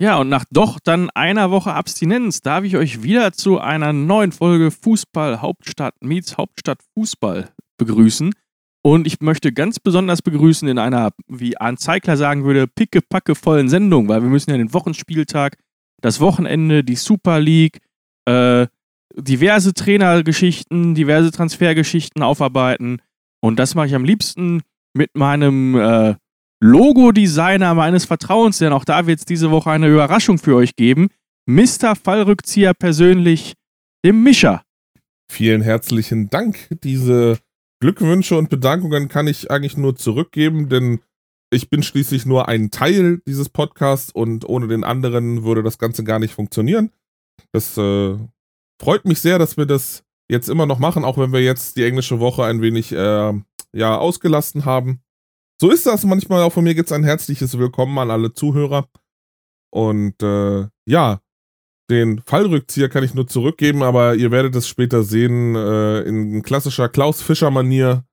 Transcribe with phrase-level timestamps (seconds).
[0.00, 4.30] Ja, und nach doch dann einer Woche Abstinenz darf ich euch wieder zu einer neuen
[4.30, 8.32] Folge Fußball Hauptstadt Meets Hauptstadt Fußball begrüßen.
[8.82, 13.68] Und ich möchte ganz besonders begrüßen in einer, wie Arndt Zeigler sagen würde, picke-packe vollen
[13.68, 15.56] Sendung, weil wir müssen ja den Wochenspieltag,
[16.00, 17.80] das Wochenende, die Super League,
[18.26, 18.68] äh,
[19.16, 23.02] diverse Trainergeschichten, diverse Transfergeschichten aufarbeiten.
[23.40, 24.62] Und das mache ich am liebsten
[24.94, 26.14] mit meinem äh,
[26.60, 31.08] Logo-Designer meines Vertrauens, denn auch da wird es diese Woche eine Überraschung für euch geben.
[31.46, 31.94] Mr.
[31.94, 33.54] Fallrückzieher persönlich,
[34.04, 34.62] dem Mischer.
[35.30, 36.68] Vielen herzlichen Dank.
[36.82, 37.38] Diese
[37.80, 41.00] Glückwünsche und Bedankungen kann ich eigentlich nur zurückgeben, denn
[41.50, 46.04] ich bin schließlich nur ein Teil dieses Podcasts und ohne den anderen würde das Ganze
[46.04, 46.90] gar nicht funktionieren.
[47.52, 48.16] Das äh,
[48.80, 51.84] freut mich sehr, dass wir das jetzt immer noch machen, auch wenn wir jetzt die
[51.84, 53.32] englische Woche ein wenig äh,
[53.72, 55.00] ja, ausgelassen haben.
[55.60, 56.42] So ist das manchmal.
[56.42, 58.88] Auch von mir gibt es ein herzliches Willkommen an alle Zuhörer.
[59.70, 61.20] Und äh, ja,
[61.90, 65.56] den Fallrückzieher kann ich nur zurückgeben, aber ihr werdet es später sehen.
[65.56, 68.04] Äh, in klassischer Klaus Fischer-Manier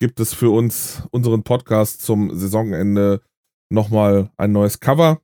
[0.00, 3.20] gibt es für uns unseren Podcast zum Saisonende
[3.70, 5.20] nochmal ein neues Cover.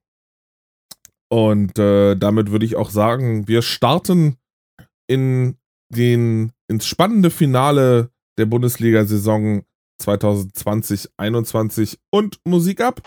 [1.33, 4.37] Und äh, damit würde ich auch sagen, wir starten
[5.07, 5.57] in
[5.91, 9.65] den, ins spannende Finale der Bundesliga-Saison
[10.01, 13.01] 2020-21 und Musik ab.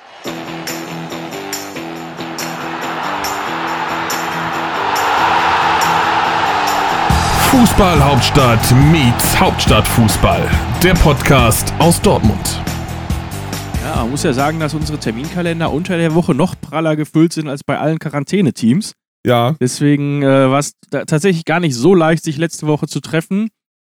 [7.49, 10.49] Fußball Hauptstadt meets Hauptstadtfußball.
[10.81, 12.61] Der Podcast aus Dortmund.
[13.83, 17.47] Ja, man muss ja sagen, dass unsere Terminkalender unter der Woche noch praller gefüllt sind
[17.47, 18.93] als bei allen Quarantäneteams.
[19.25, 19.55] Ja.
[19.59, 23.49] Deswegen äh, war es tatsächlich gar nicht so leicht, sich letzte Woche zu treffen.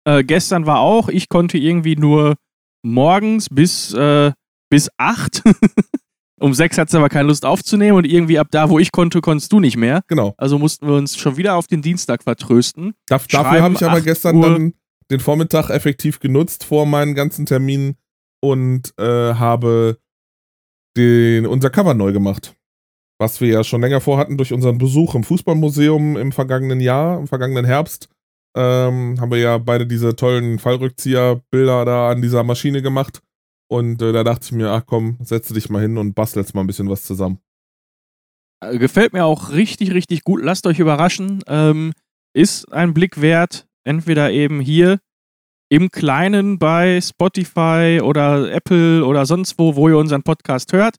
[0.06, 2.36] Äh, gestern war auch, ich konnte irgendwie nur
[2.84, 4.32] morgens bis, äh,
[4.70, 5.44] bis acht.
[6.40, 9.22] um sechs hat es aber keine Lust aufzunehmen und irgendwie ab da, wo ich konnte,
[9.22, 10.02] konntest du nicht mehr.
[10.08, 10.34] Genau.
[10.38, 12.94] Also mussten wir uns schon wieder auf den Dienstag vertrösten.
[13.08, 14.50] Da, dafür habe ich aber gestern Uhr.
[14.50, 14.74] dann
[15.12, 17.96] den Vormittag effektiv genutzt vor meinen ganzen Terminen
[18.42, 19.98] und äh, habe
[20.96, 22.56] den, unser Cover neu gemacht.
[23.18, 27.28] Was wir ja schon länger vorhatten durch unseren Besuch im Fußballmuseum im vergangenen Jahr, im
[27.28, 28.08] vergangenen Herbst
[28.56, 33.22] ähm, haben wir ja beide diese tollen Fallrückzieher-Bilder da an dieser Maschine gemacht.
[33.72, 36.62] Und äh, da dachte ich mir, ach komm, setze dich mal hin und bastelst mal
[36.62, 37.40] ein bisschen was zusammen.
[38.62, 40.44] Äh, gefällt mir auch richtig, richtig gut.
[40.44, 41.44] Lasst euch überraschen.
[41.48, 41.94] Ähm,
[42.34, 43.68] ist ein Blick wert.
[43.84, 45.00] Entweder eben hier
[45.70, 50.96] im Kleinen bei Spotify oder Apple oder sonst wo, wo ihr unseren Podcast hört.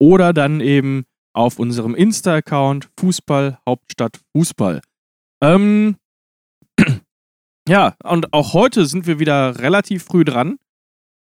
[0.00, 4.80] Oder dann eben auf unserem Insta-Account Fußball Hauptstadt Fußball.
[5.40, 5.96] Ähm,
[7.68, 10.58] ja, und auch heute sind wir wieder relativ früh dran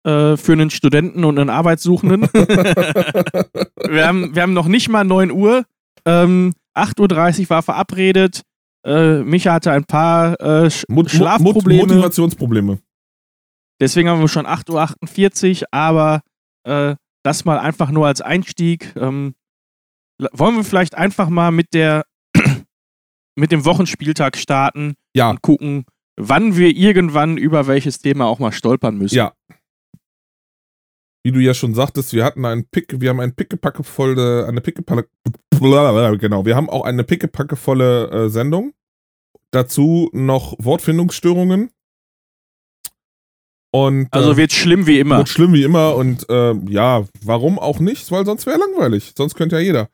[0.04, 2.22] äh, für einen Studenten und einen Arbeitssuchenden.
[2.32, 5.64] wir, haben, wir haben noch nicht mal 9 Uhr.
[6.04, 8.42] Ähm, 8.30 Uhr war verabredet.
[8.86, 11.80] Äh, Micha hatte ein paar äh, Sch Schlafprobleme.
[11.80, 12.78] Mot Motivationsprobleme.
[13.80, 16.22] Deswegen haben wir schon 8.48 Uhr, aber
[16.64, 18.94] äh, das mal einfach nur als Einstieg.
[18.96, 19.34] Ähm,
[20.32, 22.06] wollen wir vielleicht einfach mal mit der
[23.36, 25.30] mit dem Wochenspieltag starten ja.
[25.30, 25.84] und gucken,
[26.16, 29.16] wann wir irgendwann über welches Thema auch mal stolpern müssen.
[29.16, 29.34] Ja.
[31.24, 35.08] Wie du ja schon sagtest, wir hatten einen Pick, wir haben ein pickepackevolle, eine pickepacke,
[36.18, 38.72] genau, wir haben auch eine pickepackevolle äh, Sendung.
[39.50, 41.70] Dazu noch Wortfindungsstörungen.
[43.72, 45.18] Und, also äh, wird schlimm wie immer.
[45.18, 48.10] Wird schlimm wie immer und äh, ja, warum auch nicht?
[48.10, 49.12] Weil sonst wäre langweilig.
[49.16, 49.88] Sonst könnte ja jeder.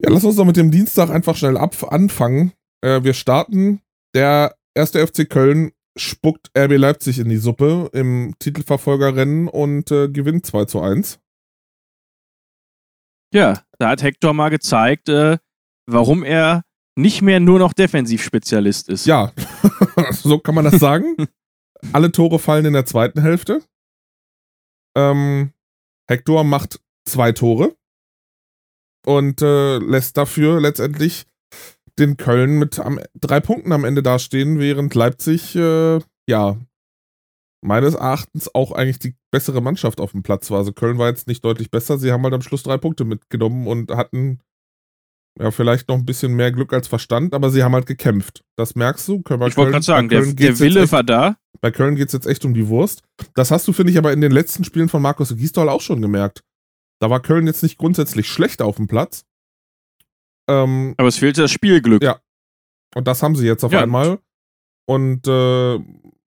[0.00, 2.52] Ja, lass uns doch mit dem Dienstag einfach schnell ab anfangen.
[2.82, 3.80] Äh, wir starten.
[4.14, 10.44] Der erste FC Köln spuckt RB Leipzig in die Suppe im Titelverfolgerrennen und äh, gewinnt
[10.44, 11.20] 2 zu 1.
[13.32, 15.38] Ja, da hat Hector mal gezeigt, äh,
[15.86, 16.62] warum er
[16.96, 19.06] nicht mehr nur noch Defensivspezialist ist.
[19.06, 19.32] Ja,
[20.10, 21.16] so kann man das sagen.
[21.92, 23.62] Alle Tore fallen in der zweiten Hälfte.
[24.96, 25.52] Ähm,
[26.08, 27.76] Hector macht zwei Tore
[29.04, 31.26] und äh, lässt dafür letztendlich
[31.98, 36.56] den Köln mit am, drei Punkten am Ende dastehen, während Leipzig, äh, ja,
[37.64, 40.58] meines Erachtens auch eigentlich die bessere Mannschaft auf dem Platz war.
[40.58, 41.98] Also Köln war jetzt nicht deutlich besser.
[41.98, 44.40] Sie haben halt am Schluss drei Punkte mitgenommen und hatten
[45.40, 48.44] ja vielleicht noch ein bisschen mehr Glück als Verstand, aber sie haben halt gekämpft.
[48.56, 49.22] Das merkst du.
[49.22, 51.36] Bei ich wollte gerade sagen, der, der Wille echt, war da.
[51.60, 53.02] Bei Köln geht es jetzt echt um die Wurst.
[53.34, 56.02] Das hast du, finde ich, aber in den letzten Spielen von Markus Gisdol auch schon
[56.02, 56.44] gemerkt.
[57.00, 59.24] Da war Köln jetzt nicht grundsätzlich schlecht auf dem Platz.
[60.48, 62.02] Ähm, Aber es fehlte das Spielglück.
[62.02, 62.20] Ja.
[62.94, 63.82] Und das haben sie jetzt auf ja.
[63.82, 64.18] einmal.
[64.86, 65.80] Und äh,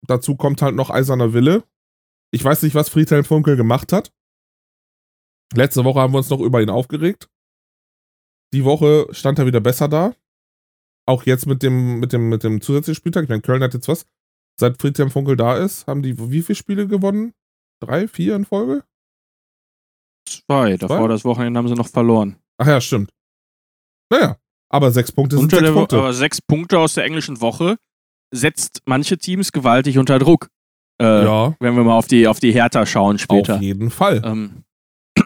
[0.01, 1.63] dazu kommt halt noch eiserner Wille.
[2.31, 4.11] Ich weiß nicht, was Friedhelm Funkel gemacht hat.
[5.53, 7.29] Letzte Woche haben wir uns noch über ihn aufgeregt.
[8.53, 10.13] die Woche stand er wieder besser da.
[11.07, 13.23] Auch jetzt mit dem, mit dem, mit dem zusätzlichen Spieltag.
[13.23, 14.05] Ich meine, Köln hat jetzt was.
[14.59, 17.33] Seit Friedhelm Funkel da ist, haben die wie viele Spiele gewonnen?
[17.81, 18.83] Drei, vier in Folge?
[20.27, 20.77] Zwei.
[20.77, 22.37] Davor das Wochenende haben sie noch verloren.
[22.57, 23.11] Ach ja, stimmt.
[24.09, 24.37] Naja,
[24.69, 25.97] aber sechs Punkte sind Unter sechs Punkte.
[25.97, 27.77] Aber sechs Punkte aus der englischen Woche
[28.31, 30.49] setzt manche Teams gewaltig unter Druck.
[31.01, 33.55] Äh, ja, Wenn wir mal auf die, auf die Hertha schauen später.
[33.55, 34.21] auf jeden Fall.
[34.23, 34.63] Ähm,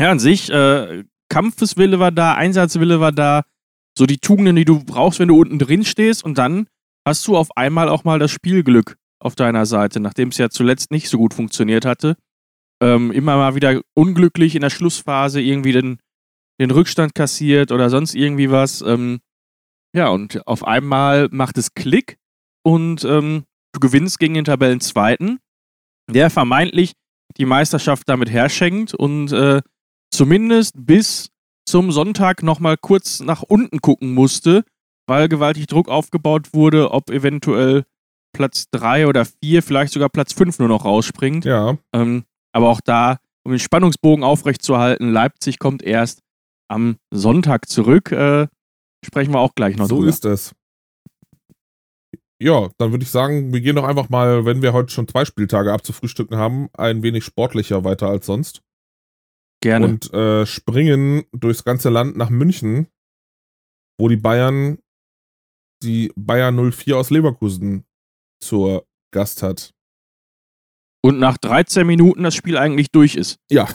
[0.00, 3.42] ja, an sich, äh, Kampfeswille war da, Einsatzwille war da,
[3.96, 6.66] so die Tugenden, die du brauchst, wenn du unten drin stehst und dann
[7.06, 10.90] hast du auf einmal auch mal das Spielglück auf deiner Seite, nachdem es ja zuletzt
[10.90, 12.16] nicht so gut funktioniert hatte.
[12.82, 15.98] Ähm, immer mal wieder unglücklich in der Schlussphase irgendwie den,
[16.60, 18.82] den Rückstand kassiert oder sonst irgendwie was.
[18.82, 19.20] Ähm,
[19.94, 22.18] ja, und auf einmal macht es Klick
[22.62, 25.40] und ähm, du gewinnst gegen den Tabellenzweiten,
[26.08, 26.92] der vermeintlich
[27.38, 29.62] die Meisterschaft damit herschenkt und äh,
[30.12, 31.30] zumindest bis
[31.66, 34.64] zum Sonntag nochmal kurz nach unten gucken musste,
[35.06, 37.84] weil gewaltig Druck aufgebaut wurde, ob eventuell
[38.32, 41.44] Platz 3 oder 4, vielleicht sogar Platz 5 nur noch rausspringt.
[41.44, 46.20] ja, Ähm, aber auch da, um den Spannungsbogen aufrechtzuerhalten, Leipzig kommt erst
[46.70, 48.12] am Sonntag zurück.
[48.12, 48.46] Äh,
[49.04, 50.08] sprechen wir auch gleich noch so drüber.
[50.08, 50.54] ist es.
[52.42, 55.26] Ja, dann würde ich sagen, wir gehen doch einfach mal, wenn wir heute schon zwei
[55.26, 58.62] Spieltage abzufrühstücken haben, ein wenig sportlicher weiter als sonst.
[59.62, 59.86] Gerne.
[59.86, 62.88] und äh, springen durchs ganze Land nach München,
[64.00, 64.78] wo die Bayern
[65.82, 67.84] die Bayern 04 aus Leverkusen
[68.42, 69.74] zur Gast hat.
[71.02, 73.38] und nach 13 Minuten das Spiel eigentlich durch ist.
[73.50, 73.68] Ja,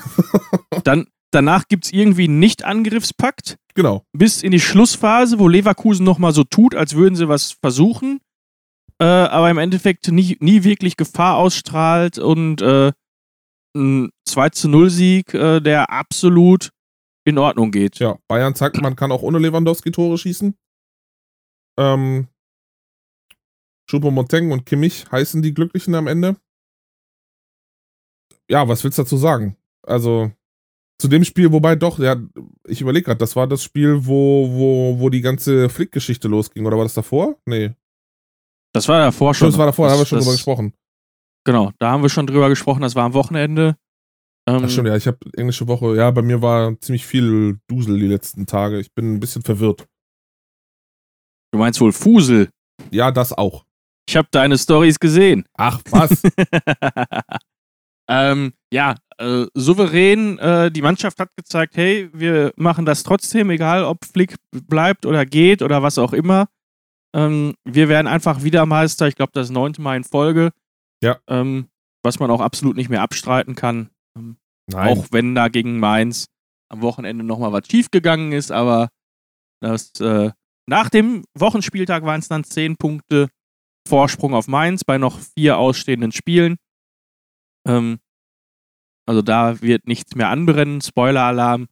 [0.84, 4.06] Dann, danach gibt es irgendwie einen Nicht-Angriffspakt genau.
[4.14, 8.22] bis in die Schlussphase, wo Leverkusen nochmal so tut, als würden sie was versuchen,
[9.00, 12.94] äh, aber im Endeffekt nie, nie wirklich Gefahr ausstrahlt und äh,
[13.76, 16.72] ein 2 zu 0 Sieg, äh, der absolut
[17.26, 17.96] in Ordnung geht.
[17.96, 20.56] Tja, Bayern zeigt, man kann auch ohne Lewandowski Tore schießen.
[21.78, 22.28] Ähm,
[23.90, 26.38] Choupo-Moting und Kimmich heißen die Glücklichen am Ende.
[28.50, 29.58] Ja, was willst du dazu sagen?
[29.84, 30.32] Also,
[31.00, 32.16] zu dem Spiel, wobei doch, ja,
[32.68, 36.78] ich überlege gerade, das war das Spiel, wo, wo, wo die ganze Flick-Geschichte losging, oder
[36.78, 37.38] war das davor?
[37.46, 37.74] Nee.
[38.74, 39.50] Das war davor schon.
[39.50, 40.74] Das war davor, da haben wir schon das, drüber gesprochen.
[41.46, 43.78] Genau, da haben wir schon drüber gesprochen, das war am Wochenende.
[44.48, 48.00] Ähm, Ach stimmt, ja, ich habe englische Woche, ja, bei mir war ziemlich viel Dusel
[48.00, 48.80] die letzten Tage.
[48.80, 49.86] Ich bin ein bisschen verwirrt.
[51.52, 52.50] Du meinst wohl Fusel.
[52.92, 53.66] Ja, das auch.
[54.08, 55.46] Ich habe deine Stories gesehen.
[55.54, 56.22] Ach, was?
[58.08, 60.38] ähm, ja, äh, souverän.
[60.40, 65.26] Äh, die Mannschaft hat gezeigt, hey, wir machen das trotzdem, egal ob Flick bleibt oder
[65.26, 66.48] geht oder was auch immer.
[67.16, 69.08] Ähm, wir werden einfach wieder Meister.
[69.08, 70.52] Ich glaube, das neunte Mal in Folge.
[71.02, 71.18] Ja.
[71.28, 71.68] Ähm,
[72.04, 73.90] was man auch absolut nicht mehr abstreiten kann.
[74.16, 74.38] Nein.
[74.98, 76.28] Auch wenn da gegen Mainz
[76.70, 78.90] am Wochenende nochmal was schiefgegangen ist, aber
[79.62, 80.32] das, äh,
[80.68, 83.30] nach dem Wochenspieltag waren es dann zehn Punkte
[83.88, 86.58] Vorsprung auf Mainz bei noch vier ausstehenden Spielen.
[87.68, 88.00] Ähm,
[89.08, 90.82] also da wird nichts mehr anbrennen.
[90.82, 91.68] Spoiler-Alarm.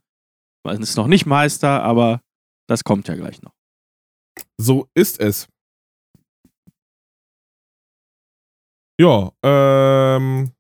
[0.66, 2.22] Man ist noch nicht Meister, aber
[2.68, 3.54] das kommt ja gleich noch.
[4.58, 5.48] So ist es.
[9.00, 10.54] Ja, ähm,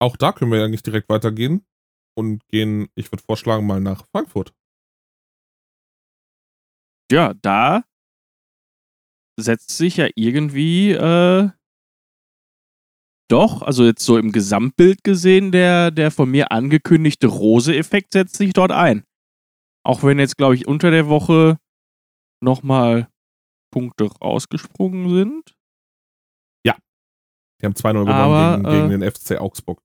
[0.00, 1.64] auch da können wir eigentlich direkt weitergehen
[2.18, 4.54] und gehen, ich würde vorschlagen, mal nach Frankfurt.
[7.10, 7.84] Ja, da
[9.38, 11.50] setzt sich ja irgendwie äh,
[13.32, 18.52] doch, also jetzt so im Gesamtbild gesehen, der, der von mir angekündigte Rose-Effekt setzt sich
[18.52, 19.04] dort ein.
[19.84, 21.58] Auch wenn jetzt, glaube ich, unter der Woche
[22.40, 23.08] nochmal
[23.72, 25.54] Punkte rausgesprungen sind.
[27.60, 29.80] Die haben 2-0 gewonnen gegen, äh, gegen den FC Augsburg.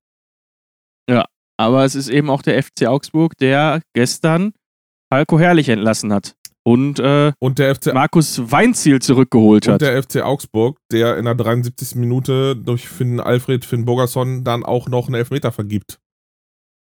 [1.58, 4.54] Aber es ist eben auch der FC Augsburg, der gestern
[5.12, 6.37] Falco Herrlich entlassen hat.
[6.68, 9.82] Und äh, Und der FC Markus Weinziel zurückgeholt und hat.
[9.82, 11.96] der FC Augsburg, der in der 73.
[11.96, 15.98] Minute durch Finn Alfred Finn Bogerson dann auch noch einen Elfmeter vergibt.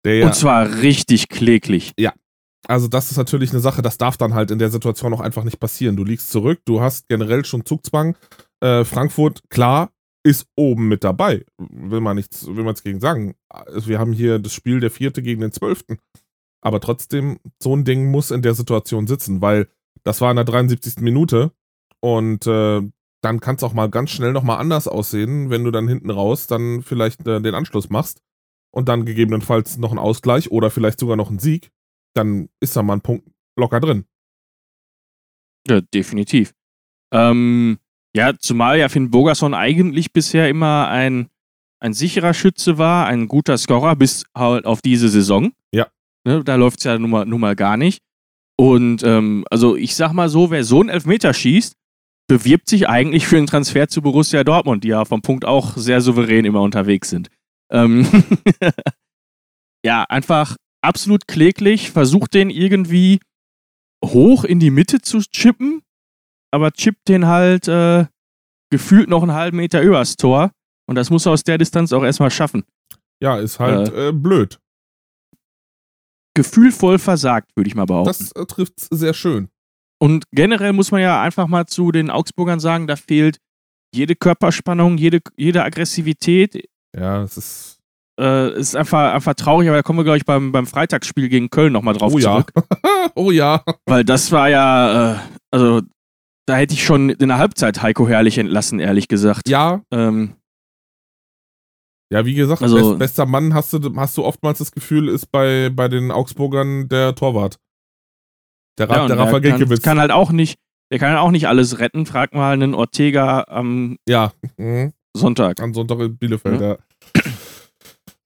[0.03, 1.93] Der ja, Und zwar richtig kläglich.
[2.67, 5.45] also das ist natürlich eine Sache, das darf dann halt in der Situation auch einfach
[5.45, 5.95] nicht passieren.
[5.95, 8.17] Du liegst zurück, du hast generell schon Zugzwang.
[8.59, 9.91] Äh, Frankfurt, klar,
[10.23, 11.45] ist oben mit dabei.
[11.57, 13.35] Will man nichts, will man nichts gegen sagen.
[13.47, 15.97] Also wir haben hier das Spiel der Vierte gegen den Zwölften.
[16.61, 19.67] Aber trotzdem, so ein Ding muss in der Situation sitzen, weil
[20.03, 20.97] das war in der 73.
[20.97, 21.51] Minute
[21.99, 22.81] und äh,
[23.21, 26.47] dann kann es auch mal ganz schnell nochmal anders aussehen, wenn du dann hinten raus
[26.47, 28.21] dann vielleicht äh, den Anschluss machst
[28.71, 31.71] und dann gegebenenfalls noch einen Ausgleich oder vielleicht sogar noch einen Sieg,
[32.13, 34.05] dann ist da mal ein Punkt locker drin.
[35.67, 36.53] Ja, definitiv.
[37.13, 37.77] Ähm,
[38.15, 41.29] ja, zumal ja Finn Bogerson eigentlich bisher immer ein,
[41.79, 45.53] ein sicherer Schütze war, ein guter Scorer, bis halt auf diese Saison.
[45.71, 45.87] Ja.
[46.25, 48.01] Ne, da läuft es ja nun mal, nun mal gar nicht.
[48.57, 51.73] Und ähm, also ich sag mal so, wer so einen Elfmeter schießt,
[52.27, 56.01] bewirbt sich eigentlich für einen Transfer zu Borussia Dortmund, die ja vom Punkt auch sehr
[56.01, 57.29] souverän immer unterwegs sind.
[57.71, 58.07] Ähm
[59.85, 63.19] ja, einfach absolut kläglich, versucht den irgendwie
[64.03, 65.81] hoch in die Mitte zu chippen,
[66.51, 68.05] aber chippt den halt äh,
[68.69, 70.51] gefühlt noch einen halben Meter übers Tor.
[70.87, 72.63] Und das muss er aus der Distanz auch erstmal schaffen.
[73.21, 74.59] Ja, ist halt äh, äh, blöd.
[76.33, 78.07] Gefühlvoll versagt, würde ich mal behaupten.
[78.07, 79.49] Das äh, trifft sehr schön.
[79.99, 83.37] Und generell muss man ja einfach mal zu den Augsburgern sagen, da fehlt
[83.93, 86.67] jede Körperspannung, jede, jede Aggressivität.
[86.97, 87.77] Ja, es ist.
[88.19, 91.49] Äh, ist einfach, einfach traurig, aber da kommen wir, glaube ich, beim, beim Freitagsspiel gegen
[91.49, 92.51] Köln nochmal drauf oh zurück.
[92.55, 92.63] Ja.
[93.15, 93.63] oh ja.
[93.85, 95.19] Weil das war ja, äh,
[95.49, 95.81] also
[96.45, 99.47] da hätte ich schon in der Halbzeit Heiko Herrlich entlassen, ehrlich gesagt.
[99.47, 99.81] Ja.
[99.91, 100.35] Ähm,
[102.11, 105.31] ja, wie gesagt, Also- best, bester Mann hast du, hast du oftmals das Gefühl, ist
[105.31, 107.57] bei, bei den Augsburgern der Torwart.
[108.77, 110.57] Der, Ra ja, der Rafa der kann, kann halt auch nicht,
[110.91, 112.05] der kann halt auch nicht alles retten.
[112.05, 114.93] Frag mal einen Ortega am Ja, mhm.
[115.15, 115.61] Sonntag.
[115.61, 116.77] am Sonntag in Bielefeld, ja.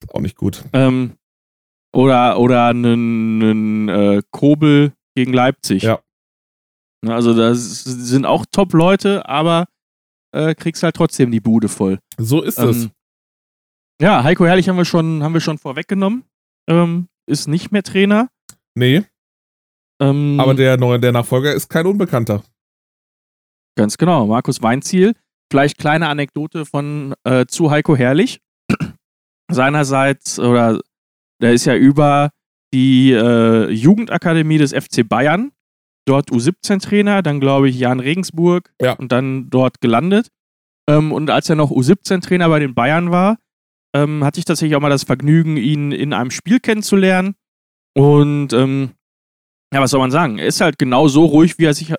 [0.10, 0.64] Auch nicht gut.
[0.74, 1.14] Ähm,
[1.94, 5.84] oder oder einen, einen äh, Kobel gegen Leipzig.
[5.84, 6.00] Ja.
[7.08, 9.68] Also das sind auch Top-Leute, aber
[10.32, 12.00] äh, kriegst halt trotzdem die Bude voll.
[12.18, 12.90] So ist es.
[14.02, 16.26] Ja, Heiko Herrlich haben wir schon, haben wir schon vorweggenommen.
[16.70, 18.30] Ähm, ist nicht mehr Trainer.
[18.78, 19.04] Nee,
[20.02, 22.44] Ähm, aber der, neue, der Nachfolger ist kein Unbekannter.
[23.78, 25.14] Ganz genau, Markus Weinziel.
[25.52, 28.42] Vielleicht kleine Anekdote von äh, zu Heiko Herrlich.
[29.52, 30.82] Seinerseits, oder
[31.42, 32.32] der ist ja über
[32.74, 35.52] die äh, Jugendakademie des FC Bayern,
[36.06, 38.94] dort U17-Trainer, dann glaube ich Jan Regensburg Ja.
[38.94, 40.30] und dann dort gelandet.
[40.90, 43.38] Ähm, und als er noch U17-Trainer bei den Bayern war,
[43.96, 47.36] ähm, hatte ich tatsächlich auch mal das Vergnügen, ihn in einem Spiel kennenzulernen.
[47.98, 48.92] Und ähm,
[49.74, 50.38] ja, was soll man sagen?
[50.38, 51.94] Er ist halt genau so ruhig, wie er sich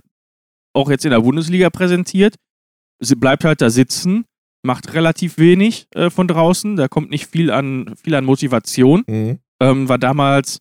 [0.75, 2.35] auch jetzt in der Bundesliga präsentiert.
[3.01, 4.27] Sie bleibt halt da sitzen,
[4.63, 9.05] macht relativ wenig äh, von draußen, da kommt nicht viel an, viel an Motivation.
[9.07, 9.39] Mhm.
[9.61, 10.59] Ähm, war damals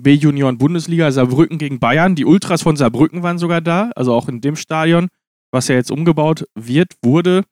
[0.00, 2.14] B-Junioren Bundesliga, Saarbrücken gegen Bayern.
[2.14, 5.08] Die Ultras von Saarbrücken waren sogar da, also auch in dem Stadion,
[5.52, 7.44] was ja jetzt umgebaut wird, wurde,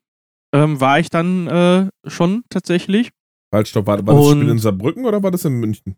[0.54, 3.10] ähm, war ich dann äh, schon tatsächlich.
[3.56, 5.96] Halt, stopp, war, war das Spiel in Saarbrücken oder war das in München?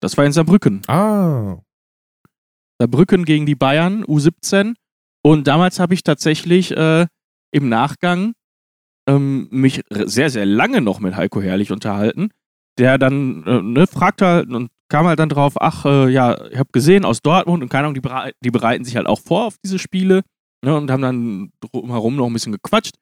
[0.00, 0.82] Das war in Saarbrücken.
[0.88, 1.58] Ah,
[2.80, 4.74] Saarbrücken gegen die Bayern, U17.
[5.22, 7.06] Und damals habe ich tatsächlich äh,
[7.52, 8.32] im Nachgang
[9.06, 12.30] ähm, mich sehr, sehr lange noch mit Heiko Herrlich unterhalten.
[12.78, 16.58] Der dann äh, ne, fragte halt und kam halt dann drauf, ach äh, ja, ich
[16.58, 19.46] habe gesehen aus Dortmund und keine Ahnung, die, berei die bereiten sich halt auch vor
[19.46, 20.22] auf diese Spiele
[20.64, 22.94] ne, und haben dann drumherum noch ein bisschen gequatscht.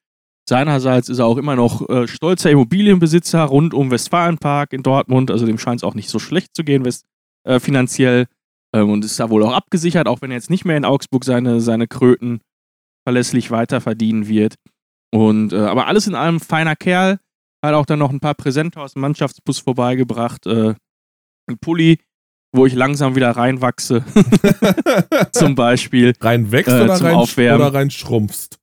[0.49, 5.45] Seinerseits ist er auch immer noch äh, stolzer Immobilienbesitzer rund um Westfalenpark in Dortmund, also
[5.45, 7.05] dem scheint es auch nicht so schlecht zu gehen west
[7.45, 8.29] äh, finanziell.
[8.75, 11.25] Ähm, und ist da wohl auch abgesichert, auch wenn er jetzt nicht mehr in Augsburg
[11.25, 12.41] seine, seine Kröten
[13.07, 14.55] verlässlich weiter verdienen wird.
[15.15, 17.19] Und, äh, aber alles in allem feiner Kerl.
[17.63, 20.47] Hat auch dann noch ein paar Präsente aus dem Mannschaftsbus vorbeigebracht.
[20.47, 20.75] Äh,
[21.47, 21.99] ein Pulli,
[22.53, 24.03] wo ich langsam wieder reinwachse,
[25.33, 26.15] zum Beispiel.
[26.21, 28.58] rein wächst Äh, oder, rein, oder rein schrumpfst?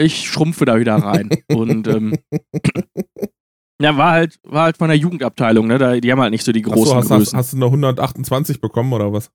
[0.00, 1.30] Ich schrumpfe da wieder rein.
[1.48, 2.18] Und ähm,
[3.80, 5.78] ja, war halt, war halt von der Jugendabteilung, ne?
[5.78, 7.38] Da, die haben halt nicht so die großen hast, hast, Größen.
[7.38, 9.30] hast du eine 128 bekommen oder was?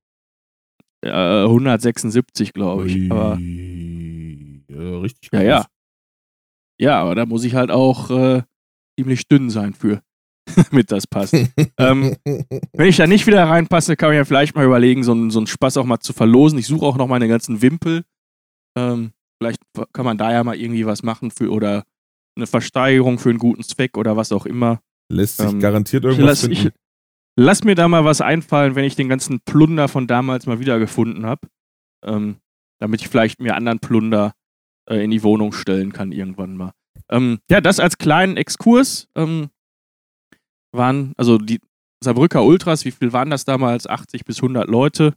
[1.05, 3.12] äh, 176, glaube ich.
[3.12, 5.65] Aber Ui, äh, richtig Ja, ja.
[6.77, 8.43] Ja, aber da muss ich halt auch äh,
[9.00, 10.01] ziemlich dünn sein für,
[10.69, 11.34] damit das passt.
[11.77, 12.15] ähm,
[12.74, 15.39] wenn ich da nicht wieder reinpasse, kann man ja vielleicht mal überlegen, so einen so
[15.39, 16.60] einen Spaß auch mal zu verlosen.
[16.60, 18.03] Ich suche auch noch meine ganzen Wimpel.
[18.77, 19.60] Ähm, vielleicht
[19.94, 21.84] kann man da ja mal irgendwie was machen für oder
[22.38, 24.82] eine Versteigerung für einen guten Zweck oder was auch immer.
[25.12, 26.68] Lässt sich Ähm, garantiert irgendwas lass, finden.
[26.68, 26.74] ich,
[27.38, 31.25] lass mir da mal was einfallen, wenn ich den ganzen Plunder von damals mal wiedergefunden
[31.25, 31.48] habe.
[32.04, 32.38] Ähm,
[32.80, 34.34] damit ich vielleicht mir anderen Plunder
[34.89, 36.74] äh, in die Wohnung stellen kann irgendwann mal.
[37.10, 39.50] Ähm, ja, das als kleinen Exkurs ähm,
[40.72, 41.60] waren, also die
[42.04, 43.88] Saarbrücker Ultras, wie viel waren das damals?
[43.88, 45.15] 80 bis 100 Leute,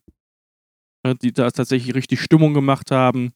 [1.03, 3.33] äh, die da tatsächlich richtig Stimmung gemacht haben.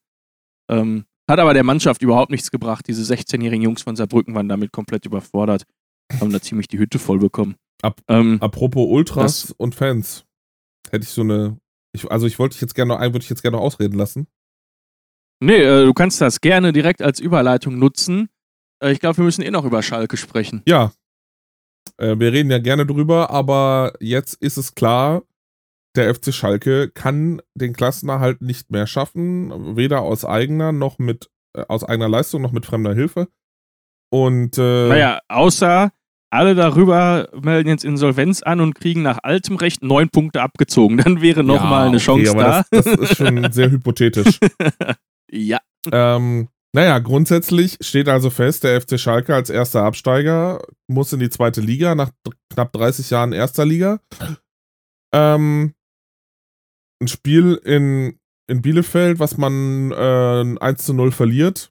[0.73, 2.87] Ähm, hat aber der Mannschaft überhaupt nichts gebracht.
[2.89, 5.65] Diese 16-jährigen Jungs von Saarbrücken waren damit komplett überfordert.
[6.21, 7.55] Haben da ziemlich die Hütte voll bekommen.
[7.83, 10.25] Ab- ähm, Apropos Ultras Das- und Fans.
[10.91, 11.59] Hätte ich so eine.
[11.95, 14.27] Ich, also ich wollte dich jetzt gerne noch, würde ich jetzt gerne noch ausreden lassen.
[15.41, 18.29] Nee, äh, du kannst das gerne direkt als Überleitung nutzen.
[18.83, 20.63] Äh, ich glaube, wir müssen eh noch über Schalke sprechen.
[20.67, 20.93] Ja.
[21.99, 25.23] Äh, wir reden ja gerne drüber, aber jetzt ist es klar,
[25.97, 31.65] der FC Schalke kann den Klassenerhalt nicht mehr schaffen, weder aus eigener noch mit äh,
[31.69, 33.29] aus eigener Leistung noch mit fremder Hilfe.
[34.11, 35.91] Und äh, Naja, außer,
[36.31, 40.97] alle darüber melden jetzt Insolvenz an und kriegen nach altem Recht neun Punkte abgezogen.
[40.99, 42.65] Dann wäre nochmal Ja, eine Chance aber da.
[42.71, 44.39] Das, das ist schon sehr hypothetisch.
[45.31, 45.59] ja.
[45.91, 51.29] ähm, naja, grundsätzlich steht also fest, der FC Schalke als erster Absteiger muss in die
[51.29, 52.11] zweite Liga nach
[52.51, 54.01] knapp 30 Jahren erster Liga.
[55.15, 55.75] Ähm,
[57.03, 58.19] ein Spiel in,
[58.49, 61.71] in Bielefeld, was man äh, 1 zu 0 verliert.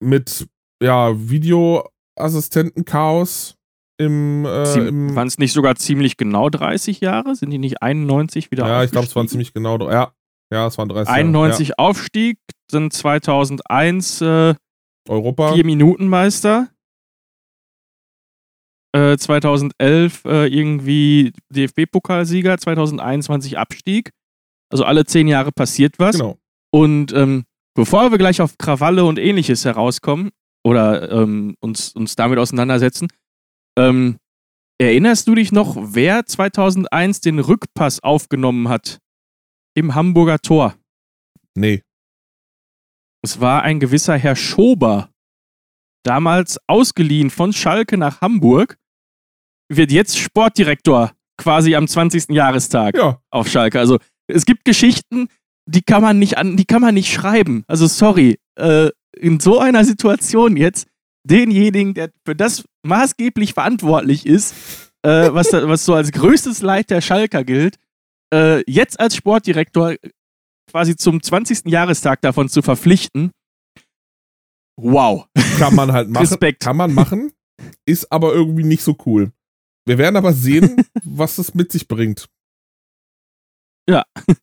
[0.00, 0.46] Mit
[0.82, 3.54] ja, Videoassistenten-Chaos
[4.00, 7.34] im, äh, im Waren es nicht sogar ziemlich genau 30 Jahre?
[7.34, 9.90] Sind die nicht 91 wieder Ja, ich glaube, es waren ziemlich genau.
[9.90, 10.12] Ja,
[10.52, 11.18] ja es waren 30 Jahre.
[11.18, 12.38] 91 Aufstieg,
[12.70, 14.56] dann 2001 äh, Ja.
[15.08, 15.54] Europa.
[15.54, 16.68] vier Minuten Meister.
[18.98, 24.10] Äh, 2011 äh, irgendwie DFB-Pokalsieger, 2021 Abstieg.
[24.70, 26.16] Also alle zehn Jahre passiert was.
[26.16, 26.38] Genau.
[26.72, 30.30] Und ähm, bevor wir gleich auf Krawalle und ähnliches herauskommen
[30.64, 33.08] oder ähm, uns, uns damit auseinandersetzen,
[33.78, 34.18] ähm,
[34.78, 38.98] erinnerst du dich noch, wer 2001 den Rückpass aufgenommen hat
[39.76, 40.74] im Hamburger Tor?
[41.54, 41.82] Nee.
[43.22, 45.10] Es war ein gewisser Herr Schober,
[46.04, 48.76] damals ausgeliehen von Schalke nach Hamburg,
[49.68, 52.30] wird jetzt Sportdirektor quasi am 20.
[52.30, 53.78] Jahrestag Ja, auf Schalke.
[53.78, 55.28] Also es gibt Geschichten,
[55.66, 57.64] die kann man nicht an, die kann man nicht schreiben.
[57.66, 60.88] Also sorry, äh, in so einer Situation jetzt
[61.28, 64.54] denjenigen, der für das maßgeblich verantwortlich ist,
[65.02, 67.76] äh, was, was so als größtes Leid der Schalker gilt,
[68.32, 69.94] äh, jetzt als Sportdirektor
[70.70, 71.66] quasi zum 20.
[71.66, 73.30] Jahrestag davon zu verpflichten.
[74.76, 75.26] Wow.
[75.58, 76.26] kann man halt machen.
[76.26, 76.62] Respekt.
[76.62, 77.32] Kann man machen,
[77.84, 79.32] ist aber irgendwie nicht so cool.
[79.88, 82.26] Wir werden aber sehen, was es mit sich bringt.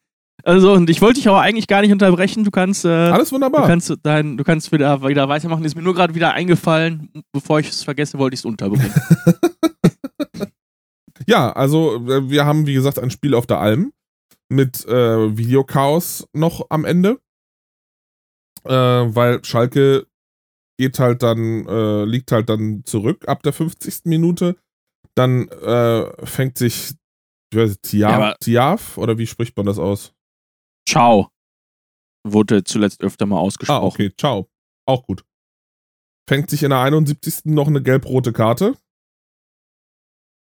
[0.43, 2.43] Also, und ich wollte dich aber eigentlich gar nicht unterbrechen.
[2.43, 3.65] Du kannst, äh, Alles du wunderbar.
[3.65, 5.65] kannst, dein, du kannst wieder, wieder weitermachen.
[5.65, 7.09] Ist mir nur gerade wieder eingefallen.
[7.31, 8.93] Bevor ich es vergesse, wollte ich es unterbringen.
[11.27, 13.93] Ja, also äh, wir haben, wie gesagt, ein Spiel auf der Alm
[14.49, 17.19] mit äh, Videochaos noch am Ende.
[18.63, 20.07] Äh, weil Schalke
[20.77, 24.01] geht halt dann, äh, liegt halt dann zurück ab der 50.
[24.05, 24.55] Minute.
[25.17, 26.93] Dann äh, fängt sich
[27.81, 30.13] Tiaf, Tiaf oder wie spricht man das aus?
[30.87, 31.29] Ciao.
[32.27, 33.85] Wurde zuletzt öfter mal Ah, ausgesprochen.
[33.85, 34.49] okay, ciao.
[34.85, 35.23] Auch gut.
[36.27, 37.45] Fängt sich in der 71.
[37.45, 38.75] noch eine gelb-rote Karte.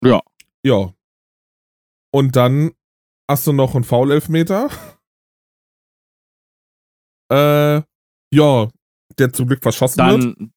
[0.03, 0.21] Ja.
[0.63, 0.93] Ja.
[2.13, 2.71] Und dann
[3.29, 4.69] hast du noch einen Foul-Elfmeter.
[7.31, 7.81] äh,
[8.33, 8.69] ja,
[9.17, 10.51] der zum Glück verschossen wird.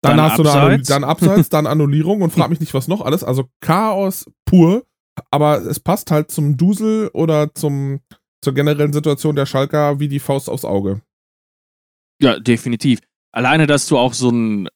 [0.00, 0.88] Dann, Dann, dann hast du eine Abseits.
[0.88, 3.24] dann Abseits, dann Annullierung und frag mich nicht, was noch alles.
[3.24, 4.84] Also Chaos pur.
[5.30, 8.00] Aber es passt halt zum Dusel oder zum,
[8.40, 11.02] zur generellen Situation der Schalker wie die Faust aufs Auge.
[12.22, 13.00] ja, definitiv.
[13.32, 14.68] Alleine, dass du auch so ein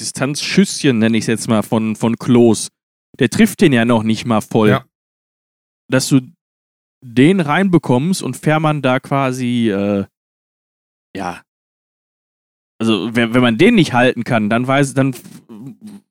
[0.00, 2.68] Distanzschüsschen, nenne ich es jetzt mal, von, von Klos,
[3.18, 4.68] der trifft den ja noch nicht mal voll.
[4.68, 4.84] Ja.
[5.88, 6.20] Dass du
[7.02, 10.04] den reinbekommst und Fährmann da quasi, äh,
[11.16, 11.42] ja.
[12.82, 15.14] Also, wenn, wenn man den nicht halten kann, dann weiß, dann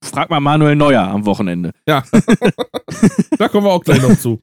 [0.02, 1.74] frag mal Manuel Neuer am Wochenende.
[1.86, 2.02] Ja.
[3.38, 4.40] da kommen wir auch gleich noch zu.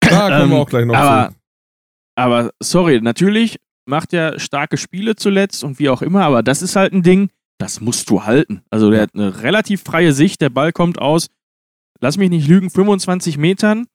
[0.00, 1.36] Da kommen wir Ähm, auch gleich noch aber, zu.
[2.14, 6.76] aber sorry, natürlich macht er starke Spiele zuletzt und wie auch immer, aber das ist
[6.76, 8.62] halt ein Ding, das musst du halten.
[8.70, 11.30] Also der hat eine relativ freie Sicht, der Ball kommt aus,
[12.00, 13.88] lass mich nicht lügen, 25 Metern,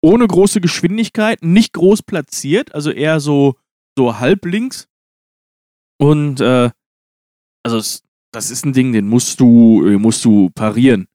[0.00, 3.56] ohne große Geschwindigkeit, nicht groß platziert, also eher so,
[3.98, 4.86] so halblinks.
[5.98, 6.70] Und äh,
[7.66, 8.02] also es,
[8.32, 11.08] das ist ein Ding, den musst du, äh, musst du parieren.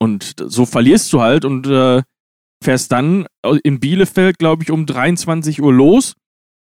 [0.00, 2.02] Und so verlierst du halt und äh,
[2.62, 3.26] fährst dann
[3.62, 6.14] in Bielefeld, glaube ich, um 23 Uhr los,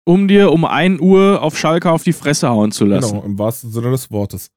[0.05, 3.12] um dir um 1 Uhr auf Schalke auf die Fresse hauen zu lassen.
[3.13, 4.49] Genau, im wahrsten Sinne des Wortes.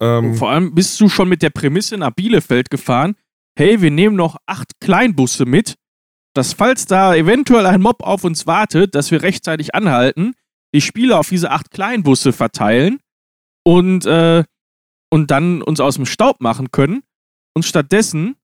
[0.00, 3.14] Ähm, Vor allem bist du schon mit der Prämisse nach Bielefeld gefahren,
[3.56, 5.76] hey, wir nehmen noch acht Kleinbusse mit,
[6.34, 10.34] dass falls da eventuell ein Mob auf uns wartet, dass wir rechtzeitig anhalten,
[10.74, 13.00] die Spieler auf diese acht Kleinbusse verteilen
[13.64, 14.44] und, äh,
[15.10, 17.02] und dann uns aus dem Staub machen können.
[17.54, 18.36] Und stattdessen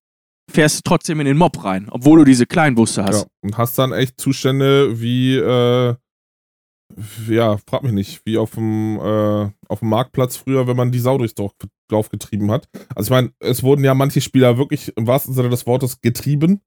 [0.50, 3.22] fährst du trotzdem in den Mob rein, obwohl du diese Kleinbusse hast.
[3.22, 5.94] ja, und hast dann echt Zustände wie, äh,
[7.28, 10.98] ja, frag mich nicht, wie auf dem, äh, auf dem Marktplatz früher, wenn man die
[10.98, 11.54] Sau durchs Dorf,
[12.10, 12.68] getrieben hat.
[12.94, 16.60] Also ich meine, es wurden ja manche Spieler wirklich im wahrsten Sinne des Wortes getrieben.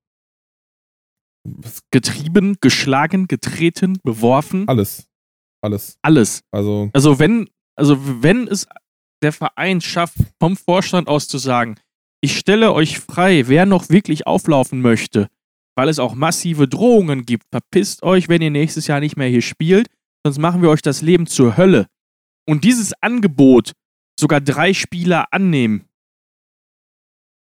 [1.91, 5.10] Getrieben, geschlagen, getreten, beworfen, Alles.
[5.61, 5.97] Alles.
[6.01, 6.41] alles.
[6.51, 8.67] Also, Also wenn, also wenn es
[9.23, 11.75] der Verein schafft, vom Vorstand aus zu sagen,
[12.21, 15.27] ich stelle euch frei, wer noch wirklich auflaufen möchte,
[15.75, 19.41] weil es auch massive Drohungen gibt, verpisst euch, wenn ihr nächstes Jahr nicht mehr hier
[19.41, 19.87] spielt,
[20.23, 21.87] sonst machen wir euch das Leben zur Hölle.
[22.47, 23.73] Und dieses Angebot
[24.19, 25.85] sogar drei Spieler annehmen.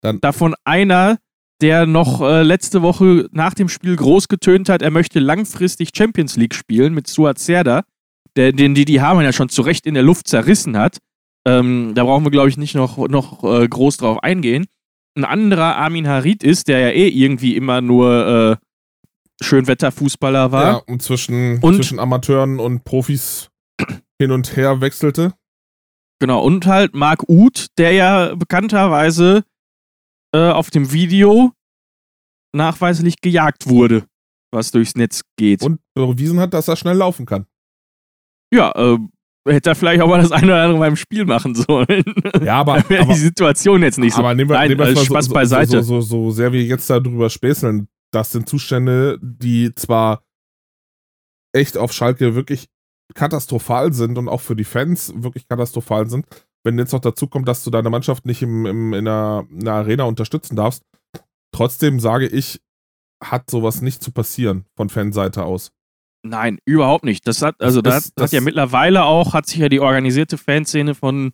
[0.03, 1.19] Dann- Davon einer,
[1.61, 6.37] der noch äh, letzte Woche nach dem Spiel groß getönt hat, er möchte langfristig Champions
[6.37, 7.85] League spielen mit Suat Serda,
[8.39, 10.99] der, den die, die Hamann ja schon zu Recht in der Luft zerrissen hat.
[11.47, 14.67] Ähm, da brauchen wir, glaube ich, nicht noch, noch äh, groß drauf eingehen.
[15.17, 20.65] Ein anderer Armin Harid ist, der ja eh irgendwie immer nur äh, Schönwetterfußballer war.
[20.65, 23.49] Ja, und zwischen, Und- zwischen Amateuren und Profis
[24.21, 25.33] hin und her wechselte.
[26.21, 29.45] Genau, und halt Marc Uth, der ja bekannterweise
[30.35, 31.53] äh, auf dem Video
[32.53, 34.05] nachweislich gejagt wurde,
[34.53, 35.63] was durchs Netz geht.
[35.63, 37.47] Und bewiesen hat, dass er schnell laufen kann.
[38.53, 38.99] Ja, äh,
[39.49, 42.05] hätte er vielleicht auch mal das eine oder andere beim Spiel machen sollen.
[42.43, 44.21] Ja, aber, Wäre aber, die Situation jetzt nicht so.
[44.21, 45.83] aber nehmen wir, Nein, nehmen wir mal Spaß so, beiseite.
[45.83, 50.23] So, so, so, sehr wir jetzt darüber späßeln, das sind Zustände, die zwar
[51.53, 52.69] echt auf Schalke wirklich
[53.15, 56.27] katastrophal sind und auch für die Fans wirklich katastrophal sind.
[56.65, 59.65] Wenn jetzt noch dazu kommt, dass du deine Mannschaft nicht im, im, in, der, in
[59.65, 60.83] der Arena unterstützen darfst,
[61.53, 62.61] trotzdem sage ich,
[63.23, 65.73] hat sowas nicht zu passieren von Fanseite aus.
[66.25, 67.27] Nein, überhaupt nicht.
[67.29, 69.81] Das hat, also Das- da hat, das- hat ja mittlerweile auch, hat sich ja die
[69.81, 71.33] organisierte Fanszene von,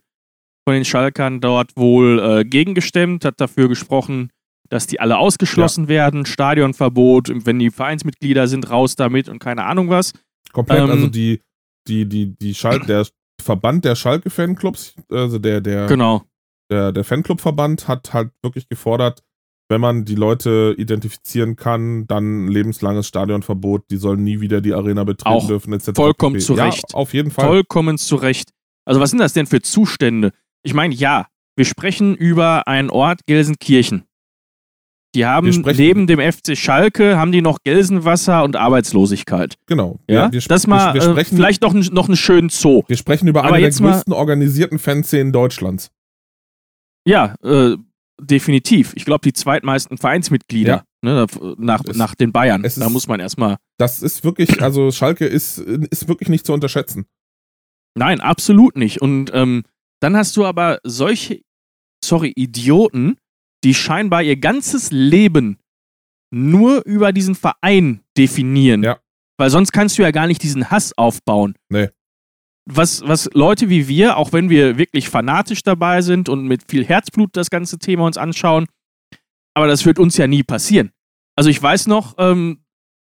[0.66, 4.30] von den Schalkern dort wohl äh, gegengestemmt, hat dafür gesprochen,
[4.68, 9.88] dass die alle ausgeschlossen werden, Stadionverbot, wenn die Vereinsmitglieder sind, raus damit und keine Ahnung
[9.90, 10.12] was.
[10.52, 11.40] Komplett, Ähm, also die,
[11.88, 13.06] die, die, die Schal der
[13.42, 16.22] Verband der Schalke-Fanclubs, also der, der, Genau.
[16.70, 19.22] der, der Fanclub-Verband hat halt wirklich gefordert,
[19.68, 25.04] wenn man die Leute identifizieren kann, dann lebenslanges Stadionverbot, die sollen nie wieder die Arena
[25.04, 25.92] betreten Auch dürfen, etc.
[25.94, 26.94] vollkommen zu ja, Recht.
[26.94, 27.46] Auf jeden Fall.
[27.46, 28.50] Vollkommen zu Recht.
[28.86, 30.32] Also, was sind das denn für Zustände?
[30.62, 34.04] Ich meine, ja, wir sprechen über einen Ort Gelsenkirchen.
[35.14, 39.54] Die haben neben dem FC Schalke haben die noch Gelsenwasser und Arbeitslosigkeit.
[39.66, 40.00] Genau.
[40.10, 42.82] Ja, wir, das mal wir, wir, äh, sprechen, vielleicht noch, einen- noch einen schönen Zoo.
[42.88, 45.90] wir sprechen über aber eine der jetzt mal- größten organisierten Fanszenen Deutschlands.
[47.06, 47.76] Ja, äh,
[48.20, 48.92] definitiv.
[48.96, 51.26] Ich glaube, die zweitmeisten Vereinsmitglieder ne,
[51.58, 52.64] nach, Es- nach den Bayern.
[52.64, 53.56] es Da ist- muss man erstmal.
[53.78, 57.06] Das ist wirklich, also Schalke ist, ist wirklich nicht zu unterschätzen.
[57.96, 59.00] Nein, absolut nicht.
[59.02, 59.62] Und ähm,
[60.00, 61.42] dann hast du aber solche,
[62.04, 63.16] sorry, Idioten,
[63.64, 65.58] die scheinbar ihr ganzes Leben
[66.32, 68.82] nur über diesen Verein definieren.
[68.82, 68.98] Ja.
[69.38, 71.54] Weil sonst kannst du ja gar nicht diesen Hass aufbauen.
[71.68, 71.88] Nee.
[72.66, 76.84] Was, was Leute wie wir, auch wenn wir wirklich fanatisch dabei sind und mit viel
[76.84, 78.66] Herzblut das ganze Thema uns anschauen,
[79.54, 80.90] aber das wird uns ja nie passieren.
[81.36, 82.64] Also ich weiß noch, ähm,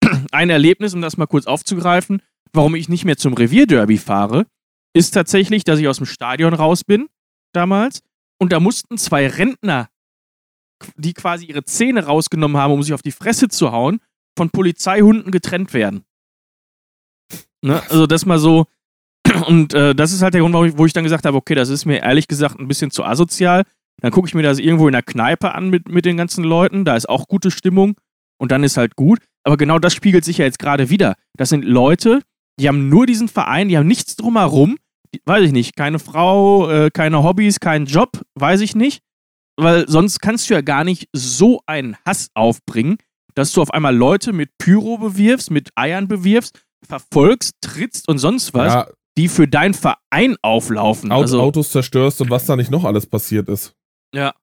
[0.31, 4.47] ein Erlebnis, um das mal kurz aufzugreifen, warum ich nicht mehr zum Revierderby fahre,
[4.93, 7.07] ist tatsächlich, dass ich aus dem Stadion raus bin,
[7.53, 8.01] damals,
[8.39, 9.89] und da mussten zwei Rentner,
[10.95, 13.99] die quasi ihre Zähne rausgenommen haben, um sich auf die Fresse zu hauen,
[14.37, 16.03] von Polizeihunden getrennt werden.
[17.63, 17.81] Ne?
[17.89, 18.67] Also das mal so.
[19.45, 21.85] Und äh, das ist halt der Grund, wo ich dann gesagt habe, okay, das ist
[21.85, 23.63] mir ehrlich gesagt ein bisschen zu asozial.
[24.01, 26.85] Dann gucke ich mir das irgendwo in der Kneipe an mit, mit den ganzen Leuten.
[26.85, 27.95] Da ist auch gute Stimmung.
[28.39, 29.19] Und dann ist halt gut.
[29.43, 31.15] Aber genau das spiegelt sich ja jetzt gerade wieder.
[31.37, 32.21] Das sind Leute,
[32.59, 34.77] die haben nur diesen Verein, die haben nichts drumherum.
[35.13, 39.01] Die, weiß ich nicht, keine Frau, äh, keine Hobbys, keinen Job, weiß ich nicht.
[39.55, 42.97] Weil sonst kannst du ja gar nicht so einen Hass aufbringen,
[43.33, 48.53] dass du auf einmal Leute mit Pyro bewirfst, mit Eiern bewirfst, verfolgst, trittst und sonst
[48.53, 51.11] was, Ja, die für deinen Verein auflaufen.
[51.11, 53.75] Aut also, Autos zerstörst und was da nicht noch alles passiert ist.
[54.13, 54.33] ja.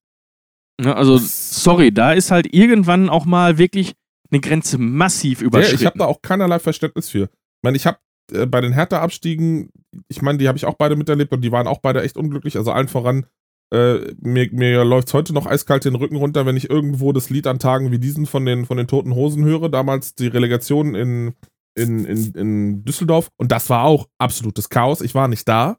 [0.80, 3.94] Ja, also, sorry, da ist halt irgendwann auch mal wirklich
[4.32, 5.80] eine Grenze massiv Ja, überschritten.
[5.80, 7.24] ich habe da auch keinerlei Verständnis für.
[7.24, 7.98] Ich meine, ich habe
[8.32, 9.70] äh, bei den Hertha-Abstiegen,
[10.08, 12.56] ich meine, die habe ich auch beide miterlebt und die waren auch beide echt unglücklich.
[12.56, 13.26] Also allen voran,
[13.72, 17.30] äh, mir, mir läuft es heute noch eiskalt den Rücken runter, wenn ich irgendwo das
[17.30, 19.68] Lied an Tagen wie diesen von den, von den Toten Hosen höre.
[19.68, 21.34] Damals die Relegation in,
[21.76, 23.30] in, in, in Düsseldorf.
[23.37, 25.00] Und das war auch absolutes Chaos.
[25.00, 25.78] Ich war nicht da.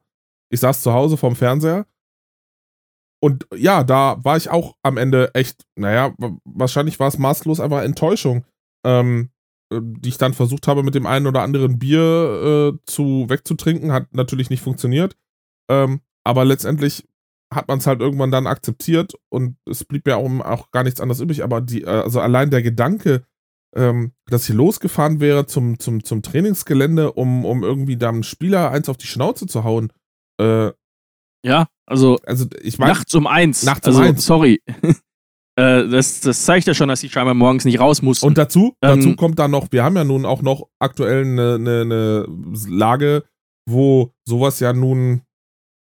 [0.49, 1.85] Ich saß zu Hause vorm Fernseher.
[3.23, 7.59] Und ja, da war ich auch am Ende echt, naja, wa- wahrscheinlich war es maßlos
[7.59, 8.45] einfach Enttäuschung.
[8.85, 9.31] Ähm,
[9.73, 13.91] äh, die ich dann versucht habe, mit dem einen oder anderen Bier äh, zu wegzutrinken,
[13.91, 15.17] hat natürlich nicht funktioniert.
[15.71, 17.07] Ähm, aber letztendlich
[17.51, 20.99] hat man es halt irgendwann dann akzeptiert und es blieb ja auch, auch gar nichts
[20.99, 21.43] anderes übrig.
[21.43, 23.25] Aber die, äh, also allein der Gedanke,
[23.75, 28.71] ähm, dass ich losgefahren wäre zum, zum, zum Trainingsgelände, um, um irgendwie da einem Spieler
[28.71, 29.91] eins auf die Schnauze zu hauen.
[30.41, 30.71] Äh,
[31.45, 33.63] ja, also also ich meine, nachts um eins.
[33.63, 34.25] Nachts um also, eins.
[34.25, 34.61] Sorry.
[35.55, 38.25] äh, das, das zeigt ja schon, dass die scheinbar morgens nicht raus mussten.
[38.25, 41.55] Und dazu, Ähm, dazu kommt dann noch, wir haben ja nun auch noch aktuell eine,
[41.55, 42.25] eine, eine
[42.67, 43.23] Lage,
[43.69, 45.21] wo sowas ja nun,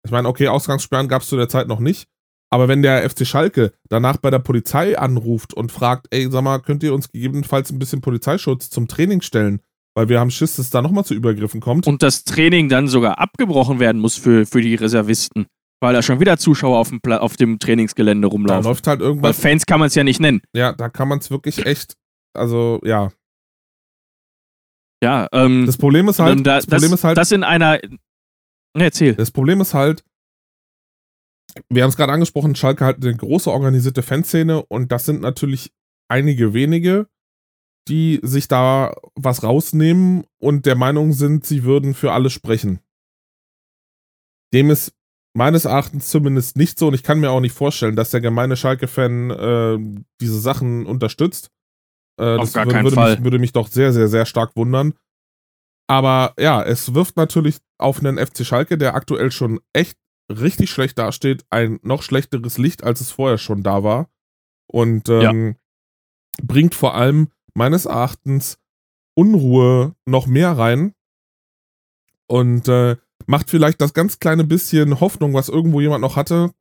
[0.05, 2.09] ich meine, okay, Ausgangssperren gab es zu der Zeit noch nicht,
[2.51, 6.59] aber wenn der FC Schalke danach bei der Polizei anruft und fragt, ey, sag mal,
[6.59, 9.61] könnt ihr uns gegebenenfalls ein bisschen Polizeischutz zum Training stellen,
[9.95, 11.87] weil wir haben Schiss, dass es da nochmal zu Übergriffen kommt.
[11.87, 15.47] und das Training dann sogar abgebrochen werden muss für, für die Reservisten.
[15.83, 18.65] weil da schon wieder Zuschauer auf dem, Pla auf dem Trainingsgelände Da rumlaufen.
[18.65, 19.39] läuft halt Weil irgendwas.
[19.41, 20.43] Fans kann man es ja nicht nennen.
[20.55, 21.95] Ja, da kann man es wirklich echt.
[22.35, 23.11] Also, ja.
[25.03, 27.79] Ja, ähm, Das Problem ist halt, da, das Problem ist halt, das in einer.
[28.77, 29.15] Ne, erzähl.
[29.15, 30.05] Das Problem ist halt,
[31.69, 35.73] wir haben es gerade angesprochen, Schalke hat eine große organisierte Fanszene und das sind natürlich
[36.09, 37.09] einige wenige,
[37.89, 42.81] die sich da was rausnehmen und der Meinung sind, sie würden für alle sprechen.
[44.53, 44.93] Dem ist
[45.35, 48.57] meines Erachtens zumindest nicht so und ich kann mir auch nicht vorstellen, dass der gemeine
[48.57, 49.79] Schalke-Fan äh,
[50.21, 51.51] diese Sachen unterstützt.
[52.21, 53.15] Äh, Auf das gar würde, keinen würde, Fall.
[53.17, 54.95] Mich, würde mich doch sehr, sehr, sehr stark wundern.
[55.89, 59.97] Aber ja, es wirft natürlich auf einen FC Schalke, der aktuell schon echt
[60.31, 64.09] richtig schlecht dasteht, ein noch schlechteres Licht, als es vorher schon da war.
[64.67, 65.57] Und ähm,
[66.43, 68.59] bringt vor allem meines Erachtens
[69.15, 70.95] Unruhe noch mehr rein.
[72.27, 76.53] Und äh, macht vielleicht das ganz kleine bisschen Hoffnung, was irgendwo jemand noch hatte.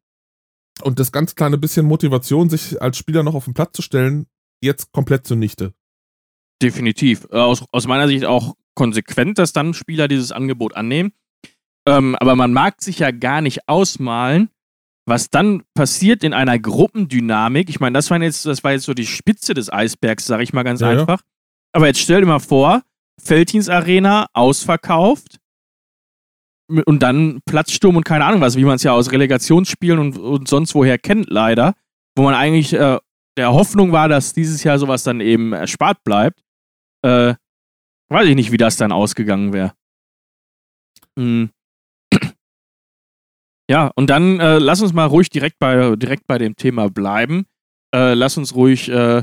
[0.81, 4.27] Und das ganz kleine bisschen Motivation, sich als Spieler noch auf den Platz zu stellen,
[4.61, 5.73] jetzt komplett zunichte.
[6.61, 7.27] Definitiv.
[7.31, 11.11] Äh, Aus, aus meiner Sicht auch konsequent, dass dann Spieler dieses Angebot annehmen.
[11.87, 14.49] Ähm, aber man mag sich ja gar nicht ausmalen,
[15.05, 17.69] was dann passiert in einer Gruppendynamik.
[17.69, 20.53] Ich meine, das, war jetzt, das war jetzt so die Spitze des Eisbergs, sage ich
[20.53, 20.99] mal ganz Ja, ja.
[20.99, 21.21] einfach.
[21.71, 22.83] Aber jetzt stell dir mal vor,
[23.21, 25.39] Feldins Arena ausverkauft
[26.85, 30.47] und dann Platzsturm und keine Ahnung was, wie man es ja aus Relegationsspielen und, und
[30.47, 31.73] sonst woher kennt, leider.
[32.15, 32.99] Wo man eigentlich äh,
[33.37, 36.41] der Hoffnung war, dass dieses Jahr sowas dann eben erspart bleibt.
[37.03, 37.35] Äh,
[38.09, 39.73] weiß ich nicht, wie das dann ausgegangen wäre.
[41.17, 41.49] Hm.
[43.69, 47.45] Ja, und dann äh, lass uns mal ruhig direkt bei, direkt bei dem Thema bleiben.
[47.93, 49.21] Äh, lass uns ruhig äh,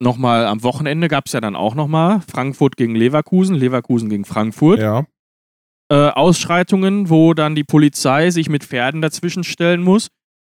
[0.00, 4.80] nochmal am Wochenende gab es ja dann auch nochmal Frankfurt gegen Leverkusen, Leverkusen gegen Frankfurt.
[4.80, 5.06] Ja.
[5.88, 10.08] Äh, Ausschreitungen, wo dann die Polizei sich mit Pferden dazwischen stellen muss,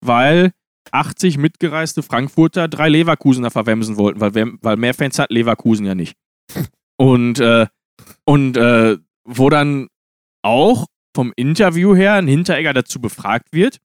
[0.02, 0.52] weil
[0.92, 6.16] 80 mitgereiste Frankfurter drei Leverkusener verwemsen wollten, weil, weil mehr Fans hat Leverkusen ja nicht.
[6.98, 7.68] Und, äh,
[8.24, 9.90] und äh, wo dann
[10.44, 13.80] auch vom Interview her ein Hinteregger dazu befragt wird.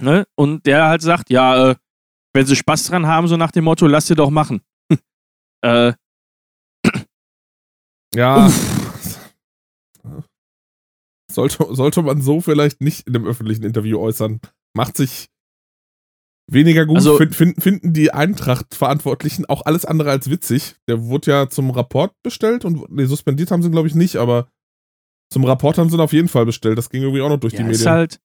[0.00, 0.26] Ne?
[0.36, 1.74] Und der halt sagt, ja, äh,
[2.34, 4.60] wenn sie Spaß dran haben, so nach dem Motto, lass sie doch machen.
[5.64, 5.92] äh,
[8.14, 8.50] Ja.
[11.30, 14.40] Sollte, sollte man so vielleicht nicht in einem öffentlichen Interview äußern.
[14.74, 15.26] Macht sich
[16.50, 16.96] weniger gut.
[16.96, 20.76] Also- Fin- fin- finden die Eintracht-Verantwortlichen auch alles andere als witzig.
[20.88, 24.48] Der wurde ja zum Rapport bestellt und nee, suspendiert haben sie, glaube ich, nicht, aber
[25.30, 26.78] zum Rapport haben sie ihn auf jeden Fall bestellt.
[26.78, 27.92] Das ging irgendwie auch noch durch die Ja, ist Medien.
[27.92, 28.18] halt,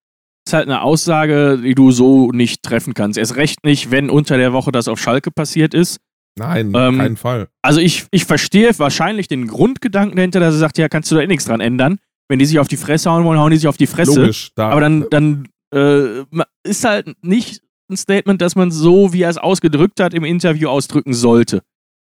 [0.48, 3.18] ist halt eine Aussage, die du so nicht treffen kannst.
[3.18, 6.00] Erst recht nicht, wenn unter der Woche das auf Schalke passiert ist.
[6.38, 7.50] Nein, Ähm, keinen Fall.
[7.62, 11.22] Also ich, ich verstehe wahrscheinlich den Grundgedanken dahinter, dass er sagt, ja, kannst du da
[11.22, 11.98] eh nichts dran ändern.
[12.30, 14.22] Wenn die sich auf die Fresse hauen wollen, hauen die sich auf die Fresse.
[14.22, 14.52] Logisch.
[14.56, 16.24] Da, Aber dann, dann äh,
[16.64, 20.70] ist halt nicht ein Statement, das man so, wie er es ausgedrückt hat, im Interview
[20.70, 21.62] ausdrücken sollte.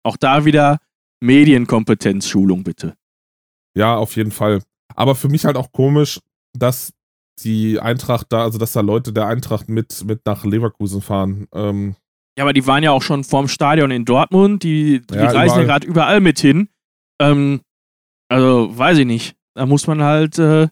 [0.02, 0.78] Auch da wieder
[1.20, 2.94] Medienkompetenzschulung, bitte.
[3.76, 4.62] Ja, auf jeden Fall.
[4.94, 6.20] Aber für mich halt auch komisch,
[6.56, 6.92] dass
[7.42, 11.46] die Eintracht da, also dass da Leute der Eintracht mit, mit nach Leverkusen fahren.
[11.52, 11.96] Ähm,
[12.38, 15.58] Ja, aber die waren ja auch schon vorm Stadion in Dortmund, die, die Ja, reisen
[15.58, 16.68] ja gerade überall mit hin.
[17.20, 17.60] Ähm,
[18.28, 19.36] also, weiß ich nicht.
[19.54, 20.68] Da muss man halt, äh,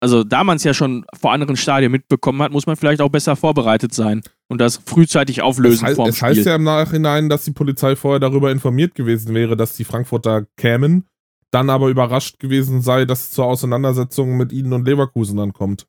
[0.00, 3.08] also da man es ja schon vor anderen Stadien mitbekommen hat, muss man vielleicht auch
[3.08, 6.28] besser vorbereitet sein und das frühzeitig es auflösen heißt, vorm es Spiel.
[6.28, 10.46] heißt ja im Nachhinein, dass die Polizei vorher darüber informiert gewesen wäre, dass die Frankfurter
[10.58, 11.06] kämen,
[11.54, 15.86] dann aber überrascht gewesen sei, dass es zur Auseinandersetzung mit ihnen und Leverkusen dann kommt.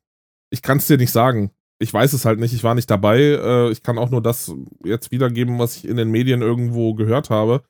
[0.50, 1.50] Ich kann es dir nicht sagen.
[1.78, 3.18] Ich weiß es halt nicht, ich war nicht dabei.
[3.18, 7.30] Äh, ich kann auch nur das jetzt wiedergeben, was ich in den Medien irgendwo gehört
[7.30, 7.64] habe.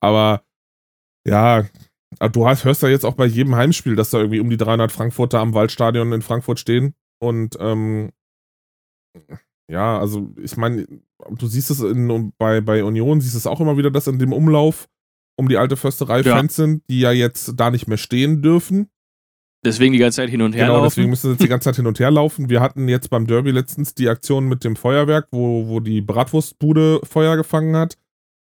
[0.00, 0.42] Aber
[1.28, 1.66] ja,
[2.18, 4.90] aber du hörst ja jetzt auch bei jedem Heimspiel, dass da irgendwie um die 300
[4.90, 6.94] Frankfurter am Waldstadion in Frankfurt stehen.
[7.20, 8.10] Und ähm,
[9.70, 10.86] ja, also ich meine,
[11.30, 14.32] du siehst es in, bei, bei Union, siehst es auch immer wieder, dass in dem
[14.32, 14.88] Umlauf
[15.36, 16.42] um die alte Försterei Ja.
[16.48, 18.88] Sind, die ja jetzt da nicht mehr stehen dürfen.
[19.64, 20.88] Deswegen die ganze Zeit hin und her Genau, laufen.
[20.88, 22.50] deswegen müssen sie jetzt die ganze Zeit hin und her laufen.
[22.50, 27.00] Wir hatten jetzt beim Derby letztens die Aktion mit dem Feuerwerk, wo, wo die Bratwurstbude
[27.04, 27.96] Feuer gefangen hat.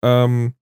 [0.04, 0.54] Ähm,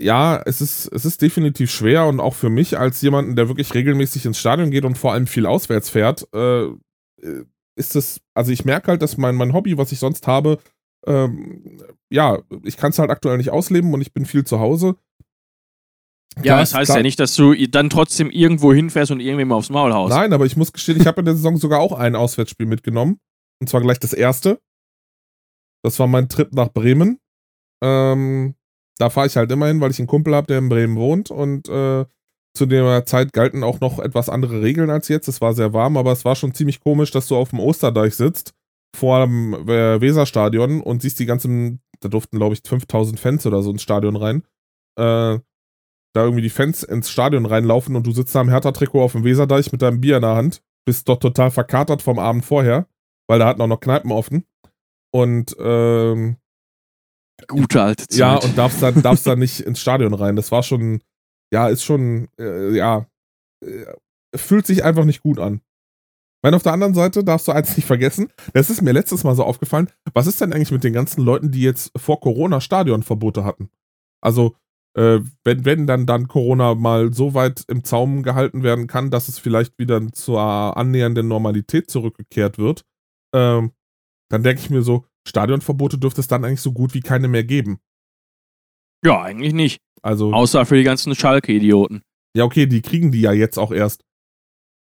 [0.00, 3.74] ja, es ist, es ist definitiv schwer und auch für mich als jemanden, der wirklich
[3.74, 7.44] regelmäßig ins Stadion geht und vor allem viel auswärts fährt, äh, äh,
[7.76, 10.58] ist es, also ich merke halt, dass mein, mein Hobby, was ich sonst habe,
[11.06, 14.96] ähm, ja, ich kann es halt aktuell nicht ausleben und ich bin viel zu Hause.
[16.36, 19.52] ja, Klar, das heißt klar- ja nicht, dass du dann trotzdem irgendwo hinfährst und irgendwem
[19.52, 20.14] aufs Maul haust.
[20.14, 23.18] Nein, aber ich muss gestehen, ich habe in der Saison sogar auch ein Auswärtsspiel mitgenommen.
[23.60, 24.60] Und zwar gleich das erste.
[25.84, 27.18] Das war mein Trip nach Bremen.
[27.82, 28.54] Ähm,
[28.98, 31.30] da fahre ich halt immer hin, weil ich einen Kumpel habe, der in Bremen wohnt.
[31.30, 32.04] Und äh,
[32.56, 35.28] zu der Zeit galten auch noch etwas andere Regeln als jetzt.
[35.28, 38.14] Es war sehr warm, aber es war schon ziemlich komisch, dass du auf dem Osterdeich
[38.16, 38.52] sitzt,
[38.94, 43.62] vor dem äh, Weserstadion und siehst die ganzen, da durften glaube ich 5000 Fans oder
[43.62, 44.42] so ins Stadion rein,
[44.98, 45.38] äh,
[46.12, 49.24] da irgendwie die Fans ins Stadion reinlaufen und du sitzt da im Hertha-Trikot auf dem
[49.24, 52.86] Weserdeich mit deinem Bier in der Hand, bist doch total verkatert vom Abend vorher,
[53.28, 54.44] weil da hatten auch noch Kneipen offen
[55.12, 56.36] und ähm,
[57.46, 58.18] Gute alte Zeit.
[58.18, 60.36] ja, und darfst dann, darfst dann nicht ins Stadion rein.
[60.36, 61.00] Das war schon,
[61.52, 63.06] ja, ist schon, äh, ja,
[63.64, 63.86] äh,
[64.36, 65.60] fühlt sich einfach nicht gut an.
[66.42, 69.34] Meine, auf der anderen Seite darfst du eins nicht vergessen, das ist mir letztes Mal
[69.34, 73.44] so aufgefallen, was ist denn eigentlich mit den ganzen Leuten, die jetzt vor Corona Stadionverbote
[73.44, 73.70] hatten?
[74.22, 74.56] Also,
[74.96, 79.28] äh, wenn, wenn dann, dann Corona mal so weit im Zaum gehalten werden kann, dass
[79.28, 82.84] es vielleicht wieder zur annähernden Normalität zurückgekehrt wird,
[83.34, 83.72] ähm,
[84.30, 87.44] dann denke ich mir so, Stadionverbote dürfte es dann eigentlich so gut wie keine mehr
[87.44, 87.80] geben.
[89.04, 89.80] ja, eigentlich nicht.
[90.02, 92.02] Also, Außer für die ganzen Schalke-Idioten.
[92.34, 94.02] ja, okay, die kriegen die ja jetzt auch erst.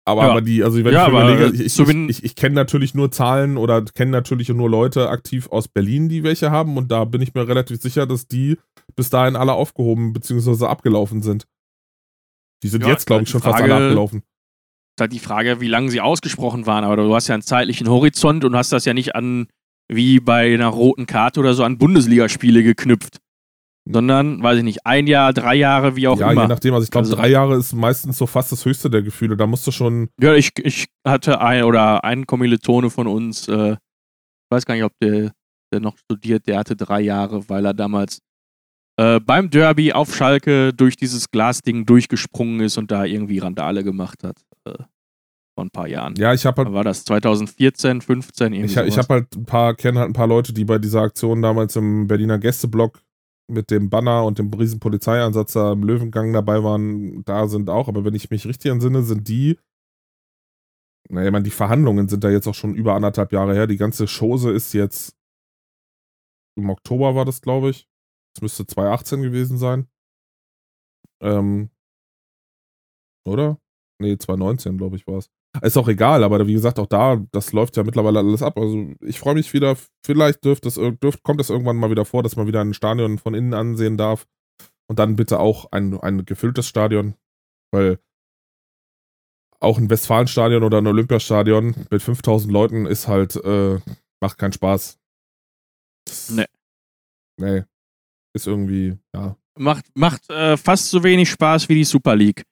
[0.06, 0.30] Aber, Ja.
[0.32, 2.94] aber die, also wenn Ja, ich aber, überlege, äh, ich, ich, ich, ich kenne natürlich
[2.94, 7.04] nur Zahlen oder kenne natürlich nur Leute aktiv aus Berlin, die welche haben und da
[7.04, 8.58] bin ich mir relativ sicher, dass die
[8.96, 10.66] bis dahin alle aufgehoben bzw.
[10.66, 11.46] abgelaufen sind.
[12.62, 14.18] Die sind Ja, jetzt, glaube ich, schon fast Frage- alle abgelaufen.
[14.20, 17.88] ist halt die Frage, wie lange sie ausgesprochen waren, aber du hast ja einen zeitlichen
[17.88, 19.46] Horizont und hast das ja nicht an,
[19.90, 23.20] wie bei einer roten Karte oder so, an Bundesligaspiele geknüpft.
[23.86, 26.48] Sondern, weiß ich nicht, ein Jahr, drei Jahre, wie auch Ja, je immer.
[26.48, 29.36] nachdem, also ich glaube, Also- drei Jahre ist meistens so fast das höchste der Gefühle.
[29.36, 33.72] Da musst du schon, Ja, ich, ich hatte ein oder einen Kommilitone von uns, äh,
[33.72, 35.32] ich weiß gar nicht, ob der,
[35.72, 38.20] der noch studiert, der hatte drei Jahre, weil er damals
[38.98, 44.22] äh, beim Derby auf Schalke durch dieses Glasding durchgesprungen ist und da irgendwie Randale gemacht
[44.24, 44.36] hat.
[44.66, 44.74] Äh,
[45.56, 46.14] vor ein paar Jahren.
[46.16, 47.04] ja, ich habe halt war das?
[47.04, 50.64] 2014, 15, irgendwie Ich, ich habe halt ein paar, kenne halt ein paar Leute, die
[50.64, 53.00] bei dieser Aktion damals im Berliner Gästeblock
[53.46, 57.88] mit dem Banner und dem riesen Polizeieinsatz da im Löwengang dabei waren, da sind auch,
[57.88, 59.58] aber wenn ich mich richtig entsinne, sind die,
[61.10, 63.66] naja, ich meine, die Verhandlungen sind da jetzt auch schon über anderthalb Jahre her.
[63.66, 65.16] Die ganze Chose ist jetzt
[66.56, 67.88] im Oktober war das, glaube ich.
[68.34, 69.88] Das müsste 2018 gewesen sein.
[71.20, 71.70] Ähm,
[73.26, 73.58] oder?
[74.00, 75.30] Nee, 2019, glaube ich, war es.
[75.62, 78.58] Ist auch egal, aber wie gesagt, auch da, das läuft ja mittlerweile alles ab.
[78.58, 82.22] Also ich freue mich wieder, vielleicht dürft es, dürft, kommt es irgendwann mal wieder vor,
[82.22, 84.26] dass man wieder ein Stadion von innen ansehen darf.
[84.88, 87.14] Und dann bitte auch ein, ein gefülltes Stadion,
[87.72, 87.98] weil
[89.60, 93.80] auch ein Westfalenstadion oder ein Olympiastadion mit 5000 Leuten ist halt, äh,
[94.20, 94.98] macht keinen Spaß.
[96.06, 96.46] Das- Nee.
[97.40, 97.62] Nee.
[98.34, 99.36] Ist irgendwie, ja.
[99.56, 102.44] Macht, macht äh, fast so wenig Spaß wie die Super League.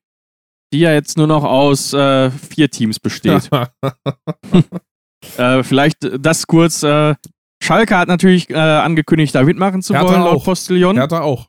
[0.72, 3.50] Die ja jetzt nur noch aus äh, vier Teams besteht.
[5.36, 6.82] äh, vielleicht das kurz.
[6.82, 7.14] Äh,
[7.62, 10.44] Schalke hat natürlich äh, angekündigt, da mitmachen zu Hertha wollen, laut auch.
[10.44, 10.96] Postillon.
[10.96, 11.48] Hertha auch.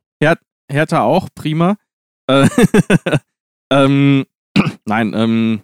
[0.71, 1.75] Hertha auch, prima.
[2.27, 2.47] Äh,
[3.71, 4.25] ähm,
[4.85, 5.61] nein, ähm,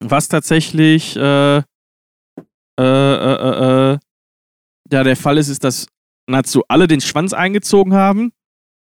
[0.00, 1.62] was tatsächlich äh,
[2.76, 3.98] ja,
[4.90, 5.86] der Fall ist, ist, dass
[6.28, 8.32] nahezu alle den Schwanz eingezogen haben,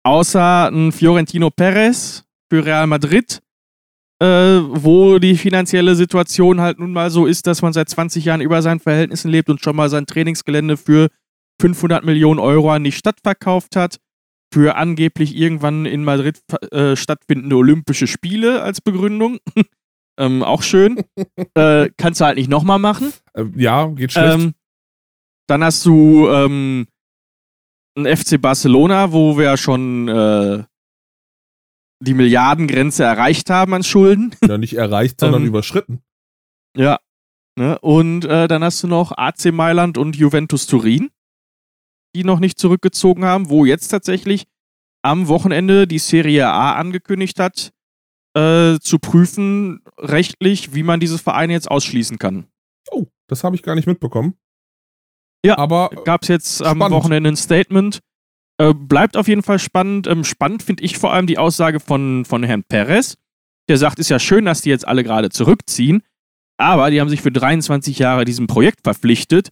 [0.04, 3.42] außer ein Fiorentino Perez für Real Madrid,
[4.20, 8.42] äh, wo die finanzielle Situation halt nun mal so ist, dass man seit 20 Jahren
[8.42, 11.10] über seinen Verhältnissen lebt und schon mal sein Trainingsgelände für
[11.62, 14.00] 500 Millionen Euro an die Stadt verkauft hat
[14.54, 16.40] für angeblich irgendwann in Madrid
[16.72, 19.40] äh, stattfindende Olympische Spiele als Begründung.
[20.20, 21.04] ähm, auch schön.
[21.56, 23.14] äh, kannst du halt nicht nochmal machen.
[23.34, 24.40] Äh, ja, geht schlecht.
[24.40, 24.54] Ähm,
[25.48, 26.88] dann hast du ähm,
[27.98, 30.64] ein FC Barcelona, wo wir schon äh,
[32.00, 34.36] die Milliardengrenze erreicht haben an Schulden.
[34.46, 36.02] ja, nicht erreicht, sondern ähm, überschritten.
[36.76, 37.00] Ja.
[37.58, 37.80] Ne?
[37.80, 41.10] Und äh, dann hast du noch AC Mailand und Juventus Turin,
[42.16, 44.46] die noch nicht zurückgezogen haben, wo jetzt tatsächlich
[45.02, 47.72] am Wochenende die Serie A angekündigt hat,
[48.36, 52.48] äh, zu prüfen, rechtlich, wie man diese Vereine jetzt ausschließen kann.
[52.92, 54.36] Oh, das habe ich gar nicht mitbekommen.
[55.46, 56.96] Ja, aber Gab es jetzt am Spannend.
[56.96, 58.00] Wochenende ein Statement.
[58.60, 60.08] Äh, bleibt auf jeden Fall spannend.
[60.08, 63.16] Ähm, spannend finde ich vor allem die Aussage von, von Herrn Perez.
[63.70, 66.02] Der sagt, ist ja schön, dass die jetzt alle gerade zurückziehen,
[66.58, 69.50] aber die haben sich für 23 Jahre diesem Projekt verpflichtet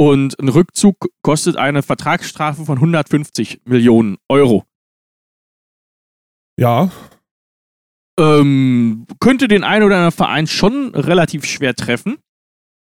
[0.00, 4.64] und ein Rückzug kostet eine Vertragsstrafe von 150 Millionen Euro.
[6.58, 6.90] ja,
[8.18, 12.16] Ähm, könnte den einen oder anderen Verein schon relativ schwer treffen.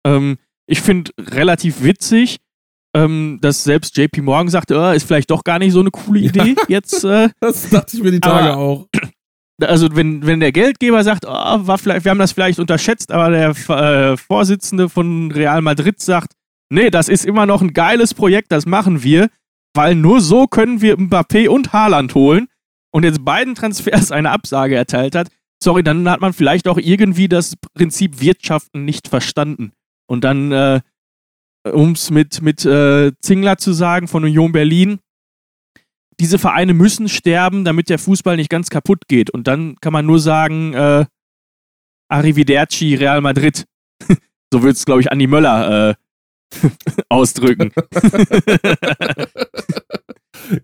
[0.05, 2.39] Ähm, ich finde relativ witzig,
[2.95, 6.21] ähm, dass selbst JP Morgan sagte, äh, ist vielleicht doch gar nicht so eine coole
[6.21, 7.05] Idee jetzt.
[7.05, 8.89] Äh, das dachte ich mir die Tage Aber- auch.
[9.63, 13.31] also wenn, wenn der Geldgeber sagt, oh, war vielleicht, wir haben das vielleicht unterschätzt, aber
[13.31, 16.33] der äh, Vorsitzende von Real Madrid sagt,
[16.71, 19.29] nee, das ist immer noch ein geiles Projekt, das machen wir,
[19.75, 22.49] weil nur so können wir Mbappé und Haaland holen.
[22.95, 25.29] und jetzt beiden Transfers eine Absage erteilt hat,
[25.63, 29.73] sorry, dann hat man vielleicht auch irgendwie das Prinzip Wirtschaften nicht verstanden.
[30.07, 30.81] Und dann, äh,
[31.65, 34.99] um es mit, mit äh, Zingler zu sagen von Union Berlin,
[36.21, 39.31] diese Vereine müssen sterben, damit der Fußball nicht ganz kaputt geht.
[39.31, 41.07] Und dann kann man nur sagen, äh,
[42.09, 43.65] Arrivederci Real Madrid.
[44.53, 45.95] so wird es, glaube ich, Andi Möller äh,
[47.09, 47.73] ausdrücken.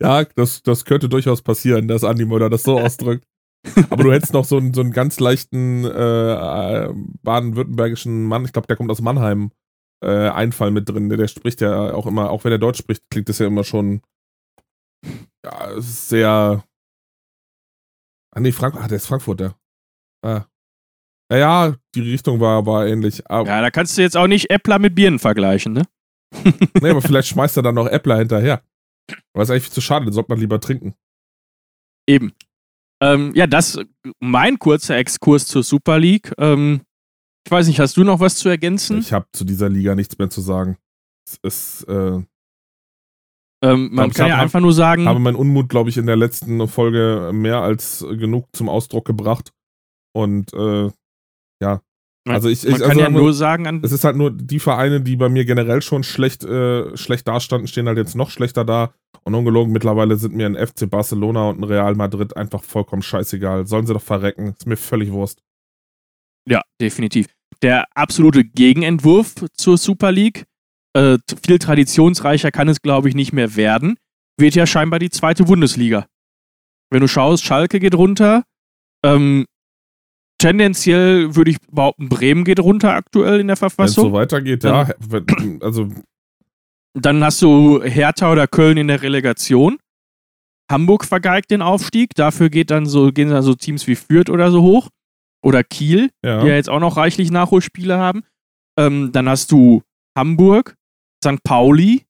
[0.01, 3.25] ja, das, das könnte durchaus passieren, dass Andi Möller das so ausdrückt.
[3.91, 6.89] Aber du hättest noch so einen, so einen ganz leichten äh,
[7.23, 9.51] baden-württembergischen Mann, ich glaube, der kommt aus Mannheim,
[10.03, 11.09] äh, Einfall mit drin.
[11.09, 13.65] Der, der, spricht ja auch immer, auch wenn er Deutsch spricht, klingt das ja immer
[13.65, 14.03] schon
[15.45, 16.65] ja, sehr.
[18.35, 19.57] Ah, nee, Frank, ah, der ist Frankfurter.
[20.25, 20.45] Ah.
[21.31, 23.29] Naja, die Richtung war, war ähnlich.
[23.31, 25.83] Aber ja, da kannst du jetzt auch nicht Äppler mit Birnen vergleichen, ne?
[26.81, 28.63] nee, aber vielleicht schmeißt er dann noch Äppler hinterher.
[29.33, 30.95] Aber ist eigentlich zu schade, den sollte man lieber trinken.
[32.07, 32.33] Eben.
[33.01, 33.79] Ähm, ja, das
[34.21, 36.33] mein kurzer Exkurs zur Super League.
[36.39, 36.83] Ähm,
[37.49, 38.99] ich weiß nicht, hast du noch was zu ergänzen?
[38.99, 40.77] Ich habe zu dieser Liga nichts mehr zu sagen.
[41.27, 41.85] Es ist.
[41.85, 42.21] Äh,
[43.65, 45.03] ähm, man kann ja hab, einfach nur sagen.
[45.03, 49.07] Ich habe meinen Unmut, glaube ich, in der letzten Folge mehr als genug zum Ausdruck
[49.07, 49.55] gebracht.
[50.13, 50.91] Und äh,
[51.63, 51.81] ja.
[52.29, 55.01] Also ich, man ich, kann also ja nur sagen, es ist halt nur die Vereine,
[55.01, 58.93] die bei mir generell schon schlecht, äh, schlecht dastanden, stehen halt jetzt noch schlechter da.
[59.25, 63.67] Und ungelogen, mittlerweile sind mir ein FC Barcelona und ein Real Madrid einfach vollkommen scheißegal.
[63.67, 64.49] Sollen sie doch verrecken.
[64.49, 65.43] Ist mir völlig Wurst.
[66.47, 67.38] Ja, definitiv.
[67.63, 70.45] Der absolute Gegenentwurf zur Super League,
[70.95, 73.97] äh, viel traditionsreicher kann es, glaube ich, nicht mehr werden,
[74.37, 76.07] wird ja scheinbar die zweite Bundesliga.
[76.91, 78.45] Wenn du schaust, Schalke geht runter,
[79.05, 79.47] ähm,
[80.39, 84.05] tendenziell würde ich behaupten, Bremen geht runter aktuell in der Verfassung.
[84.05, 84.89] Wenn es so weitergeht, ja.
[85.61, 85.89] Also.
[86.95, 89.79] Dann hast du Hertha oder Köln in der Relegation.
[90.71, 92.15] Hamburg vergeigt den Aufstieg.
[92.15, 94.89] Dafür geht dann so, gehen dann so Teams wie Fürth oder so hoch.
[95.43, 96.43] Oder Kiel, ja.
[96.43, 98.23] die ja jetzt auch noch reichlich Nachholspiele haben.
[98.79, 99.83] Ähm, dann hast du
[100.17, 100.77] Hamburg,
[101.25, 101.43] St.
[101.45, 102.07] Pauli,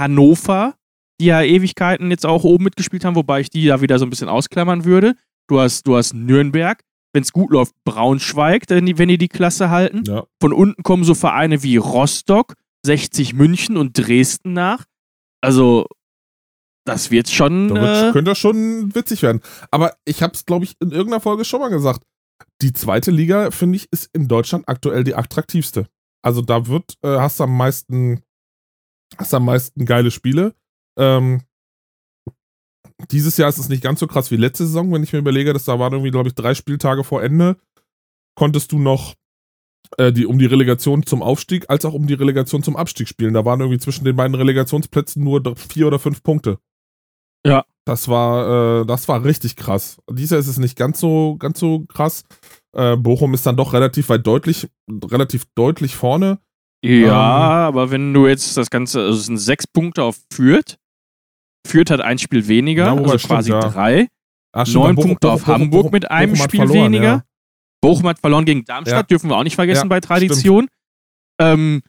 [0.00, 0.74] Hannover,
[1.20, 4.10] die ja Ewigkeiten jetzt auch oben mitgespielt haben, wobei ich die da wieder so ein
[4.10, 5.14] bisschen ausklammern würde.
[5.48, 6.82] Du hast, du hast Nürnberg,
[7.12, 10.02] wenn es gut läuft, Braunschweig, wenn die, wenn die die Klasse halten.
[10.06, 10.24] Ja.
[10.40, 12.54] Von unten kommen so Vereine wie Rostock,
[12.84, 14.84] 60 München und Dresden nach.
[15.40, 15.86] Also,
[16.84, 17.68] das wird schon.
[17.68, 19.40] Da wird, äh, könnte das schon witzig werden.
[19.70, 22.04] Aber ich habe es, glaube ich, in irgendeiner Folge schon mal gesagt.
[22.60, 25.88] Die zweite Liga, finde ich, ist in Deutschland aktuell die attraktivste.
[26.22, 28.22] Also da wird, äh, hast du am meisten,
[29.16, 30.54] hast am meisten geile Spiele.
[30.98, 31.42] Ähm,
[33.10, 35.52] dieses Jahr ist es nicht ganz so krass wie letzte Saison, wenn ich mir überlege,
[35.52, 37.56] dass da waren irgendwie, glaube ich, drei Spieltage vor Ende,
[38.36, 39.14] konntest du noch
[39.98, 43.34] äh, die, um die Relegation zum Aufstieg als auch um die Relegation zum Abstieg spielen.
[43.34, 46.58] Da waren irgendwie zwischen den beiden Relegationsplätzen nur vier oder fünf Punkte.
[47.46, 47.64] Ja.
[47.84, 50.00] Das war, äh, das war richtig krass.
[50.10, 52.24] Dieses Jahr ist es nicht ganz so, ganz so krass.
[52.76, 56.38] Äh, Bochum ist dann doch relativ weit deutlich, relativ deutlich vorne.
[56.84, 60.78] Ja, ähm, aber wenn du jetzt das Ganze, also es sind sechs Punkte auf Fürth,
[61.66, 63.70] Fürth hat ein Spiel weniger, ja, also quasi stimmt, ja.
[63.70, 64.08] drei.
[64.52, 67.04] Ach, Neun Bochum, Punkte auf Bochum, Hamburg mit einem Spiel verloren, weniger.
[67.04, 67.24] Ja.
[67.80, 70.68] Bochum hat verloren gegen Darmstadt, dürfen wir auch nicht vergessen bei Tradition.
[71.40, 71.82] Ähm,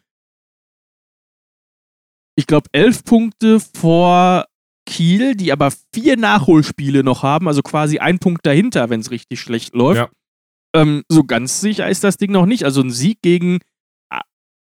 [2.36, 4.46] ich glaube, elf Punkte vor
[4.86, 9.40] Kiel, die aber vier Nachholspiele noch haben, also quasi ein Punkt dahinter, wenn es richtig
[9.40, 10.12] schlecht läuft.
[10.76, 12.66] Ähm, so ganz sicher ist das Ding noch nicht.
[12.66, 13.60] Also ein Sieg gegen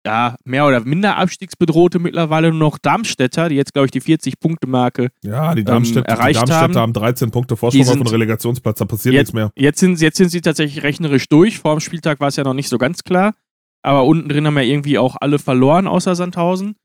[0.06, 5.10] ja, mehr oder minder abstiegsbedrohte mittlerweile nur noch Darmstädter, die jetzt, glaube ich, die 40-Punkte-Marke
[5.22, 6.92] ja, die Darmstädter, ähm, erreicht die Darmstädter haben.
[6.94, 9.52] 13 Punkte Vorsprung auf den Relegationsplatz, da passiert jetzt, nichts mehr.
[9.56, 11.58] Jetzt sind, jetzt sind sie tatsächlich rechnerisch durch.
[11.58, 13.34] Vor dem Spieltag war es ja noch nicht so ganz klar.
[13.82, 16.76] Aber unten drin haben ja irgendwie auch alle verloren, außer Sandhausen.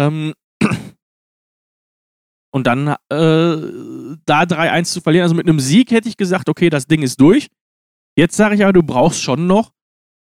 [0.00, 0.32] Ähm,
[2.52, 6.70] und dann äh, da 3-1 zu verlieren, also mit einem Sieg hätte ich gesagt, okay,
[6.70, 7.48] das Ding ist durch.
[8.16, 9.72] Jetzt sage ich aber, du brauchst schon noch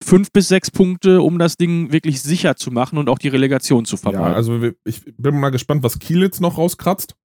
[0.02, 3.84] fünf bis sechs Punkte, um das Ding wirklich sicher zu machen und auch die Relegation
[3.84, 4.30] zu vermeiden.
[4.30, 7.16] Ja, also ich bin mal gespannt, was Kiel jetzt noch rauskratzt.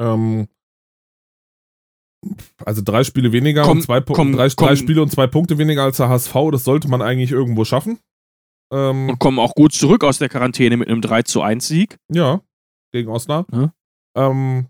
[0.00, 0.46] Ähm,
[2.64, 5.58] also drei Spiele weniger komm, und zwei komm, drei, komm, drei Spiele und zwei Punkte
[5.58, 7.98] weniger als der HSV, das sollte man eigentlich irgendwo schaffen.
[8.72, 11.96] Ähm, und kommen auch gut zurück aus der Quarantäne mit einem 3 zu 1 Sieg.
[12.12, 12.42] Ja,
[12.92, 13.54] gegen Osnabrück.
[13.54, 13.72] Ja.
[14.30, 14.68] Ähm,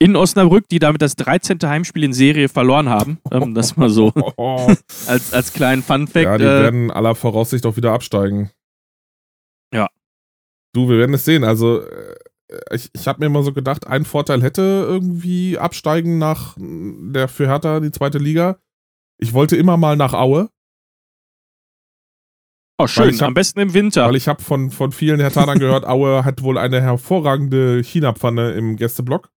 [0.00, 1.58] in Osnabrück, die damit das 13.
[1.62, 3.18] Heimspiel in Serie verloren haben.
[3.32, 4.12] Ähm, das mal so
[5.06, 6.24] als, als kleinen Fun-Fact.
[6.24, 8.50] Ja, die äh, werden aller Voraussicht auch wieder absteigen.
[9.74, 9.88] Ja.
[10.72, 11.44] Du, wir werden es sehen.
[11.44, 12.16] Also, äh,
[12.72, 17.46] ich, ich habe mir immer so gedacht, ein Vorteil hätte irgendwie absteigen nach der für
[17.46, 18.58] Hertha die zweite Liga.
[19.18, 20.48] Ich wollte immer mal nach Aue.
[22.80, 23.12] Oh, schön.
[23.20, 24.06] Hab, Am besten im Winter.
[24.06, 28.76] Weil ich habe von, von vielen Herthanern gehört, Aue hat wohl eine hervorragende China-Pfanne im
[28.76, 29.30] Gästeblock.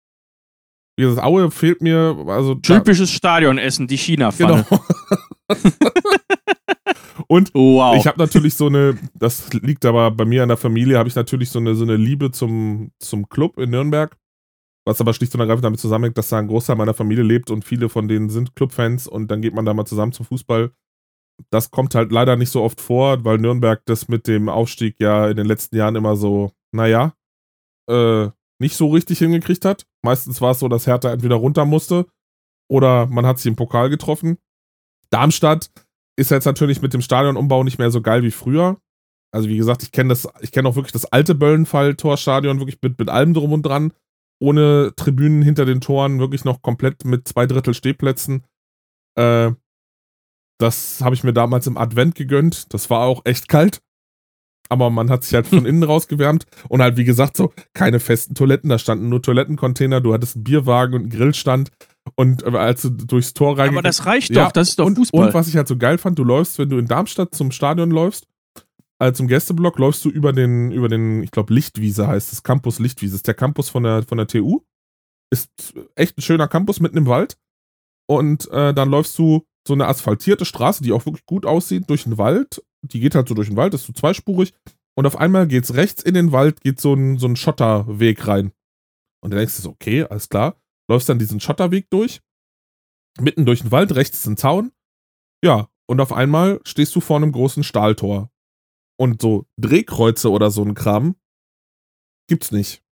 [0.96, 2.56] Wie gesagt, Aue fehlt mir, also.
[2.56, 4.66] Typisches Stadionessen, die China-Pfanne.
[4.70, 4.84] Genau.
[7.28, 7.96] Und Wow.
[7.98, 11.16] ich habe natürlich so eine, das liegt aber bei mir in der Familie, habe ich
[11.16, 14.18] natürlich so eine, so eine Liebe zum, zum Club in Nürnberg.
[14.86, 17.64] Was aber schlicht und ergreifend damit zusammenhängt, dass da ein Großteil meiner Familie lebt und
[17.64, 20.72] viele von denen sind Clubfans und dann geht man da mal zusammen zum Fußball.
[21.50, 25.30] Das kommt halt leider nicht so oft vor, weil Nürnberg das mit dem Aufstieg ja
[25.30, 27.14] in den letzten Jahren immer so, naja,
[27.90, 28.30] äh,
[28.60, 29.86] nicht so richtig hingekriegt hat.
[30.04, 32.06] Meistens war es so, dass Hertha entweder runter musste
[32.70, 34.38] oder man hat sie im Pokal getroffen.
[35.10, 35.72] Darmstadt
[36.18, 38.78] ist jetzt natürlich mit dem Stadionumbau nicht mehr so geil wie früher.
[39.34, 43.00] Also wie gesagt, ich kenne das, ich kenne auch wirklich das alte Böllenfall-Torstadion wirklich mit,
[43.00, 43.94] mit allem drum und dran,
[44.40, 48.44] ohne Tribünen hinter den Toren, wirklich noch komplett mit zwei Drittel Stehplätzen.
[49.18, 49.52] Äh,
[50.62, 52.74] das habe ich mir damals im Advent gegönnt.
[52.74, 53.82] Das war auch echt kalt.
[54.70, 58.36] Aber man hat sich halt von innen rausgewärmt und halt, wie gesagt, so keine festen
[58.36, 58.70] Toiletten.
[58.70, 61.72] Da standen nur Toilettencontainer, du hattest einen Bierwagen und einen Grillstand.
[62.16, 63.70] Und äh, als du durchs Tor rein.
[63.70, 65.28] Aber das reicht Ja, doch, das ist doch und, Fußball.
[65.28, 67.92] Und was ich halt so geil fand, du läufst, wenn du in Darmstadt zum Stadion
[67.92, 68.28] läufst,
[69.00, 72.80] äh, zum Gästeblock, läufst du über den, über den, ich glaube, Lichtwiese heißt es, Campus
[72.80, 73.14] Lichtwiese.
[73.14, 74.62] Das ist der Campus von der, von der TU.
[75.32, 77.38] Ist echt ein schöner Campus mitten im Wald.
[78.08, 82.04] Und äh, dann läufst du so eine asphaltierte Straße, die auch wirklich gut aussieht, durch
[82.04, 82.64] den Wald.
[82.82, 84.54] Die geht halt so durch den Wald, ist so zweispurig.
[84.96, 88.52] Und auf einmal geht's rechts in den Wald, geht so ein, so ein Schotterweg rein.
[89.24, 90.60] Und dann denkst du so, okay, alles klar.
[90.90, 92.22] Läufst dann diesen Schotterweg durch
[93.20, 94.72] mitten durch den Wald, rechts ist ein Zaun.
[95.44, 98.32] Ja, und auf einmal stehst du vor einem großen Stahltor.
[98.98, 101.16] Und so Drehkreuze oder so ein Kram
[102.28, 102.84] gibt's nicht.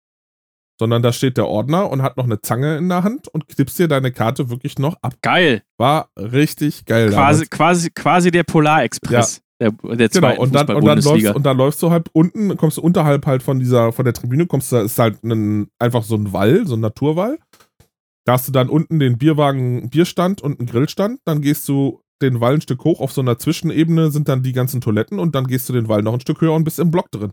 [0.79, 3.77] Sondern da steht der Ordner und hat noch eine Zange in der Hand und knippst
[3.79, 5.15] dir deine Karte wirklich noch ab.
[5.21, 5.61] Geil.
[5.77, 7.09] War richtig geil.
[7.09, 7.49] Quasi, damals.
[7.49, 11.81] quasi, quasi der Polarexpress der, der Genau, und dann, und, dann läufst, und dann läufst
[11.83, 14.97] du halt unten, kommst du unterhalb halt von dieser, von der Tribüne, kommst du, ist
[14.97, 17.37] halt ein, einfach so ein Wall, so ein Naturwall.
[18.25, 21.19] Da hast du dann unten den Bierwagen, Bierstand und einen Grillstand.
[21.25, 23.01] Dann gehst du den Wall ein Stück hoch.
[23.01, 26.03] Auf so einer Zwischenebene sind dann die ganzen Toiletten und dann gehst du den Wall
[26.03, 27.31] noch ein Stück höher und bist im Block drin.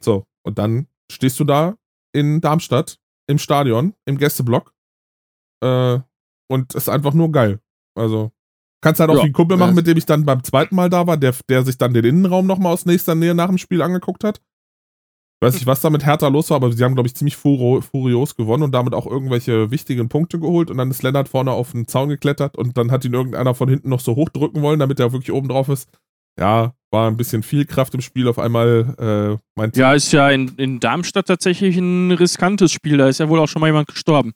[0.00, 1.76] So, und dann stehst du da
[2.14, 4.72] in Darmstadt im Stadion, im Gästeblock.
[5.62, 5.98] Äh,
[6.50, 7.60] und ist einfach nur geil.
[7.96, 8.32] Also,
[8.82, 11.06] kannst halt auch Ja, ein Kumpel machen, mit dem ich dann beim zweiten Mal da
[11.06, 14.24] war, der, der sich dann den Innenraum nochmal aus nächster Nähe nach dem Spiel angeguckt
[14.24, 14.40] hat.
[15.42, 17.80] Weiß nicht, was da mit Hertha los war, aber sie haben, glaube ich, ziemlich furo,
[17.82, 20.70] furios gewonnen und damit auch irgendwelche wichtigen Punkte geholt.
[20.70, 23.68] Und dann ist Lennart vorne auf den Zaun geklettert und dann hat ihn irgendeiner von
[23.68, 25.88] hinten noch so hochdrücken wollen, damit er wirklich oben drauf ist.
[26.38, 28.28] Ja, war ein bisschen viel Kraft im Spiel.
[28.28, 29.68] Auf einmal äh.
[29.78, 32.96] Ja, ist ja in, in Darmstadt tatsächlich ein riskantes Spiel.
[32.98, 34.32] Da ist ja wohl auch schon mal jemand gestorben.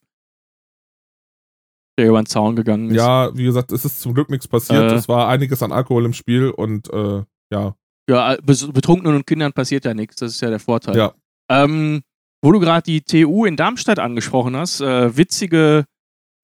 [1.99, 2.97] Der über den Zaun gegangen ist.
[2.97, 4.93] Ja, wie gesagt, es ist zum Glück nichts passiert.
[4.93, 4.95] Äh.
[4.95, 7.75] Es war einiges an Alkohol im Spiel und äh, ja,
[8.09, 10.17] Ja, Bes- Betrunkenen und Kindern passiert ja nichts.
[10.17, 10.97] Das ist ja der Vorteil.
[10.97, 11.15] Ja.
[11.51, 12.03] Ähm,
[12.41, 15.87] wo du gerade die TU in Darmstadt angesprochen hast, äh, witzige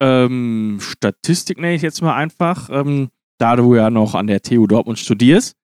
[0.02, 3.10] ähm, Statistik nenne ich jetzt mal einfach, ähm,
[3.44, 5.54] da du ja noch an der TU Dortmund studierst.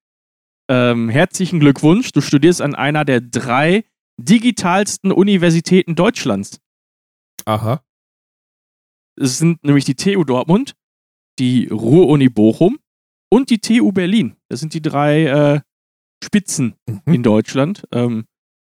[0.70, 3.84] Ähm, herzlichen Glückwunsch, du studierst an einer der drei
[4.18, 6.60] digitalsten Universitäten Deutschlands.
[7.46, 7.82] aha.
[9.18, 10.74] Es sind nämlich die TU Dortmund,
[11.38, 12.78] die Ruhr-Uni Bochum
[13.30, 14.36] und die TU Berlin.
[14.50, 15.60] Das sind die drei äh,
[16.22, 17.14] Spitzen Mhm.
[17.14, 17.84] in Deutschland.
[17.92, 18.26] Ähm,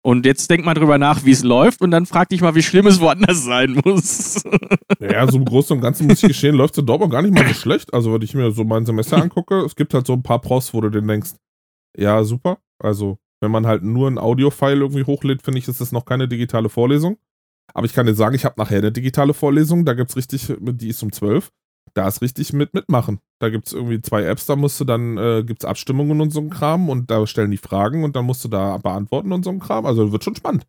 [0.03, 2.62] und jetzt denk mal drüber nach, wie es läuft und dann frag dich mal, wie
[2.62, 4.42] schlimm es woanders sein muss.
[5.01, 7.32] Ja, so im Großen und Ganzen muss ich geschehen, läuft es in Dortmund gar nicht
[7.32, 7.94] mal so schlecht.
[7.94, 10.74] Also, wenn ich mir so mein Semester angucke, es gibt halt so ein paar Pros,
[10.74, 11.30] wo du den denkst,
[11.96, 12.59] ja, super.
[12.78, 16.28] Also, wenn man halt nur ein Audio-File irgendwie hochlädt, finde ich, ist das noch keine
[16.28, 17.16] digitale Vorlesung.
[17.72, 20.53] Aber ich kann dir sagen, ich habe nachher eine digitale Vorlesung, da gibt es richtig,
[20.61, 21.51] die ist um 12.
[21.95, 23.18] Da ist richtig mit mitmachen.
[23.41, 26.30] Da gibt es irgendwie zwei Apps, da musst du dann, äh, gibt es Abstimmungen und
[26.30, 29.45] so ein Kram und da stellen die Fragen und dann musst du da beantworten und
[29.45, 29.86] so ein Kram.
[29.86, 30.66] Also wird schon spannend.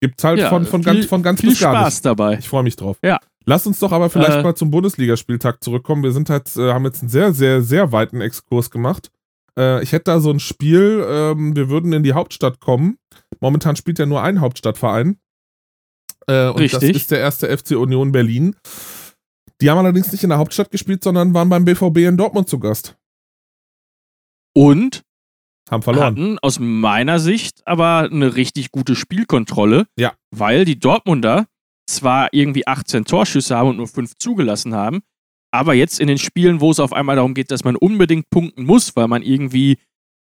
[0.00, 2.06] Gibt's halt Ja, von, von, viel- ganz, von ganz Viel bis gar Spaß nicht.
[2.06, 2.38] dabei.
[2.38, 2.98] Ich freue mich drauf.
[3.02, 3.18] Ja.
[3.44, 4.42] Lass uns doch aber vielleicht Äh.
[4.42, 6.02] mal zum Bundesligaspieltag zurückkommen.
[6.02, 9.10] Wir sind halt, äh, haben jetzt einen sehr, sehr, sehr weiten Exkurs gemacht.
[9.58, 12.98] Äh, ich hätte da so ein Spiel, ähm, wir würden in die Hauptstadt kommen.
[13.40, 15.18] Momentan spielt ja nur ein Hauptstadtverein.
[16.26, 16.96] Äh, und das Richtig.
[16.96, 18.56] ist der erste FC Union Berlin.
[19.60, 22.58] Die haben allerdings nicht in der Hauptstadt gespielt, sondern waren beim BVB in Dortmund zu
[22.58, 22.96] Gast.
[24.54, 25.02] Und
[25.70, 26.04] Haben verloren.
[26.04, 29.86] hatten aus meiner Sicht aber eine richtig gute Spielkontrolle.
[29.98, 30.14] Ja.
[30.30, 31.46] Weil die Dortmunder
[31.88, 35.02] zwar irgendwie 18 Torschüsse haben und nur 5 zugelassen haben,
[35.52, 38.64] aber jetzt in den Spielen, wo es auf einmal darum geht, dass man unbedingt punkten
[38.64, 39.78] muss, weil man irgendwie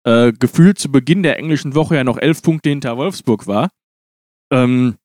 [0.06, 3.70] äh, gefühlt zu Beginn der englischen Woche ja noch 11 Punkte hinter Wolfsburg war,
[4.52, 4.96] ähm,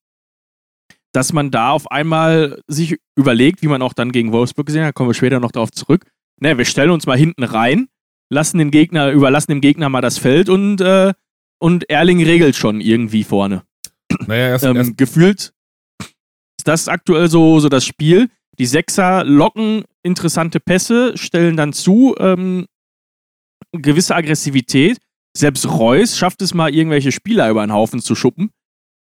[1.12, 4.95] dass man da auf einmal sich überlegt, wie man auch dann gegen Wolfsburg gesehen hat,
[4.95, 6.05] kommen wir später noch darauf zurück.
[6.39, 7.88] Ne, wir stellen uns mal hinten rein,
[8.30, 11.14] lassen den Gegner, überlassen dem Gegner mal das Feld und, äh,
[11.60, 13.64] und Erling regelt schon irgendwie vorne.
[14.28, 15.53] Naja, erst, Ähm, erst, gefühlt,
[16.64, 18.30] Das ist aktuell so, so das Spiel.
[18.57, 22.66] Die Sechser locken interessante Pässe, stellen dann zu, ähm,
[23.72, 24.97] gewisse Aggressivität.
[25.36, 28.51] Selbst Reus schafft es mal, irgendwelche Spieler über den Haufen zu schuppen.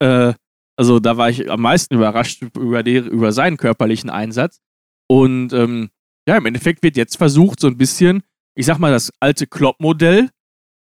[0.00, 0.34] Äh,
[0.77, 4.61] also da war ich am meisten überrascht über, die, über seinen körperlichen Einsatz.
[5.09, 5.89] Und ähm,
[6.29, 8.22] ja, im Endeffekt wird jetzt versucht, so ein bisschen,
[8.55, 10.29] ich sag mal, das alte Klopp-Modell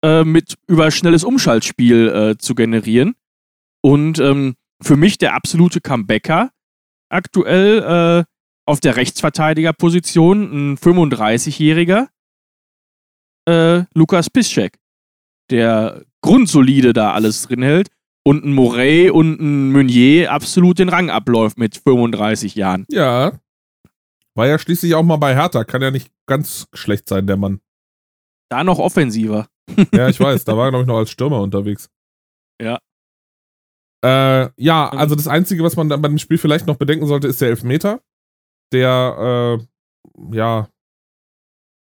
[0.05, 3.14] äh, mit über schnelles Umschaltspiel äh, zu generieren.
[3.83, 6.51] Und ähm, für mich der absolute Comebacker
[7.09, 8.24] aktuell äh,
[8.66, 12.09] auf der Rechtsverteidigerposition, ein 35-Jähriger,
[13.49, 14.78] äh, Lukas Piszczek,
[15.51, 17.89] der grundsolide da alles drin hält
[18.24, 22.86] und ein Morey und ein Meunier absolut den Rang abläuft mit 35 Jahren.
[22.90, 23.32] Ja.
[24.34, 27.60] War ja schließlich auch mal bei Hertha, kann ja nicht ganz schlecht sein, der Mann.
[28.50, 29.48] Da noch offensiver.
[29.92, 31.88] Ja, ich weiß, da war er, glaube ich, noch als Stürmer unterwegs.
[32.60, 32.80] Ja.
[34.04, 37.40] Äh, ja, also das Einzige, was man bei dem Spiel vielleicht noch bedenken sollte, ist
[37.40, 38.00] der Elfmeter.
[38.72, 40.68] Der, äh, ja.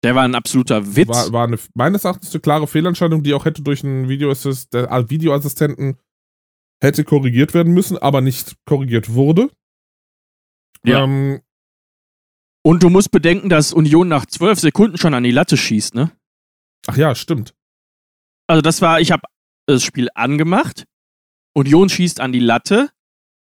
[0.05, 1.09] Der war ein absoluter Witz.
[1.09, 5.09] War, war eine, meines Erachtens eine klare Fehlentscheidung, die auch hätte durch einen Videoassist, äh,
[5.09, 5.99] Videoassistenten
[6.81, 9.51] hätte korrigiert werden müssen, aber nicht korrigiert wurde.
[10.85, 11.05] Ja.
[11.05, 11.41] Ähm,
[12.62, 16.12] Und du musst bedenken, dass Union nach zwölf Sekunden schon an die Latte schießt, ne?
[16.87, 17.55] Ach ja, stimmt.
[18.47, 19.22] Also das war, ich habe
[19.66, 20.87] das Spiel angemacht,
[21.55, 22.91] Union schießt an die Latte,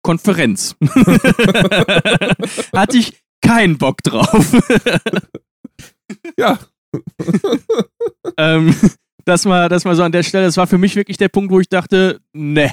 [0.02, 0.76] Konferenz.
[2.72, 4.52] Hatte ich keinen Bock drauf.
[6.38, 6.58] ja.
[8.36, 8.76] ähm,
[9.24, 11.50] das, mal, das mal so an der Stelle, das war für mich wirklich der Punkt,
[11.50, 12.72] wo ich dachte, ne,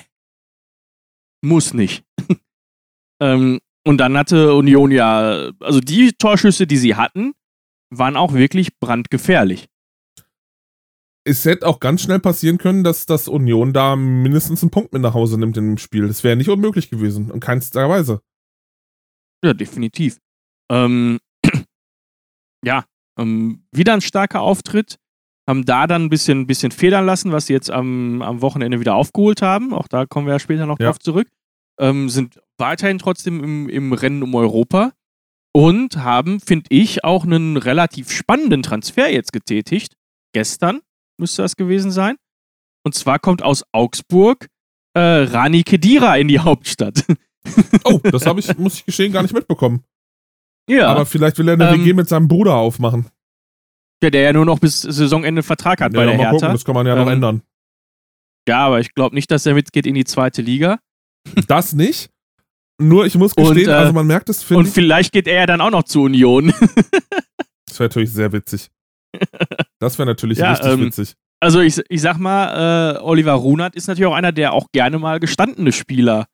[1.41, 2.03] muss nicht.
[3.21, 7.33] ähm, und dann hatte Union ja, also die Torschüsse, die sie hatten,
[7.89, 9.67] waren auch wirklich brandgefährlich.
[11.23, 15.03] Es hätte auch ganz schnell passieren können, dass das Union da mindestens einen Punkt mit
[15.03, 16.07] nach Hause nimmt in dem Spiel.
[16.07, 18.21] Das wäre nicht unmöglich gewesen, in keinster Weise.
[19.43, 20.17] Ja, definitiv.
[20.71, 21.19] Ähm,
[22.65, 22.85] ja,
[23.19, 24.97] ähm, wieder ein starker Auftritt.
[25.51, 28.95] Haben da dann ein bisschen, bisschen federn lassen, was sie jetzt am, am Wochenende wieder
[28.95, 29.73] aufgeholt haben.
[29.73, 30.85] Auch da kommen wir ja später noch ja.
[30.85, 31.27] drauf zurück.
[31.77, 34.93] Ähm, sind weiterhin trotzdem im, im Rennen um Europa
[35.53, 39.97] und haben, finde ich, auch einen relativ spannenden Transfer jetzt getätigt.
[40.33, 40.79] Gestern
[41.19, 42.15] müsste das gewesen sein.
[42.85, 44.47] Und zwar kommt aus Augsburg
[44.93, 47.03] äh, Rani Kedira in die Hauptstadt.
[47.83, 49.83] oh, das habe ich, muss ich gestehen, gar nicht mitbekommen.
[50.69, 50.87] Ja.
[50.87, 53.09] Aber vielleicht will er eine ähm, WG mit seinem Bruder aufmachen.
[54.03, 56.37] Ja, der ja nur noch bis Saisonende Vertrag hat ja, bei der mal Hertha.
[56.37, 57.41] Gucken, das kann man ja noch ähm, ändern.
[58.47, 60.79] Ja, aber ich glaube nicht, dass er mitgeht in die zweite Liga.
[61.47, 62.09] Das nicht.
[62.79, 65.45] Nur, ich muss gestehen, und, äh, also man merkt es, Und vielleicht geht er ja
[65.45, 66.47] dann auch noch zur Union.
[67.67, 68.71] das wäre natürlich sehr witzig.
[69.79, 71.15] Das wäre natürlich ja, richtig ähm, witzig.
[71.39, 74.99] Also ich, ich sag mal, äh, Oliver Runert ist natürlich auch einer, der auch gerne
[74.99, 76.27] mal gestandene Spieler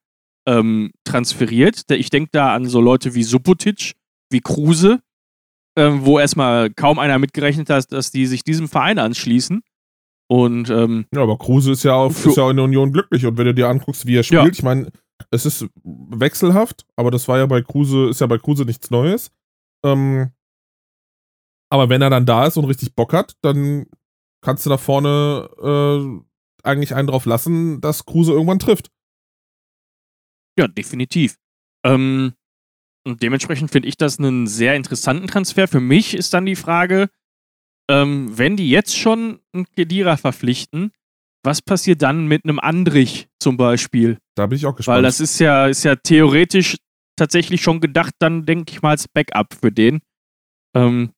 [0.46, 1.84] ähm, transferiert.
[1.92, 3.94] Ich denke da an so Leute wie Subotic,
[4.30, 5.00] wie Kruse,
[5.78, 9.62] ähm, wo erstmal kaum einer mitgerechnet hat, dass die sich diesem Verein anschließen.
[10.30, 13.38] Und ähm, ja, aber Kruse ist ja, auf, ist ja in der Union glücklich und
[13.38, 14.50] wenn du dir anguckst, wie er spielt, ja.
[14.50, 14.92] ich meine,
[15.32, 19.32] es ist wechselhaft, aber das war ja bei Kruse, ist ja bei Kruse nichts Neues.
[19.86, 20.32] Ähm,
[21.70, 23.86] aber wenn er dann da ist und richtig Bock hat, dann
[24.42, 28.90] kannst du da vorne äh, eigentlich einen drauf lassen, dass Kruse irgendwann trifft.
[30.58, 31.38] Ja, definitiv.
[31.86, 32.34] Ähm,
[33.08, 35.68] und dementsprechend finde ich das einen sehr interessanten Transfer.
[35.68, 37.10] Für mich ist dann die Frage,
[37.90, 40.92] ähm, wenn die jetzt schon einen Kedira verpflichten,
[41.44, 44.18] was passiert dann mit einem Andrich zum Beispiel?
[44.36, 44.98] Da bin ich auch gespannt.
[44.98, 46.76] Weil das ist ja, ist ja theoretisch
[47.16, 50.02] tatsächlich schon gedacht, dann denke ich mal als Backup für den.
[50.76, 51.14] Ähm,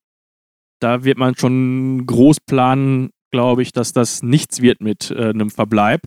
[0.80, 5.50] da wird man schon groß planen, glaube ich, dass das nichts wird mit äh, einem
[5.50, 6.02] Verbleib.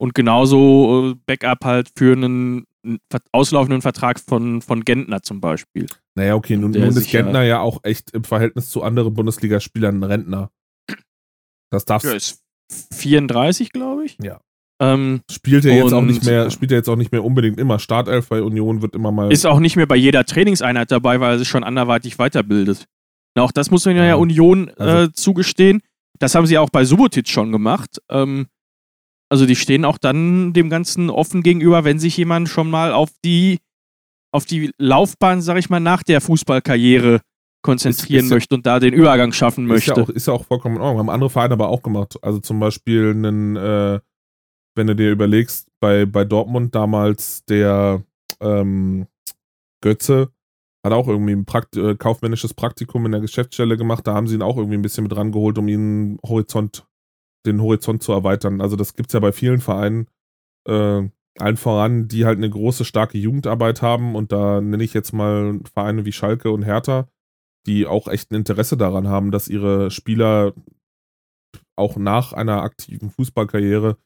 [0.00, 2.64] Und genauso äh, Backup halt für einen
[3.32, 5.86] auslaufenden Vertrag von, von Gentner zum Beispiel.
[6.14, 10.02] Naja, okay, nun, nun ist Gentner ja auch echt im Verhältnis zu anderen Bundesligaspielern ein
[10.04, 10.50] Rentner.
[11.70, 12.10] Das darfst du.
[12.10, 12.42] Ja, ist
[12.94, 14.16] 34, glaube ich.
[14.22, 14.40] Ja.
[14.80, 17.78] Ähm, spielt er jetzt auch nicht mehr, spielt er jetzt auch nicht mehr unbedingt immer.
[17.78, 19.32] Startelf bei Union wird immer mal.
[19.32, 22.86] Ist auch nicht mehr bei jeder Trainingseinheit dabei, weil er sich schon anderweitig weiterbildet.
[23.34, 25.82] Na, auch das muss man ja, ja Union also, äh, zugestehen.
[26.20, 28.00] Das haben sie auch bei Subotic schon gemacht.
[28.08, 28.46] Ähm,
[29.28, 33.10] also die stehen auch dann dem Ganzen offen gegenüber, wenn sich jemand schon mal auf
[33.24, 33.58] die,
[34.32, 37.20] auf die Laufbahn, sag ich mal, nach der Fußballkarriere
[37.62, 39.90] konzentrieren ist, ist möchte und da den Übergang schaffen möchte.
[39.90, 40.98] Ist ja auch, ist ja auch vollkommen in Ordnung.
[41.00, 42.18] Haben andere Vereine aber auch gemacht.
[42.22, 44.00] Also zum Beispiel einen, äh,
[44.74, 48.02] wenn du dir überlegst, bei, bei Dortmund damals der
[48.40, 49.06] ähm,
[49.80, 50.30] Götze
[50.84, 54.06] hat auch irgendwie ein Prakt äh, kaufmännisches Praktikum in der Geschäftsstelle gemacht.
[54.06, 56.86] Da haben sie ihn auch irgendwie ein bisschen mit rangeholt, um ihn Horizont
[57.46, 58.60] den Horizont zu erweitern.
[58.60, 60.06] Also das gibt es ja bei vielen Vereinen.
[60.66, 61.08] Äh,
[61.38, 64.14] allen voran, die halt eine große, starke Jugendarbeit haben.
[64.16, 67.08] Und da nenne ich jetzt mal Vereine wie Schalke und Hertha,
[67.66, 70.52] die auch echt ein Interesse daran haben, dass ihre Spieler
[71.76, 73.96] auch nach einer aktiven Fußballkarriere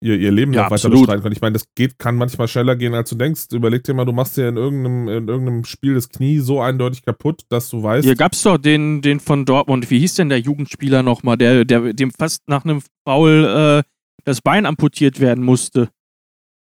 [0.00, 1.34] ihr, ihr Leben Ja, noch weiter bestreiten können.
[1.34, 3.48] Ich meine, das geht, kann manchmal schneller gehen, als du denkst.
[3.52, 7.02] Überleg dir mal, du machst dir in irgendeinem, in irgendeinem Spiel das Knie so eindeutig
[7.02, 10.40] kaputt, dass du weißt, Hier gab's doch den, den von Dortmund, wie hieß denn der
[10.40, 13.90] Jugendspieler nochmal, der, der, dem fast nach einem Foul äh,
[14.24, 15.90] das Bein amputiert werden musste.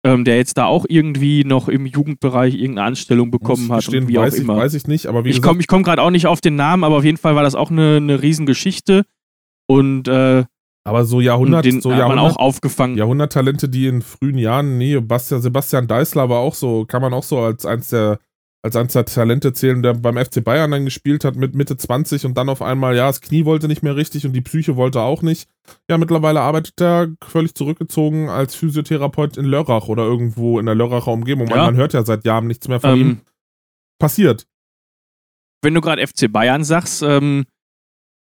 [0.04, 4.08] Ähm, der jetzt da auch irgendwie noch im Jugendbereich irgendeine Anstellung bekommen hat gestehen, und
[4.08, 4.56] wie weiß, auch ich, immer.
[4.56, 6.96] weiß ich nicht, aber wie ich komme komm gerade auch nicht auf den Namen, aber
[6.96, 9.04] auf jeden Fall war das auch eine, eine Riesengeschichte.
[9.68, 10.42] Und äh,
[10.84, 12.96] aber so Jahrhundert, den so hat man Jahrhundert, auch aufgefangen.
[12.96, 17.22] Jahrhunderttalente, die in frühen Jahren, nee, Bastian, Sebastian Deißler war auch so, kann man auch
[17.22, 18.18] so als eins der,
[18.64, 22.26] als eins der Talente zählen, der beim FC Bayern dann gespielt hat mit Mitte 20
[22.26, 25.00] und dann auf einmal, ja, das Knie wollte nicht mehr richtig und die Psyche wollte
[25.00, 25.48] auch nicht.
[25.90, 31.12] Ja, mittlerweile arbeitet er völlig zurückgezogen als Physiotherapeut in Lörrach oder irgendwo in der Lörracher
[31.12, 31.48] Umgebung.
[31.48, 31.64] Man, Ja.
[31.66, 33.06] man hört ja seit Jahren nichts mehr von ihm.
[33.08, 33.20] ähm,
[33.98, 34.46] Passiert.
[35.64, 37.44] wenn du gerade FC Bayern sagst, ähm,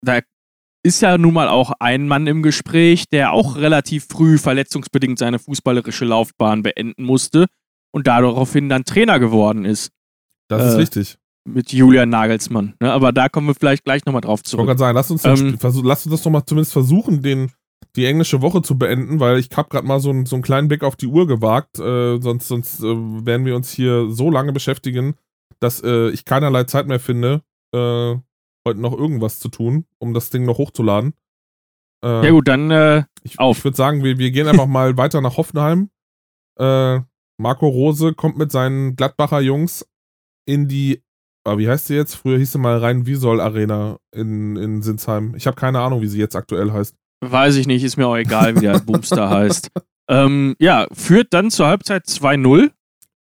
[0.05, 0.21] da
[0.87, 5.39] ist ja nun mal auch ein Mann im Gespräch, der auch relativ früh verletzungsbedingt seine
[5.39, 7.47] fußballerische Laufbahn beenden musste
[7.93, 9.91] und daraufhin dann Trainer geworden ist
[10.49, 11.17] Das ist Äh, richtig.
[11.49, 12.75] mit Julian Nagelsmann.
[12.81, 12.93] Ne?
[12.93, 14.67] Aber da kommen wir vielleicht gleich nochmal drauf Ich wollte zurück.
[14.69, 17.51] gerade sagen, lass uns, Ähm, versuch, lass uns das doch mal zumindest versuchen, den,
[17.97, 20.69] die englische Woche zu beenden, weil ich habe gerade mal so, einen- so einen kleinen
[20.69, 21.79] Blick auf die Uhr gewagt.
[21.79, 22.85] Äh, sonst sonst äh,
[23.27, 25.15] werden wir uns hier so lange beschäftigen,
[25.61, 27.43] dass äh, ich keinerlei Zeit mehr finde,
[27.75, 28.15] äh,
[28.67, 31.15] heute noch irgendwas zu tun, um das Ding noch hochzuladen.
[32.05, 33.59] Äh, Ja gut, dann äh, ich, auf.
[33.59, 35.89] ich würde sagen, wir, wir gehen einfach mal weiter nach Hoffenheim.
[36.59, 37.01] Äh,
[37.39, 39.87] Marco Rose kommt mit seinen Gladbacher Jungs
[40.47, 41.03] in die,
[41.45, 42.15] ah, wie heißt sie jetzt?
[42.15, 45.35] Früher hieß sie mal Rhein-Wiesol Arena in, in Sinsheim.
[45.37, 46.95] Ich habe keine Ahnung, wie sie jetzt aktuell heißt.
[47.25, 49.71] weiß ich nicht, ist mir auch egal, wie der Boomster heißt.
[50.09, 52.71] Ähm, ja, führt dann zur Halbzeit 2-0.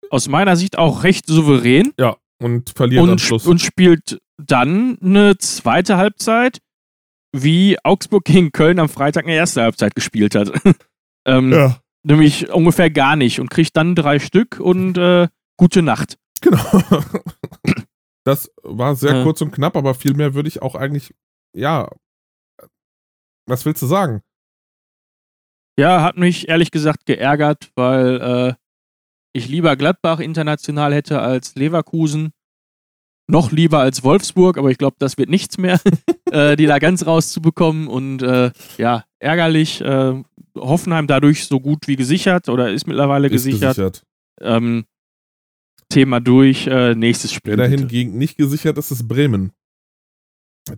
[0.09, 1.91] Aus meiner Sicht auch recht souverän.
[1.99, 3.45] Ja, und verliert am und, Schluss.
[3.45, 6.59] und spielt dann eine zweite Halbzeit,
[7.35, 10.51] wie Augsburg gegen Köln am Freitag eine erste Halbzeit gespielt hat.
[11.25, 15.27] ähm, ja, Nämlich ungefähr gar nicht und kriegt dann drei Stück und äh,
[15.57, 16.17] gute Nacht.
[16.41, 16.59] genau.
[18.25, 19.23] Das war sehr Ja.
[19.23, 21.13] kurz und knapp, aber viel mehr würde ich auch eigentlich,
[21.53, 21.89] ja,
[23.45, 24.21] was willst du sagen?
[25.77, 28.53] Ja, hat mich ehrlich gesagt geärgert, weil äh,
[29.33, 32.31] ich lieber Gladbach international hätte als Leverkusen.
[33.27, 35.79] Noch lieber als Wolfsburg, aber ich glaube, das wird nichts mehr,
[36.31, 37.87] äh, die da ganz rauszubekommen.
[37.87, 39.81] Und äh, ja, ärgerlich.
[39.81, 40.21] Äh,
[40.55, 43.75] Hoffenheim dadurch so gut wie gesichert oder ist mittlerweile Ist gesichert.
[43.75, 44.03] gesichert.
[44.41, 44.85] Ähm,
[45.89, 47.51] Thema durch, äh, nächstes Spiel.
[47.51, 47.81] Wer da bitte.
[47.81, 49.51] hingegen nicht gesichert ist, ist Bremen.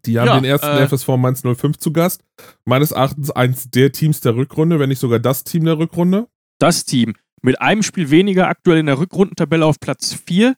[0.05, 2.23] Die haben Ja, den ersten äh, FSV Mainz 05 zu Gast.
[2.65, 6.27] Meines Erachtens eins der Teams der Rückrunde, wenn nicht sogar das Team der Rückrunde.
[6.59, 10.55] Das Team mit einem Spiel weniger aktuell in der Rückrundentabelle auf Platz 4.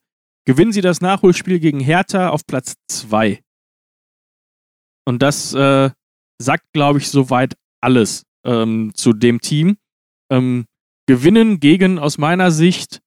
[0.48, 3.44] Gewinnen sie das Nachholspiel gegen Hertha auf Platz 2.
[5.06, 5.90] Und das äh,
[6.42, 9.78] sagt, glaube ich, soweit alles ähm, zu dem Team.
[10.32, 10.66] Ähm,
[11.06, 13.02] gewinnen gegen, aus meiner Sicht,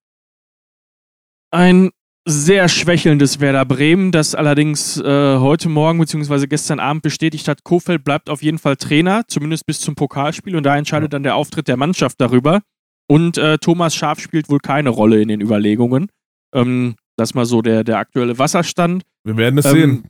[1.50, 1.90] ein
[2.28, 6.46] sehr schwächelndes Werder Bremen, das allerdings äh, heute Morgen bzw.
[6.46, 10.64] gestern Abend bestätigt hat, Kofeld bleibt auf jeden Fall Trainer, zumindest bis zum Pokalspiel und
[10.64, 12.60] da entscheidet dann der Auftritt der Mannschaft darüber.
[13.08, 16.10] Und äh, Thomas Schaf spielt wohl keine Rolle in den Überlegungen.
[16.54, 19.04] Ähm, das ist mal so der, der aktuelle Wasserstand.
[19.24, 20.04] Wir werden es Ähm, sehen.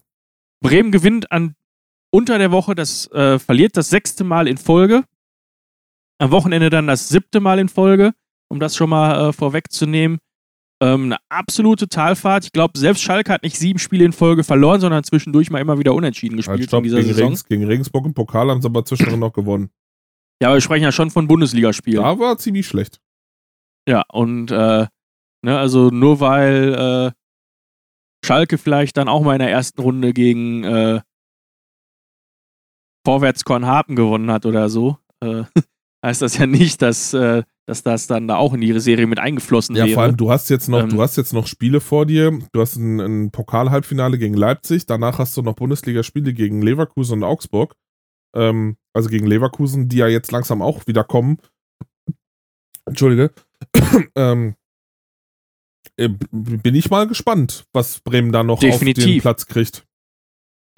[0.63, 1.55] Bremen gewinnt an
[2.11, 5.05] unter der Woche, das äh, verliert das sechste Mal in Folge.
[6.19, 8.13] Am Wochenende dann das siebte Mal in Folge,
[8.49, 10.19] um das schon mal äh, vorwegzunehmen.
[10.83, 12.45] Ähm, eine absolute Talfahrt.
[12.45, 15.79] Ich glaube, selbst Schalke hat nicht sieben Spiele in Folge verloren, sondern zwischendurch mal immer
[15.79, 17.25] wieder unentschieden Halt, gespielt stopp, in dieser gegen, Saison.
[17.25, 19.71] Regens, gegen Regensburg im Pokal haben sie aber zwischendrin noch gewonnen.
[20.43, 22.03] Ja, aber wir sprechen ja schon von Bundesligaspielen.
[22.03, 23.01] Da war ziemlich schlecht.
[23.89, 24.87] Ja, und äh,
[25.43, 27.13] ne, also nur weil äh,
[28.25, 31.01] Schalke vielleicht dann auch mal in der ersten Runde gegen äh,
[33.07, 35.45] Vorwärts Kornhapen gewonnen hat oder so, äh,
[36.05, 39.19] heißt das ja nicht, dass, äh, dass das dann da auch in ihre Serie mit
[39.19, 39.95] eingeflossen Ja, wäre.
[39.95, 42.39] vor allem, du hast jetzt noch, Ähm, du hast jetzt noch Spiele vor dir.
[42.53, 47.25] Du hast ein, ein Pokal-Halbfinale gegen Leipzig, danach hast du noch Bundesligaspiele gegen Leverkusen und
[47.25, 47.75] Augsburg.
[48.35, 51.39] Ähm, also gegen Leverkusen, die ja jetzt langsam auch wieder kommen.
[52.87, 53.33] Entschuldige.
[54.15, 54.60] ähm, äh,
[56.09, 59.23] bin ich mal gespannt, was Bremen da noch auf den Definitiv.
[59.23, 59.85] Platz kriegt.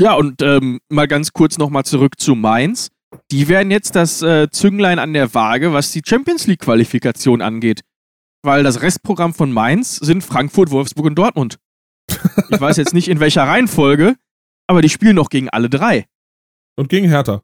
[0.00, 2.90] Ja, und ähm, mal ganz kurz nochmal zurück zu Mainz.
[3.30, 7.82] Die werden jetzt das äh, Zünglein an der Waage, was die Champions League-Qualifikation angeht.
[8.42, 11.58] Weil das Restprogramm von Mainz sind Frankfurt, Wolfsburg und Dortmund.
[12.50, 14.16] Ich weiß jetzt nicht in welcher Reihenfolge,
[14.66, 16.06] aber die spielen noch gegen alle drei.
[16.76, 17.42] Und gegen Hertha.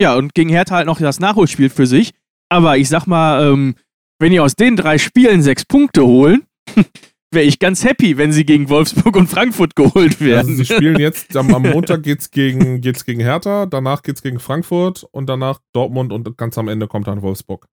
[0.00, 2.12] Ja, und gegen Hertha halt noch das Nachholspiel für sich.
[2.50, 3.74] Aber ich sag mal, ähm,
[4.18, 6.44] wenn die aus den drei Spielen sechs Punkte holen,
[7.30, 10.50] wäre ich ganz happy, wenn sie gegen Wolfsburg und Frankfurt geholt werden.
[10.50, 14.40] Also sie spielen jetzt, am, am Montag geht's gegen, geht's gegen Hertha, danach geht's gegen
[14.40, 17.66] Frankfurt und danach Dortmund und ganz am Ende kommt dann Wolfsburg.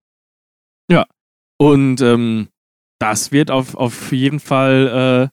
[0.91, 1.05] Ja.
[1.57, 2.49] Und ähm,
[2.99, 5.31] das wird auf, auf jeden Fall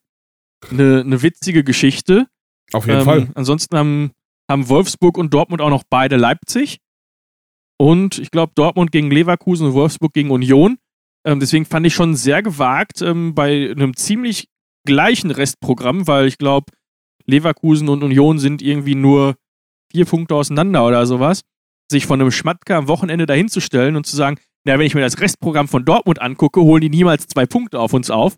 [0.71, 2.27] eine äh, ne witzige Geschichte.
[2.73, 3.29] Auf jeden ähm, Fall.
[3.35, 4.13] Ansonsten haben,
[4.51, 6.79] haben Wolfsburg und Dortmund auch noch beide Leipzig.
[7.79, 10.79] Und ich glaube, Dortmund gegen Leverkusen und Wolfsburg gegen Union.
[11.25, 14.49] Ähm, deswegen fand ich schon sehr gewagt ähm, bei einem ziemlich
[14.87, 16.73] gleichen Restprogramm, weil ich glaube,
[17.27, 19.37] Leverkusen und Union sind irgendwie nur
[19.93, 21.43] vier Punkte auseinander oder sowas,
[21.91, 25.21] sich von einem Schmatka am Wochenende dahinzustellen und zu sagen, na, wenn ich mir das
[25.21, 28.37] Restprogramm von Dortmund angucke, holen die niemals zwei Punkte auf uns auf.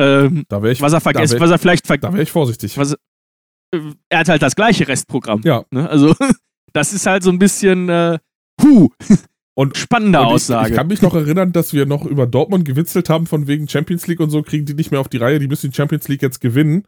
[0.00, 2.30] Ähm, Da wäre ich, was er vergessen, wär- was er vielleicht ver da wär ich
[2.30, 2.76] vorsichtig.
[2.78, 5.40] was, äh, er hat halt das gleiche Restprogramm.
[5.44, 5.64] Ja.
[5.70, 5.88] Ne?
[5.88, 6.14] Also,
[6.72, 8.18] das ist halt so ein bisschen, äh,
[8.56, 8.90] puh,
[9.54, 10.70] Und spannende Und ich, Aussage.
[10.70, 14.06] ich kann mich noch erinnern, dass wir noch über Dortmund gewitzelt haben, von wegen Champions
[14.06, 16.22] League und so, kriegen die nicht mehr auf die Reihe, die müssen die Champions League
[16.22, 16.84] jetzt gewinnen,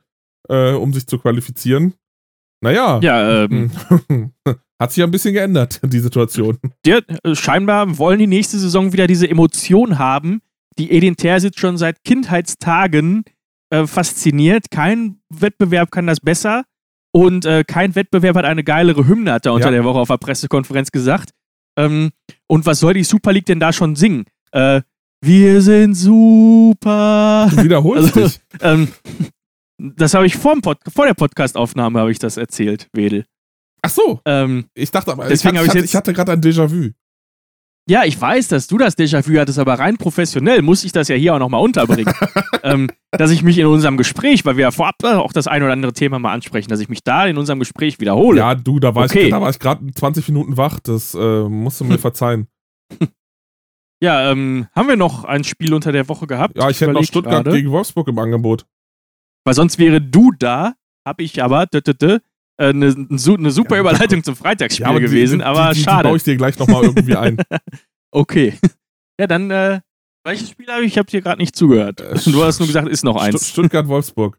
[0.48, 1.94] äh, um sich zu qualifizieren.
[2.62, 3.72] Naja, ja, ähm,
[4.80, 6.58] hat sich ja ein bisschen geändert, die Situation.
[6.86, 10.40] die, äh, scheinbar wollen die nächste Saison wieder diese Emotion haben,
[10.78, 13.24] die Edin Terzic schon seit Kindheitstagen
[13.70, 14.70] äh, fasziniert.
[14.70, 16.64] Kein Wettbewerb kann das besser
[17.12, 19.72] und äh, kein Wettbewerb hat eine geilere Hymne, hat er unter Ja.
[19.72, 21.30] der Woche auf der Pressekonferenz gesagt.
[21.78, 22.10] Ähm,
[22.48, 24.24] und was soll die Super League denn da schon singen?
[24.52, 24.82] Äh,
[25.24, 27.48] wir sind super.
[27.50, 28.40] Du wiederholst Also- dich.
[28.60, 28.88] Ähm,
[29.78, 33.24] das habe ich vor, Pod vor der Podcastaufnahme habe ich das erzählt, Wedel.
[33.82, 36.40] Ach so, Ähm, ich dachte aber, Deswegen ich, hatte, ich jetzt- ich hatte gerade ein
[36.40, 36.90] Déjà-vu.
[37.88, 41.16] Ja, ich weiß, dass du das Déjà-vu hattest, aber rein professionell muss ich das ja
[41.16, 42.12] hier auch nochmal unterbringen.
[42.62, 45.72] ähm, dass ich mich in unserem Gespräch, weil wir ja vorab auch das ein oder
[45.72, 48.38] andere Thema mal ansprechen, dass ich mich da in unserem Gespräch wiederhole.
[48.38, 49.24] Ja, du, da war Okay.
[49.24, 52.46] ich, da war ich gerade 20 Minuten wach, das äh, musst du mir verzeihen.
[54.02, 56.56] Ja, ähm, haben wir noch ein Spiel unter der Woche gehabt?
[56.56, 57.56] Ja, ich hätte noch Stuttgart gerade.
[57.56, 58.66] gegen Wolfsburg im Angebot.
[59.44, 60.74] Weil sonst wäre du da,
[61.06, 62.18] habe ich aber dö, dö, dö,
[62.58, 66.02] eine, eine super Ja, Überleitung zum Freitagsspiel die- gewesen, die, aber die, die, schade.
[66.04, 67.36] Die baue ich dir gleich nochmal irgendwie ein.
[68.14, 68.58] Okay.
[69.18, 69.80] Ja, dann, äh,
[70.22, 70.92] welches Spiel habe ich?
[70.92, 72.00] Ich habe dir gerade nicht zugehört.
[72.02, 73.48] Äh, Du hast nur gesagt, ist noch eins.
[73.48, 74.38] Stuttgart-Wolfsburg.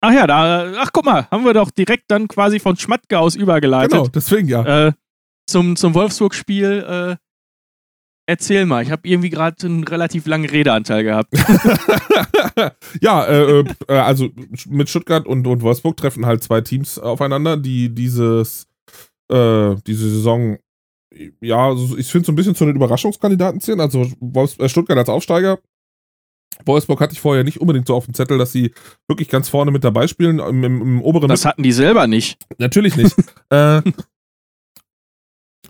[0.00, 3.36] Ach ja, da, ach guck mal, haben wir doch direkt dann quasi von Schmatke aus
[3.36, 3.90] übergeleitet.
[3.92, 4.86] Genau, deswegen ja.
[4.88, 4.92] Äh,
[5.46, 7.18] zum zum Wolfsburg-Spiel.
[8.26, 11.32] Äh, erzähl mal, ich habe irgendwie gerade einen relativ langen Redeanteil gehabt.
[13.00, 14.30] ja, äh, äh, äh, also
[14.68, 18.66] mit Stuttgart und, und Wolfsburg treffen halt zwei Teams aufeinander, die dieses,
[19.30, 20.58] äh, diese Saison,
[21.40, 23.80] ja, ich finde so ein bisschen zu den Überraschungskandidaten zählen.
[23.80, 25.58] Also Wolfs äh, Stuttgart als Aufsteiger.
[26.66, 28.72] Wolfsburg hatte ich vorher nicht unbedingt so auf dem Zettel, dass sie
[29.08, 32.38] wirklich ganz vorne mit dabei spielen, im, im, im oberen Das hatten die selber nicht.
[32.58, 33.14] Natürlich nicht.
[33.50, 33.82] äh,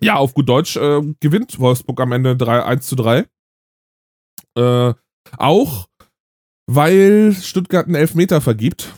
[0.05, 3.27] ja, auf gut Deutsch äh, gewinnt Wolfsburg am Ende 3, 1 zu 3.
[4.57, 4.95] Äh,
[5.39, 5.87] auch
[6.67, 8.95] weil Stuttgart einen Elfmeter vergibt.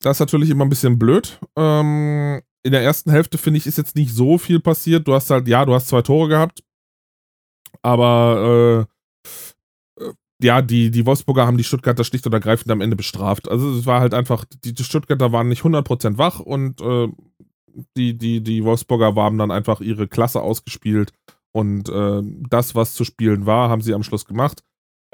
[0.00, 1.38] Das ist natürlich immer ein bisschen blöd.
[1.56, 5.06] Ähm, in der ersten Hälfte, finde ich, ist jetzt nicht so viel passiert.
[5.06, 6.62] Du hast halt, ja, du hast zwei Tore gehabt.
[7.82, 8.86] Aber
[9.98, 13.48] äh, äh, ja, die, die Wolfsburger haben die Stuttgarter schlicht und ergreifend am Ende bestraft.
[13.48, 17.08] Also es war halt einfach, die, die Stuttgarter waren nicht 100% wach und äh,
[17.96, 21.12] die, die, die Wolfsburger haben dann einfach ihre Klasse ausgespielt
[21.52, 24.62] und äh, das, was zu spielen war, haben sie am Schluss gemacht.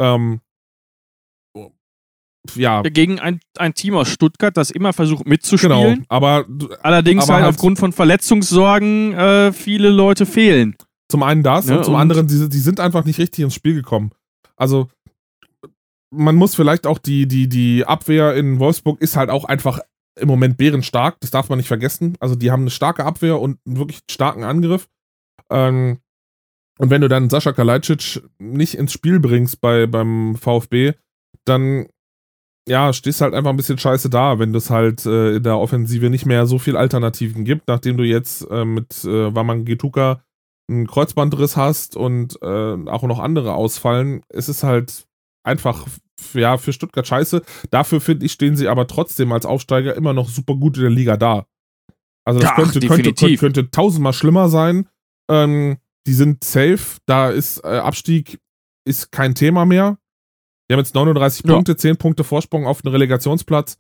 [0.01, 0.41] Ähm,
[2.55, 5.31] ja, Gegen ein, ein Team aus Stuttgart, das immer versucht genau.
[5.31, 6.07] mitzuspielen.
[6.09, 6.47] Aber
[6.83, 10.75] Allerdings Aber halt, halt- aufgrund von Verletzungssorgen äh, viele Leute fehlen.
[11.11, 13.55] Zum einen das Ne, und zum und- anderen, die, die sind einfach nicht richtig ins
[13.55, 14.13] Spiel gekommen.
[14.57, 14.89] Also,
[16.13, 19.81] man muss vielleicht auch die, die, die Abwehr in Wolfsburg ist halt auch einfach
[20.21, 21.17] im Moment bärenstark.
[21.21, 22.17] Das darf man nicht vergessen.
[22.21, 24.89] Also, die haben eine starke Abwehr und einen wirklich starken Angriff.
[25.51, 25.99] Ähm,
[26.79, 30.95] und wenn du dann Sascha Kalajdzic nicht ins Spiel bringst bei, beim VfB,
[31.45, 31.87] dann
[32.69, 36.09] ja, stehst halt einfach ein bisschen scheiße da, wenn es halt äh, in der Offensive
[36.09, 40.23] nicht mehr so viel Alternativen gibt, nachdem du jetzt äh, mit äh, Waman Getuka
[40.71, 44.23] einen Kreuzbandriss hast und äh, auch noch andere ausfallen.
[44.29, 45.07] Es ist halt
[45.51, 45.87] einfach
[46.35, 47.43] ja, für Stuttgart scheiße.
[47.71, 50.91] Dafür finde ich, stehen sie aber trotzdem als Aufsteiger immer noch super gut in der
[50.91, 51.47] Liga da.
[52.25, 54.89] Also das Ach, könnte, könnte, könnte, könnte tausendmal schlimmer sein.
[55.31, 56.99] Ähm, die sind safe.
[57.07, 58.41] Da ist äh, Abstieg
[58.87, 59.99] ist kein Thema mehr.
[60.69, 61.55] Die haben jetzt 39 Ja.
[61.55, 63.79] Punkte, 10 Punkte Vorsprung auf den Relegationsplatz.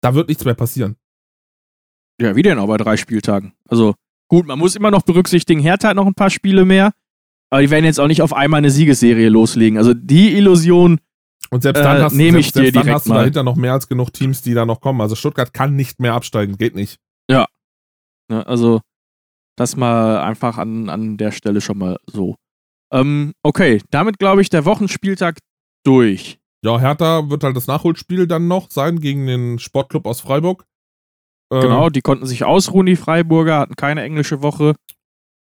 [0.00, 0.96] Da wird nichts mehr passieren.
[2.20, 3.54] Ja, wie denn auch bei drei Spieltagen?
[3.68, 3.94] Also
[4.28, 6.92] gut, man muss immer noch berücksichtigen, Hertha hat noch ein paar Spiele mehr,
[7.50, 9.78] aber die werden jetzt auch nicht auf einmal eine Siegesserie loslegen.
[9.78, 11.00] Also die Illusion,
[11.50, 13.18] Und selbst Äh, dann hast, nehme selbst, ich dir selbst dann direkt hast du mal.
[13.18, 15.00] dahinter noch mehr als genug Teams, die da noch kommen.
[15.00, 16.98] Also Stuttgart kann nicht mehr absteigen, geht nicht.
[18.28, 18.80] ne, also
[19.56, 22.36] das mal einfach an, an der Stelle schon mal so.
[22.92, 25.38] Ähm, okay, damit glaube ich der Wochenspieltag
[25.84, 26.38] durch.
[26.64, 30.64] Ja, Hertha wird halt das Nachholspiel dann noch sein gegen den Sportclub aus Freiburg.
[31.52, 34.74] Äh, genau, die konnten sich ausruhen, die Freiburger, hatten keine englische Woche.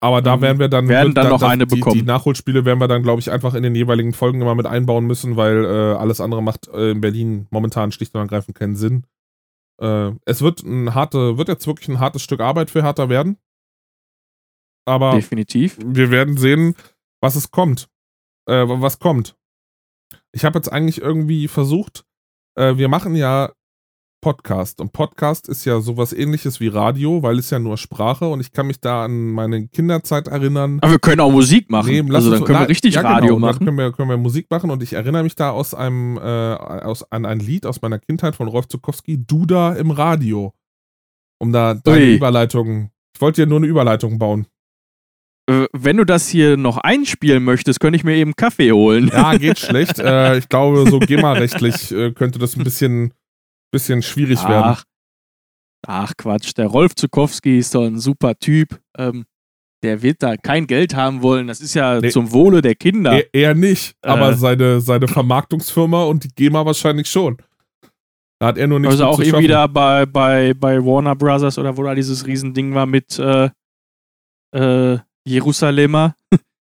[0.03, 1.95] Aber da werden wir dann, werden dann, dann noch eine die, bekommen.
[1.95, 5.07] Die Nachholspiele werden wir dann, glaube ich, einfach in den jeweiligen Folgen immer mit einbauen
[5.07, 9.05] müssen, weil äh, alles andere macht äh, in Berlin momentan schlicht und ergreifend keinen Sinn.
[9.79, 13.37] Äh, es wird ein harte, wird jetzt wirklich ein hartes Stück Arbeit für Hertha werden.
[14.87, 15.79] Aber definitiv.
[15.85, 16.75] Wir werden sehen,
[17.21, 17.91] was es kommt.
[18.47, 19.37] Äh, was kommt.
[20.33, 22.07] Ich habe jetzt eigentlich irgendwie versucht,
[22.57, 23.53] äh, wir machen ja
[24.21, 24.81] Podcast.
[24.81, 28.53] Und Podcast ist ja sowas ähnliches wie Radio, weil es ja nur Sprache und ich
[28.53, 30.79] kann mich da an meine Kinderzeit erinnern.
[30.83, 31.91] Aber wir können auch Musik machen.
[31.91, 33.59] Nee, also dann können wir richtig ja, Radio genau, machen.
[33.61, 36.21] Dann können wir, können wir Musik machen und ich erinnere mich da aus einem, äh,
[36.21, 40.53] aus, an ein Lied aus meiner Kindheit von Rolf Zukowski, Duda im Radio.
[41.39, 42.91] Um da deine Überleitung.
[43.15, 44.47] Ich wollte ja nur eine Überleitung bauen.
[45.73, 49.11] Wenn du das hier noch einspielen möchtest, könnte ich mir eben Kaffee holen.
[49.13, 49.99] Ja, geht schlecht.
[49.99, 53.13] äh, ich glaube, so GEMA-rechtlich äh, könnte das ein bisschen
[53.71, 54.77] bisschen schwierig ach, werden.
[55.87, 58.81] Ach Quatsch, der Rolf Zukowski ist doch ein super Typ.
[58.99, 59.25] Ähm,
[59.83, 61.47] der wird da kein Geld haben wollen.
[61.47, 63.13] Das ist ja nee, zum Wohle der Kinder.
[63.13, 67.39] Er, er nicht, äh, aber seine, seine Vermarktungsfirma und die GEMA wahrscheinlich schon.
[68.39, 71.77] Da hat er nur nichts Also auch irgendwie da bei, bei, bei Warner Brothers oder
[71.77, 73.51] wo da dieses Riesending war mit äh,
[74.53, 76.15] äh, Jerusalemer.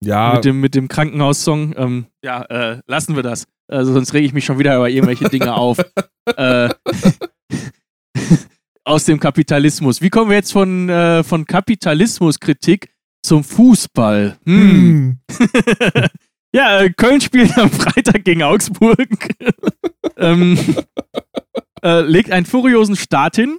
[0.03, 0.33] Ja.
[0.33, 1.75] mit, dem, mit dem Krankenhaussong.
[1.77, 3.45] Ähm, ja, äh, lassen wir das.
[3.71, 5.77] Also sonst rege ich mich schon wieder über irgendwelche Dinge auf.
[6.37, 6.69] äh,
[8.83, 10.01] aus dem Kapitalismus.
[10.01, 12.93] Wie kommen wir jetzt von, äh, von Kapitalismuskritik
[13.23, 14.37] zum Fußball?
[14.45, 14.71] Hm.
[14.71, 15.19] hm.
[16.53, 19.07] ja, äh, Köln spielt am Freitag gegen Augsburg.
[20.17, 20.59] ähm,
[21.83, 23.57] äh, legt einen furiosen Start hin.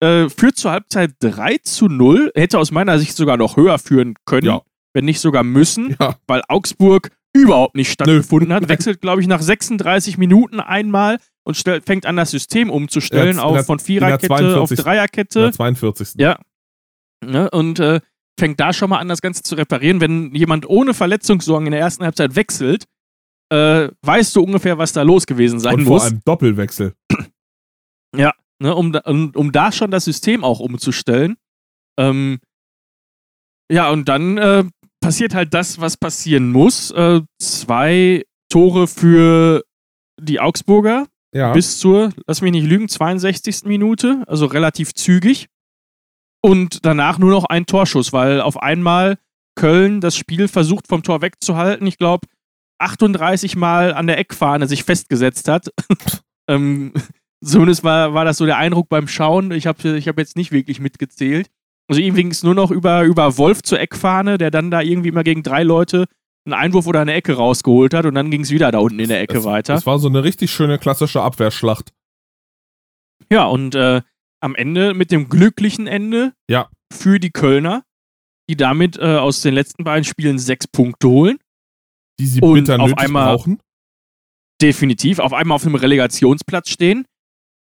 [0.00, 2.32] Äh, führt zur Halbzeit 3 zu 0.
[2.34, 4.62] Hätte aus meiner Sicht sogar noch höher führen können, ja.
[4.92, 6.16] wenn nicht sogar müssen, ja.
[6.26, 8.54] weil Augsburg überhaupt nicht stattgefunden Nö.
[8.54, 8.68] hat.
[8.68, 13.42] Wechselt, glaube ich, nach 36 Minuten einmal und stell, fängt an, das System umzustellen, ja,
[13.42, 15.38] auch von Viererkette auf Dreierkette.
[15.38, 16.20] In der 42.
[16.20, 16.38] Ja.
[17.24, 18.00] ja und äh,
[18.38, 20.00] fängt da schon mal an, das Ganze zu reparieren.
[20.00, 22.86] Wenn jemand ohne Verletzungssorgen in der ersten Halbzeit wechselt,
[23.52, 26.02] äh, weißt du ungefähr, was da los gewesen sein und muss.
[26.02, 26.94] Vor einem Doppelwechsel.
[28.14, 31.38] Ja, ne, um, um, um da schon das System auch umzustellen.
[31.98, 32.40] Ähm,
[33.70, 34.64] ja, und dann äh,
[35.02, 36.90] passiert halt das, was passieren muss.
[36.92, 39.64] Äh, zwei Tore für
[40.18, 41.52] die Augsburger ja.
[41.52, 43.64] bis zur, lass mich nicht lügen, 62.
[43.64, 45.48] Minute, also relativ zügig.
[46.42, 49.18] Und danach nur noch ein Torschuss, weil auf einmal
[49.54, 51.86] Köln das Spiel versucht vom Tor wegzuhalten.
[51.86, 52.26] Ich glaube,
[52.78, 55.68] 38 Mal an der Eckfahne sich festgesetzt hat.
[56.48, 56.92] ähm,
[57.44, 59.52] zumindest war, war das so der Eindruck beim Schauen.
[59.52, 61.48] Ich habe ich hab jetzt nicht wirklich mitgezählt.
[61.88, 65.08] Also ihm ging es nur noch über, über Wolf zur Eckfahne, der dann da irgendwie
[65.08, 66.06] immer gegen drei Leute
[66.44, 69.08] einen Einwurf oder eine Ecke rausgeholt hat und dann ging es wieder da unten in
[69.08, 69.74] der Ecke es, weiter.
[69.74, 71.92] Das war so eine richtig schöne klassische Abwehrschlacht.
[73.30, 74.02] Ja, und äh,
[74.40, 76.68] am Ende mit dem glücklichen Ende ja.
[76.92, 77.84] für die Kölner,
[78.48, 81.38] die damit äh, aus den letzten beiden Spielen sechs Punkte holen.
[82.18, 83.60] Die sie und bitter auf einmal brauchen.
[84.60, 87.06] Definitiv, auf einmal auf dem Relegationsplatz stehen.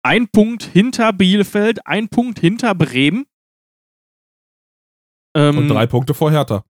[0.03, 3.27] Ein Punkt hinter Bielefeld, ein Punkt hinter Bremen.
[5.37, 6.65] Ähm, und drei Punkte vor Hertha.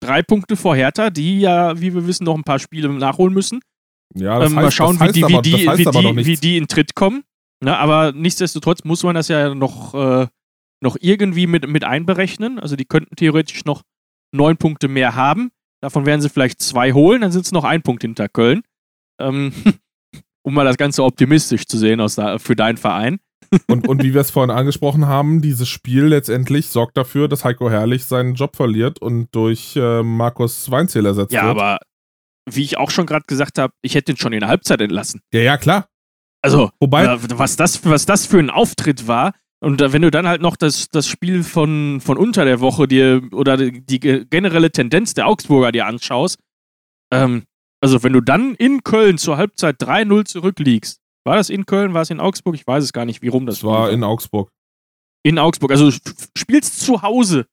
[0.00, 3.60] Drei Punkte vor Hertha, die ja, wie wir wissen, noch ein paar Spiele nachholen müssen.
[4.14, 6.68] Ja, das ähm, heißt, mal schauen, wie, die, wie, die, wie, die, wie die in
[6.68, 7.24] Tritt kommen.
[7.64, 10.26] Ne, aber nichtsdestotrotz muss man das ja noch, äh,
[10.82, 12.58] noch irgendwie mit, mit einberechnen.
[12.58, 13.82] Also die könnten theoretisch noch
[14.32, 15.50] neun Punkte mehr haben.
[15.80, 18.62] Davon werden sie vielleicht zwei holen, dann sind es noch ein Punkt hinter Köln.
[19.18, 19.52] Ähm,
[20.42, 23.18] um mal das Ganze optimistisch zu sehen aus für deinen Verein.
[23.68, 27.70] Und, und wie wir es vorhin angesprochen haben, dieses Spiel letztendlich sorgt dafür, dass Heiko
[27.70, 31.56] Herrlich seinen Job verliert und durch äh, Markus Weinzähler ersetzt ja, wird.
[31.56, 31.78] Ja, aber
[32.50, 35.20] wie ich auch schon gerade gesagt habe, ich hätte ihn schon in der Halbzeit entlassen.
[35.32, 35.88] Ja, ja, klar.
[36.42, 40.28] Also, Wobei, äh, was, das, was das für ein Auftritt war, und wenn du dann
[40.28, 45.14] halt noch das, das Spiel von, von unter der Woche dir oder die generelle Tendenz
[45.14, 46.38] der Augsburger dir anschaust,
[47.10, 47.44] ähm,
[47.80, 51.94] also wenn du dann in Köln zur Halbzeit 3-0 zurückliegst, war das in Köln?
[51.94, 52.54] War es in Augsburg?
[52.54, 53.90] Ich weiß es gar nicht, wie rum das, das war.
[53.90, 54.50] in Augsburg.
[55.24, 55.70] In Augsburg.
[55.70, 57.46] Also du spielst zu Hause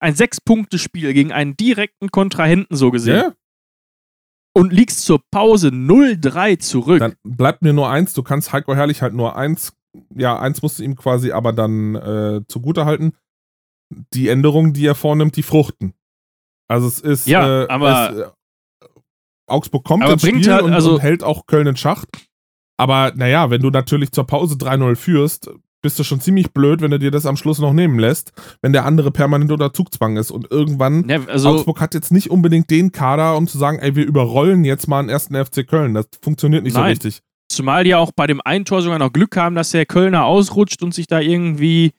[0.00, 3.16] ein Sechs-Punkte-Spiel gegen einen direkten Kontrahenten, so gesehen.
[3.16, 3.34] Ja.
[4.54, 6.98] Und liegst zur Pause 0-3 zurück.
[6.98, 9.74] Dann bleibt mir nur eins, du kannst Heiko Herrlich halt nur eins,
[10.14, 13.12] ja, eins musst du ihm quasi aber dann äh, zugute halten.
[14.14, 15.94] Die Änderungen, die er vornimmt, die fruchten.
[16.68, 18.30] Also es ist, ja, äh, aber es, äh,
[19.46, 22.08] Augsburg kommt ins Spiel halt, und, also, und hält auch Köln in Schacht.
[22.80, 25.50] Aber naja, wenn du natürlich zur Pause 3-0 führst,
[25.82, 28.72] bist du schon ziemlich blöd, wenn du dir das am Schluss noch nehmen lässt, wenn
[28.72, 30.30] der andere permanent unter Zugzwang ist.
[30.30, 33.96] Und irgendwann, Ja, also, Augsburg hat jetzt nicht unbedingt den Kader, um zu sagen, ey,
[33.96, 35.92] wir überrollen jetzt mal einen ersten FC Köln.
[35.92, 36.92] Das funktioniert nicht so Nein.
[36.92, 37.20] richtig.
[37.52, 40.24] zumal die ja auch bei dem einen Tor sogar noch Glück haben, dass der Kölner
[40.24, 41.92] ausrutscht und sich da irgendwie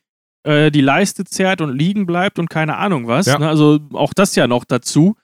[0.44, 3.26] äh, die Leiste zerrt und liegen bleibt und keine Ahnung was.
[3.26, 3.38] Ja.
[3.38, 3.48] Ne?
[3.48, 5.14] Also auch das ja noch dazu.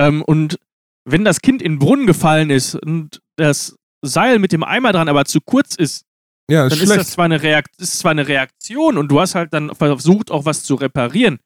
[0.00, 0.60] Ähm, und
[1.04, 5.08] wenn das Kind in den Brunnen gefallen ist und das Seil mit dem Eimer dran
[5.08, 6.04] aber zu kurz ist,
[6.50, 7.00] Ja, ist dann ist schlecht.
[7.00, 10.44] das zwar eine, Reakt ist zwar eine Reaktion und du hast halt dann versucht, auch
[10.44, 11.38] was zu reparieren,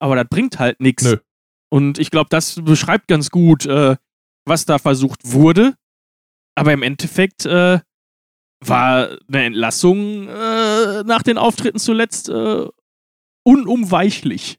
[0.00, 1.04] aber das bringt halt nichts.
[1.68, 3.96] Und ich glaube, das beschreibt ganz gut, äh,
[4.46, 5.74] was da versucht wurde.
[6.54, 7.80] Aber im Endeffekt äh,
[8.64, 12.66] war eine Entlassung äh, nach den Auftritten zuletzt äh,
[13.44, 14.58] unumweichlich.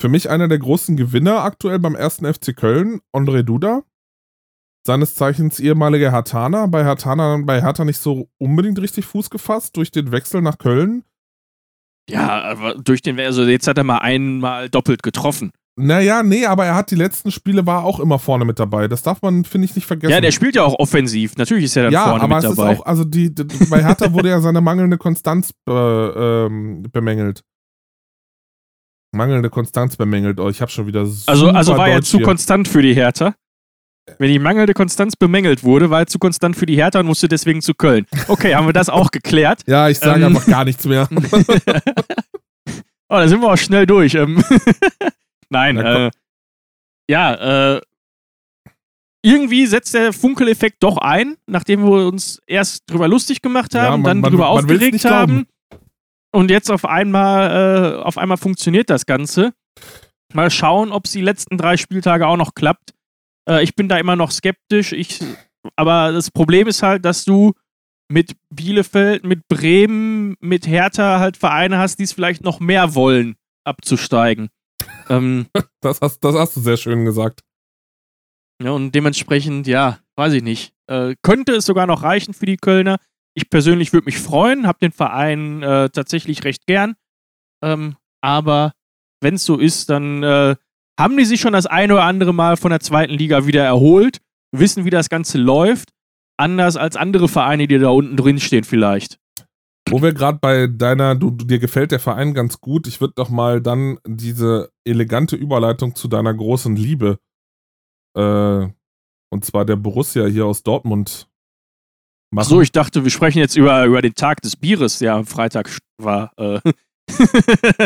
[0.00, 3.82] Für mich einer der großen Gewinner aktuell beim ersten FC Köln, André Duda.
[4.84, 6.66] Seines Zeichens ehemaliger Hertaner.
[6.68, 11.04] Bei Hertana, bei Hertha nicht so unbedingt richtig Fuß gefasst durch den Wechsel nach Köln.
[12.10, 15.52] Ja, aber durch den, also jetzt hat er mal einmal doppelt getroffen.
[15.76, 18.88] Naja, nee, aber er hat die letzten Spiele war auch immer vorne mit dabei.
[18.88, 20.12] Das darf man, finde ich, nicht vergessen.
[20.12, 21.36] Ja, der spielt ja auch offensiv.
[21.36, 22.72] Natürlich ist er dann ja, vorne aber mit es dabei.
[22.72, 27.42] ist auch, also die, die, bei Hertha wurde ja seine mangelnde Konstanz äh, ähm, bemängelt.
[29.12, 30.40] Mangelnde Konstanz bemängelt.
[30.40, 33.34] Oh, ich habe schon wieder Also, super also war er zu konstant für die Hertha.
[34.18, 37.28] Wenn die mangelnde Konstanz bemängelt wurde, war er zu konstant für die Hertha und musste
[37.28, 38.06] deswegen zu Köln.
[38.28, 39.60] Okay, haben wir das auch geklärt.
[39.66, 40.36] Ja, ich sage Ähm.
[40.36, 41.08] einfach gar nichts mehr.
[43.08, 44.14] Oh, da sind wir auch schnell durch.
[44.14, 44.42] Ähm,
[45.50, 46.10] Nein, äh,
[47.10, 47.80] ja, äh,
[49.22, 54.00] irgendwie setzt der Funkeleffekt doch ein, nachdem wir uns erst drüber lustig gemacht Ja, haben,
[54.00, 55.46] man- dann man- drüber man aufgeregt haben.
[56.34, 59.52] Und jetzt auf einmal, äh, auf einmal funktioniert das Ganze.
[60.32, 62.94] Mal schauen, ob es die letzten drei Spieltage auch noch klappt.
[63.48, 64.92] Äh, ich bin da immer noch skeptisch.
[64.92, 65.20] Ich,
[65.76, 67.52] aber das Problem ist halt, dass du
[68.08, 73.36] mit Bielefeld, mit Bremen, mit Hertha halt Vereine hast, die es vielleicht noch mehr wollen,
[73.64, 74.50] abzusteigen.
[75.08, 75.46] ähm,
[75.80, 77.40] Das hast, das hast du sehr schön gesagt.
[78.62, 80.74] ja, und dementsprechend, ja, weiß ich nicht.
[80.86, 82.98] Äh, könnte es sogar noch reichen für die Kölner.
[83.34, 86.94] Ich persönlich würde mich freuen, habe den Verein äh, tatsächlich recht gern.
[87.64, 88.74] Ähm, aber
[89.22, 90.56] wenn es so ist, dann äh,
[90.98, 94.18] haben die sich schon das eine oder andere Mal von der zweiten Liga wieder erholt,
[94.52, 95.90] wissen, wie das Ganze läuft.
[96.38, 99.18] Anders als andere Vereine, die da unten drin stehen, vielleicht.
[99.88, 102.86] Wo wir gerade bei deiner, du, dir gefällt der Verein ganz gut.
[102.86, 107.18] Ich würde doch mal dann diese elegante Überleitung zu deiner großen Liebe,
[108.16, 108.68] äh,
[109.30, 111.28] und zwar der Borussia hier aus Dortmund
[112.30, 112.48] machen.
[112.48, 115.78] So, ich dachte, wir sprechen jetzt über, über den Tag des Bieres, der am Freitag
[115.98, 116.32] war.
[116.36, 116.60] Äh.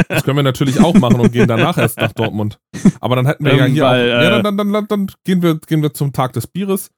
[0.08, 2.58] Das können wir natürlich auch machen und gehen danach erst nach Dortmund.
[3.00, 5.06] Aber dann hätten wir ja Ähm, hier weil, auch, ja, äh, dann, dann, dann, dann
[5.24, 6.90] gehen, wir, gehen wir zum Tag des Bieres.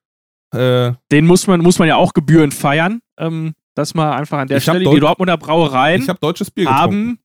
[0.55, 3.01] Äh, den muss man, muss man ja auch gebührend feiern.
[3.19, 4.85] Ähm, das mal einfach an der hab Stelle.
[4.85, 6.83] Deut- Die Dortmunder Brauereien ich habe deutsches Bier getrunken.
[6.83, 7.19] haben,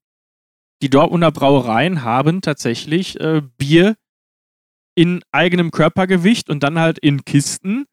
[0.81, 3.95] die Dortmunder Brauereien haben tatsächlich äh, Bier
[4.95, 7.85] in eigenem Körpergewicht und dann halt in Kisten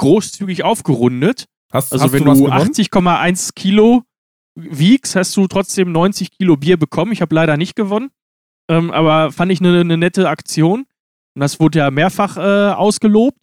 [0.00, 1.46] großzügig aufgerundet.
[1.72, 2.70] Hast, Also hast wenn du du gewonnen?
[2.72, 4.04] 80,1 Kilo
[4.54, 7.12] wiegst, hast du trotzdem 90 Kilo Bier bekommen.
[7.12, 8.10] Ich habe leider nicht gewonnen,
[8.68, 10.80] ähm, aber fand ich eine, eine nette Aktion.
[11.34, 13.38] Und das wurde ja mehrfach äh, ausgelobt.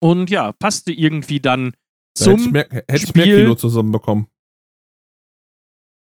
[0.00, 1.72] Und ja, passte irgendwie dann
[2.18, 4.26] Da hätte ich zum mehr, hätte ich mehr Kilo zusammenbekommen.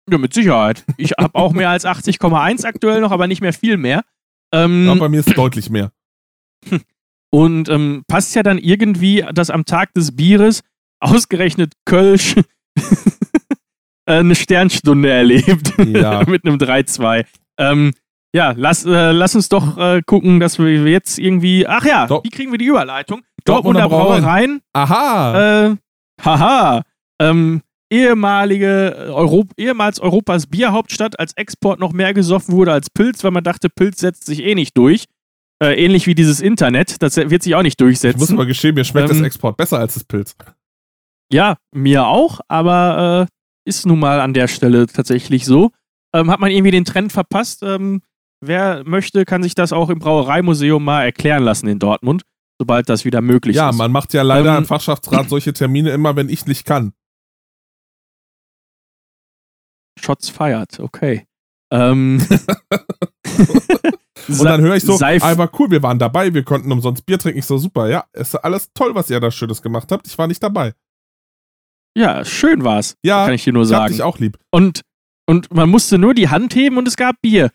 [0.08, 0.84] Ja, mit Sicherheit.
[0.96, 4.04] Ich habe auch mehr als 80,1 aktuell noch, aber nicht mehr viel mehr.
[4.52, 5.92] Ähm, Ja, bei mir ist deutlich mehr.
[7.30, 10.62] und ähm, passt ja dann irgendwie, dass am Tag des Bieres
[11.00, 12.36] ausgerechnet Kölsch
[14.18, 15.72] eine Sternstunde erlebt.
[15.78, 16.22] Ja.
[16.26, 17.24] mit einem 3-2.
[17.58, 17.92] Ähm,
[18.34, 21.66] ja, lass, äh, lass uns doch äh, gucken, dass wir jetzt irgendwie.
[21.66, 23.22] Ach ja, Dor- wie kriegen wir die Überleitung?
[23.44, 24.60] Dortmunder Dortmunder Brauereien.
[24.72, 25.66] Aha!
[25.70, 25.76] Äh,
[26.22, 26.82] haha.
[27.20, 27.62] Ähm,
[27.92, 33.44] ehemalige Europ ehemals Europas Bierhauptstadt, als Export noch mehr gesoffen wurde als Pilz, weil man
[33.44, 35.04] dachte, Pilz setzt sich eh nicht durch.
[35.62, 38.34] Äh, ähnlich wie dieses Internet, das wird sich auch nicht ich muss durchsetzen.
[38.34, 40.34] aber gestehen, mir schmeckt das Ähm, Export besser als das Pilz.
[41.32, 43.32] Ja, mir auch, aber äh,
[43.64, 45.70] ist nun mal an der Stelle tatsächlich so.
[46.14, 47.62] Ähm, hat man irgendwie den Trend verpasst?
[47.62, 48.02] Ähm,
[48.40, 52.22] wer möchte, kann sich das auch im Brauereimuseum mal erklären lassen in Dortmund,
[52.58, 53.76] sobald das wieder möglich Ja, ist.
[53.76, 56.92] man macht ja leider Ähm, im Fachschaftsrat solche Termine immer, wenn ich nicht kann.
[59.98, 61.26] Shots fired, okay.
[61.72, 62.26] Ähm,
[64.28, 67.04] Und dann höre ich so, Sei f- aber cool, wir waren dabei, wir konnten umsonst
[67.06, 67.38] Bier trinken.
[67.38, 70.06] Ich so, super, ja, ist alles toll, was ihr da Schönes gemacht habt.
[70.06, 70.74] Ich war nicht dabei.
[71.96, 73.92] Ja, schön war's, Ja, kann ich dir nur ich sagen.
[73.92, 74.38] dich auch lieb.
[74.50, 74.82] Und,
[75.26, 77.50] und man musste nur die Hand heben und es gab Bier.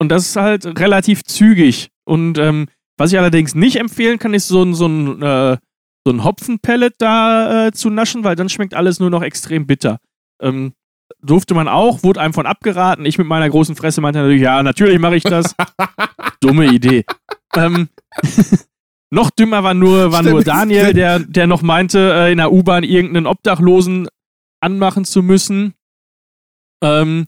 [0.00, 1.90] Und das ist halt relativ zügig.
[2.04, 5.56] Und ähm, was ich allerdings nicht empfehlen kann, ist so ein, so ein, äh,
[6.06, 9.98] so ein Hopfenpellet da äh, zu naschen, weil dann schmeckt alles nur noch extrem bitter.
[10.40, 10.72] Ähm,
[11.20, 13.04] durfte man auch, wurde einem von abgeraten.
[13.04, 15.54] Ich mit meiner großen Fresse meinte natürlich, ja, natürlich mache ich das.
[16.40, 17.04] Dumme Idee.
[17.56, 17.88] Ähm,
[19.10, 22.84] noch dümmer war nur, war nur Daniel, der, der noch meinte, äh, in der U-Bahn
[22.84, 24.08] irgendeinen Obdachlosen
[24.60, 25.74] anmachen zu müssen.
[26.82, 27.26] Ähm,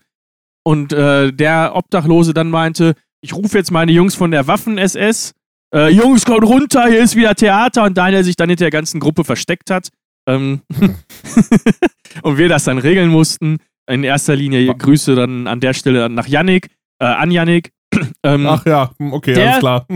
[0.62, 5.32] und äh, der Obdachlose dann meinte, ich rufe jetzt meine Jungs von der Waffen-SS.
[5.74, 7.84] Äh, Jungs, kommt runter, hier ist wieder Theater.
[7.84, 9.88] Und Daniel sich dann hinter der ganzen Gruppe versteckt hat.
[10.28, 10.60] Ähm
[12.22, 13.58] und wir das dann regeln mussten.
[13.88, 16.68] In erster Linie Grüße dann an der Stelle nach Yannick,
[17.00, 17.72] äh, an Yannick.
[18.22, 19.86] ähm, Ach ja, okay, der, alles klar.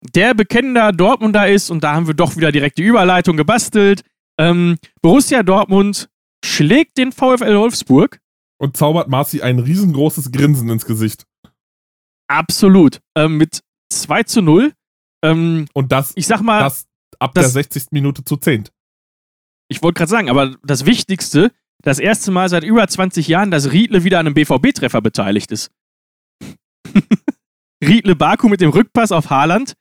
[0.00, 4.02] Der bekennender Dortmunder ist, und da haben wir doch wieder direkt die Überleitung gebastelt.
[4.38, 6.08] Ähm, Borussia Dortmund
[6.44, 8.20] schlägt den VfL Wolfsburg.
[8.58, 11.26] Und zaubert Marci ein riesengroßes Grinsen ins Gesicht.
[12.28, 13.00] Absolut.
[13.16, 13.60] Ähm, mit
[13.90, 14.72] 2 zu 0.
[15.24, 16.86] Ähm, und das, ich sag mal, das
[17.18, 17.86] ab das, der 60.
[17.90, 18.68] Minute zu 10.
[19.68, 21.52] Ich wollte gerade sagen, aber das Wichtigste,
[21.82, 25.70] das erste Mal seit über 20 Jahren, dass Riedle wieder an einem BVB-Treffer beteiligt ist.
[27.84, 29.74] Riedle Baku mit dem Rückpass auf Haaland,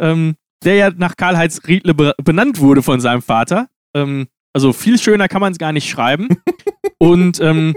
[0.00, 3.68] ähm, der ja nach Karl-Heinz Riedle be benannt wurde von seinem Vater.
[3.94, 6.28] Ähm, also viel schöner kann man es gar nicht schreiben.
[6.98, 7.74] Und, ähm,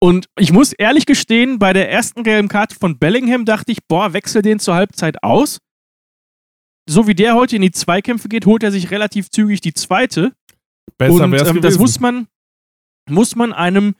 [0.00, 4.14] und ich muss ehrlich gestehen, bei der ersten gelben Karte von Bellingham dachte ich, boah,
[4.14, 5.58] wechsel den zur Halbzeit aus
[6.88, 10.32] so wie der heute in die Zweikämpfe geht, holt er sich relativ zügig die zweite.
[10.98, 12.26] Besser wäre ähm, Das muss man,
[13.08, 13.94] muss man einem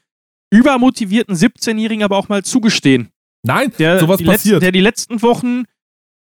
[0.51, 3.11] übermotivierten 17-Jährigen aber auch mal zugestehen.
[3.43, 4.45] Nein, der sowas passiert.
[4.45, 5.65] Letzten, der die letzten Wochen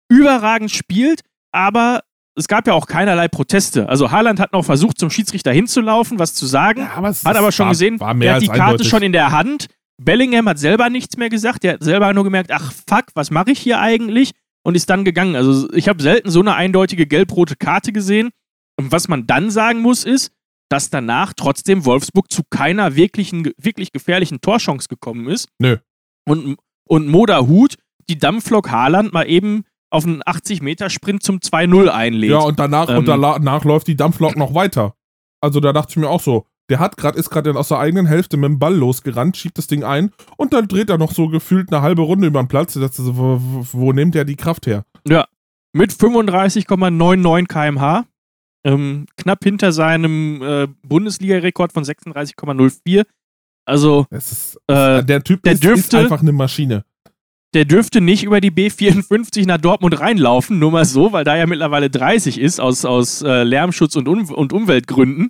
[0.09, 1.21] überragend spielt,
[1.51, 2.01] aber
[2.35, 3.87] es gab ja auch keinerlei Proteste.
[3.89, 7.51] Also Haaland hat noch versucht, zum Schiedsrichter hinzulaufen, was zu sagen, ja, aber hat aber
[7.51, 8.89] schon war, gesehen, war er hat die Karte eindeutig.
[8.89, 9.67] schon in der Hand.
[10.01, 13.51] Bellingham hat selber nichts mehr gesagt, der hat selber nur gemerkt, ach fuck, was mache
[13.51, 14.33] ich hier eigentlich?
[14.63, 15.35] und ist dann gegangen.
[15.35, 18.29] Also ich habe selten so eine eindeutige gelb-rote Karte gesehen.
[18.79, 20.31] Und was man dann sagen muss, ist,
[20.69, 25.49] dass danach trotzdem Wolfsburg zu keiner wirklichen, wirklich gefährlichen Torchance gekommen ist.
[25.59, 25.77] Nö.
[26.27, 26.57] Und,
[26.87, 27.75] und Moda Hut
[28.09, 29.63] die Dampflok Haaland mal eben
[29.93, 32.31] auf einen 80-Meter-Sprint zum 2-0 einlegt.
[32.31, 34.95] Ja, und danach, ähm, und danach läuft die Dampflok noch weiter.
[35.39, 38.07] Also da dachte ich mir auch so, der hat gerade, ist gerade aus der eigenen
[38.07, 41.27] Hälfte mit dem Ball losgerannt, schiebt das Ding ein und dann dreht er noch so
[41.27, 42.73] gefühlt eine halbe Runde über den Platz.
[42.73, 43.39] So, wo,
[43.71, 44.83] wo, nimmt er die Kraft her?
[45.07, 45.25] Ja,
[45.73, 48.05] mit 35,99 km/h.
[48.65, 53.05] Ähm, knapp hinter seinem äh, Bundesliga-Rekord von 36,04.
[53.65, 56.85] Also, ist, äh, der Typ der ist, dürfte, ist einfach eine Maschine.
[57.53, 61.45] Der dürfte nicht über die B54 nach Dortmund reinlaufen, nur mal so, weil da ja
[61.45, 65.29] mittlerweile 30 ist, aus, aus äh, Lärmschutz und, um und Umweltgründen.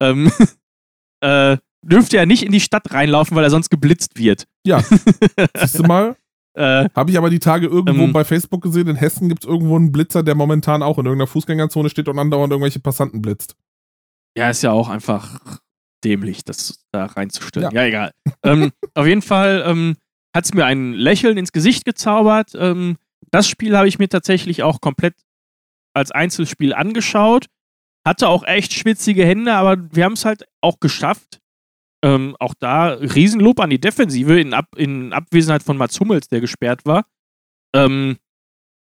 [0.00, 0.30] Ähm,
[1.20, 4.46] äh, dürfte er nicht in die Stadt reinlaufen, weil er sonst geblitzt wird.
[4.66, 4.82] Ja.
[5.56, 6.16] Siehst du mal?
[6.56, 8.86] Äh, Habe ich aber die Tage irgendwo ähm, bei Facebook gesehen.
[8.86, 12.18] In Hessen gibt es irgendwo einen Blitzer, der momentan auch in irgendeiner Fußgängerzone steht und
[12.18, 13.56] andauernd irgendwelche Passanten blitzt.
[14.36, 15.60] Ja, ist ja auch einfach
[16.04, 17.70] dämlich, das da reinzustellen.
[17.72, 18.10] Ja, ja egal.
[18.44, 19.96] ähm, auf jeden Fall ähm,
[20.34, 22.52] hat es mir ein Lächeln ins Gesicht gezaubert.
[22.54, 22.96] Ähm,
[23.30, 25.14] das Spiel habe ich mir tatsächlich auch komplett
[25.94, 27.46] als Einzelspiel angeschaut
[28.06, 31.40] hatte auch echt schwitzige Hände, aber wir haben es halt auch geschafft.
[32.04, 36.42] Ähm, auch da Riesenlob an die Defensive in, Ab in Abwesenheit von Mats Hummels, der
[36.42, 37.06] gesperrt war.
[37.74, 38.18] Ähm,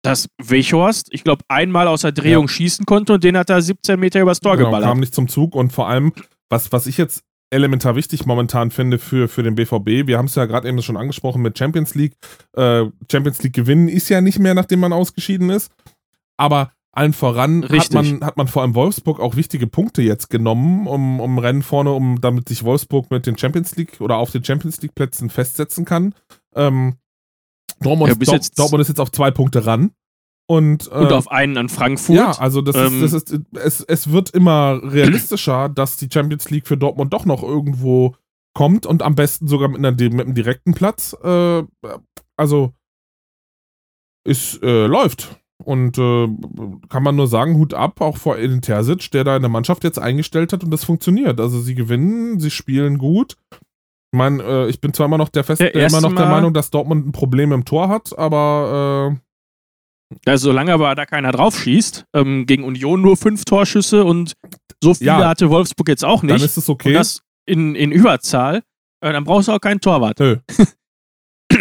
[0.03, 2.49] dass Wechhorst, ich glaube, einmal aus der Drehung ja.
[2.49, 4.89] schießen konnte und den hat er 17 Meter übers Tor genau, geballert.
[4.89, 6.15] kam nicht zum Zug und vor allem,
[6.49, 10.37] was, was ich jetzt elementar wichtig momentan finde für, für den BVB, wir haben es
[10.37, 12.15] ja gerade eben schon angesprochen mit Champions League.
[12.57, 15.73] Äh, Champions League gewinnen ist ja nicht mehr, nachdem man ausgeschieden ist.
[16.37, 20.87] Aber allen voran hat man, hat man vor allem Wolfsburg auch wichtige Punkte jetzt genommen,
[20.87, 24.45] um, um Rennen vorne, um damit sich Wolfsburg mit den Champions League oder auf den
[24.45, 26.15] Champions League Plätzen festsetzen kann.
[26.55, 26.97] Ähm,
[27.81, 29.93] Dortmund, ja, Dortmund ist jetzt auf zwei Punkte ran.
[30.51, 32.17] Und, äh, und auf einen an Frankfurt.
[32.17, 36.51] Ja, also das ähm, ist, das ist es, es wird immer realistischer, dass die Champions
[36.51, 38.17] League für Dortmund doch noch irgendwo
[38.53, 41.17] kommt und am besten sogar mit, einer, mit einem direkten Platz.
[41.23, 41.63] Äh,
[42.37, 42.73] also
[44.25, 45.37] es äh, läuft.
[45.63, 46.27] Und äh,
[46.89, 50.01] kann man nur sagen, Hut ab, auch vor Edin Terzic, der da eine Mannschaft jetzt
[50.01, 51.39] eingestellt hat und das funktioniert.
[51.39, 53.37] Also sie gewinnen, sie spielen gut.
[53.53, 56.53] Ich meine, äh, ich bin zwar immer noch der fest, der immer noch der Meinung,
[56.53, 59.17] dass Dortmund ein Problem im Tor hat, aber
[60.27, 64.35] ja, solange aber da keiner drauf schießt, ähm, gegen Union nur fünf Torschüsse und
[64.83, 66.35] so viele ja, hatte Wolfsburg jetzt auch nicht.
[66.35, 66.89] Dann ist es okay.
[66.89, 68.63] Und das in, in Überzahl,
[69.01, 70.19] äh, dann brauchst du auch keinen Torwart.
[70.19, 70.37] Nö.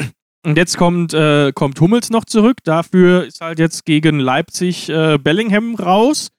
[0.46, 2.58] Und jetzt kommt, äh, kommt Hummels noch zurück.
[2.64, 6.30] Dafür ist halt jetzt gegen Leipzig äh, Bellingham raus.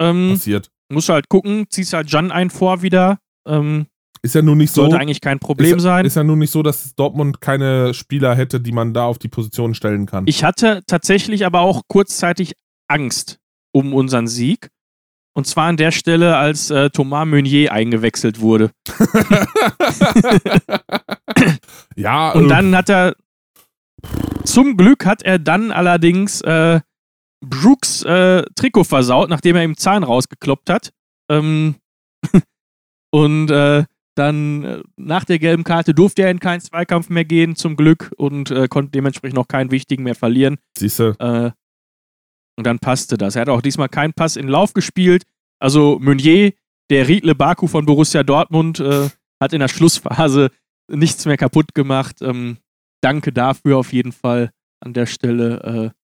[0.00, 0.70] Ähm, Passiert.
[0.90, 3.18] Musst halt gucken, ziehst halt Jan ein vor wieder.
[3.46, 3.86] Ähm,
[4.28, 4.82] ist ja nun nicht so.
[4.82, 6.04] Sollte eigentlich kein Problem ist, sein.
[6.04, 9.28] Ist ja nun nicht so, dass Dortmund keine Spieler hätte, die man da auf die
[9.28, 10.24] Position stellen kann.
[10.26, 12.52] Ich hatte tatsächlich aber auch kurzzeitig
[12.88, 13.38] Angst
[13.72, 14.68] um unseren Sieg.
[15.34, 18.70] Und zwar an der Stelle, als äh, Thomas Meunier eingewechselt wurde.
[21.96, 23.14] ja, Und äh, dann hat er,
[24.44, 26.80] zum Glück hat er dann allerdings äh,
[27.40, 30.92] Brooks äh, Trikot versaut, nachdem er ihm Zahn rausgekloppt hat.
[31.30, 31.76] Ähm,
[33.10, 33.84] und äh,
[34.18, 38.12] dann äh, nach der gelben Karte durfte er in keinen Zweikampf mehr gehen, zum Glück,
[38.16, 40.58] und äh, konnte dementsprechend auch keinen wichtigen mehr verlieren.
[40.76, 41.50] siehste, Äh,
[42.58, 43.36] und dann passte das.
[43.36, 45.22] Er hat auch diesmal keinen Pass in Lauf gespielt.
[45.60, 46.52] Also Meunier,
[46.90, 49.08] der Riedle Baku von Borussia Dortmund, äh,
[49.40, 50.50] hat in der Schlussphase
[50.90, 52.20] nichts mehr kaputt gemacht.
[52.20, 52.58] Ähm,
[53.00, 54.50] danke dafür auf jeden Fall
[54.80, 55.92] an der Stelle.
[55.94, 55.98] Äh,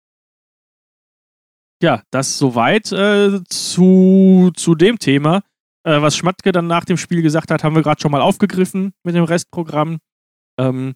[1.82, 5.42] ja, das soweit äh, zu, zu dem Thema.
[5.84, 8.92] Äh, was Schmatke dann nach dem Spiel gesagt hat, haben wir gerade schon mal aufgegriffen
[9.02, 9.98] mit dem Restprogramm.
[10.58, 10.94] Ähm,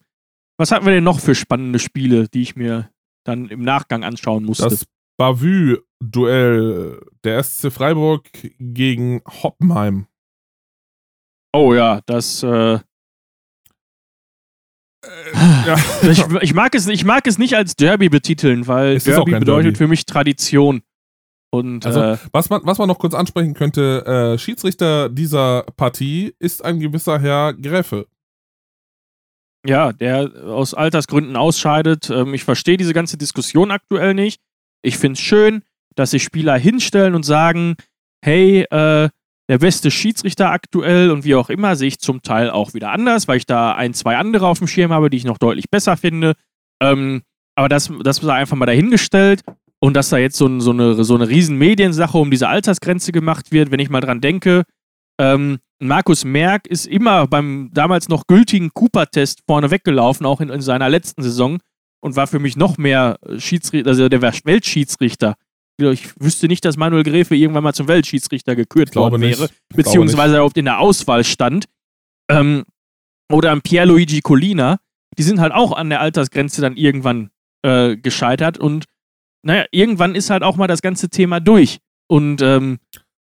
[0.58, 2.90] was hatten wir denn noch für spannende Spiele, die ich mir
[3.24, 4.64] dann im Nachgang anschauen musste?
[4.68, 4.86] das
[5.18, 10.06] Bavü-Duell der SC Freiburg gegen Hoppenheim.
[11.54, 12.42] oh ja, das.
[12.42, 12.78] Äh,
[15.34, 15.76] ja.
[16.10, 19.66] ich, ich, mag es, ich mag es nicht als Derby betiteln, weil Es Derby bedeutet
[19.66, 19.76] Derby.
[19.76, 20.82] für mich Tradition.
[21.50, 24.04] Und Also, äh, was, man, was man noch kurz ansprechen könnte,
[24.34, 28.06] äh, Schiedsrichter dieser Partie ist ein gewisser Herr Gräfe.
[29.66, 32.10] ja, der aus Altersgründen ausscheidet.
[32.10, 34.40] Ähm, ich verstehe diese ganze Diskussion aktuell nicht.
[34.82, 35.62] Ich finde es schön,
[35.96, 37.74] dass sich Spieler hinstellen und sagen,
[38.24, 39.08] hey, äh,
[39.48, 43.28] der beste Schiedsrichter aktuell und wie auch immer sehe ich zum Teil auch wieder anders,
[43.28, 45.96] weil ich da ein, zwei andere auf dem Schirm habe, die ich noch deutlich besser
[45.96, 46.34] finde.
[46.80, 47.22] Ähm,
[47.54, 49.42] aber das, das sei einfach mal dahingestellt
[49.80, 53.12] und dass da jetzt so, ein, so, eine, so eine riesen Mediensache um diese Altersgrenze
[53.12, 54.64] gemacht wird, wenn ich mal dran denke,
[55.20, 60.62] ähm, Markus Merck ist immer beim damals noch gültigen Cooper-Test vorne weggelaufen, auch in, in
[60.62, 61.58] seiner letzten Saison
[62.00, 65.34] und war für mich noch mehr Schiedsrichter, also der war Weltschiedsrichter.
[65.78, 69.38] Ich wüsste nicht, dass Manuel Gräfe irgendwann mal zum Weltschiedsrichter gekürt worden nicht.
[69.38, 71.66] wäre, beziehungsweise er überhaupt in der Auswahl stand.
[72.30, 72.64] Ähm,
[73.30, 74.78] oder an Pierluigi Collina,
[75.18, 77.30] die sind halt auch an der Altersgrenze dann irgendwann
[77.62, 78.84] äh, gescheitert und
[79.46, 81.78] naja, irgendwann ist halt auch mal das ganze Thema durch.
[82.08, 82.78] Und ähm,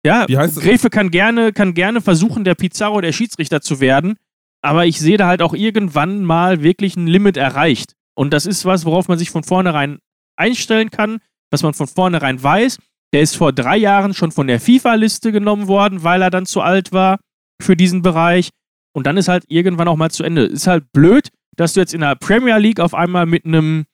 [0.04, 0.26] ja?
[0.26, 4.16] Gräfe kann gerne, kann gerne versuchen, der Pizarro der Schiedsrichter zu werden,
[4.62, 7.94] aber ich sehe da halt auch irgendwann mal wirklich ein Limit erreicht.
[8.16, 10.00] Und das ist was, worauf man sich von vornherein
[10.36, 11.20] einstellen kann,
[11.52, 12.80] was man von vornherein weiß.
[13.14, 16.62] Der ist vor drei Jahren schon von der FIFA-Liste genommen worden, weil er dann zu
[16.62, 17.20] alt war
[17.62, 18.50] für diesen Bereich.
[18.94, 20.46] Und dann ist halt irgendwann auch mal zu Ende.
[20.46, 23.86] Ist halt blöd, dass du jetzt in der Premier League auf einmal mit einem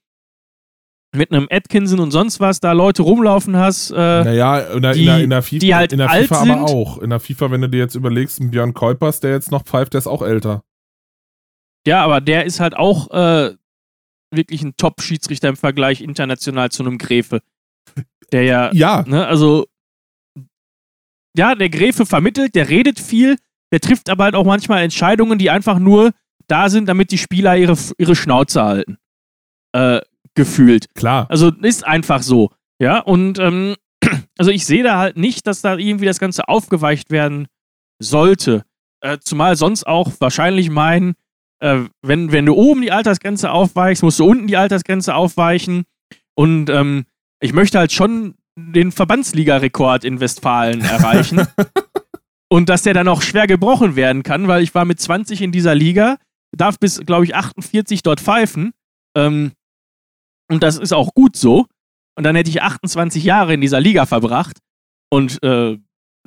[1.15, 3.91] mit einem Atkinson und sonst was da Leute rumlaufen hast.
[3.91, 6.35] Äh, Naja, in der, die- in der, in der FIFA, die halt in der FIFA
[6.37, 6.59] aber sind.
[6.59, 6.97] auch.
[6.99, 9.93] In der FIFA, wenn du dir jetzt überlegst, ein Björn Kuipers, der jetzt noch pfeift,
[9.93, 10.63] der ist auch älter.
[11.87, 13.53] Ja, aber der ist halt auch äh,
[14.33, 17.41] wirklich ein Top-Schiedsrichter im Vergleich international zu einem Gräfe.
[18.31, 19.67] Der ja, Ja, ne, also,
[21.37, 23.37] ja, der Gräfe vermittelt, der redet viel,
[23.71, 26.11] der trifft aber halt auch manchmal Entscheidungen, die einfach nur
[26.47, 28.97] da sind, damit die Spieler ihre, ihre Schnauze halten.
[29.73, 30.01] Äh,
[30.35, 30.93] gefühlt.
[30.95, 31.27] klar.
[31.29, 32.51] Also ist einfach so.
[32.79, 33.75] Ja, und ähm,
[34.37, 37.47] also ich sehe da halt nicht, dass da irgendwie das Ganze aufgeweicht werden
[37.99, 38.63] sollte.
[39.01, 41.15] Äh, zumal sonst auch wahrscheinlich meinen,
[41.59, 45.83] äh, wenn, wenn du oben die Altersgrenze aufweichst, musst du unten die Altersgrenze aufweichen.
[46.35, 47.05] Und ähm,
[47.39, 51.47] ich möchte halt schon den Verbandsliga-Rekord in Westfalen erreichen.
[52.49, 55.51] und dass der dann auch schwer gebrochen werden kann, weil ich war mit 20 in
[55.51, 56.17] dieser Liga,
[56.55, 58.73] darf bis, glaube ich, 48 dort pfeifen.
[59.15, 59.51] Ähm,
[60.49, 61.65] und das ist auch gut so.
[62.17, 64.59] Und dann hätte ich 28 Jahre in dieser Liga verbracht.
[65.09, 65.77] Und äh,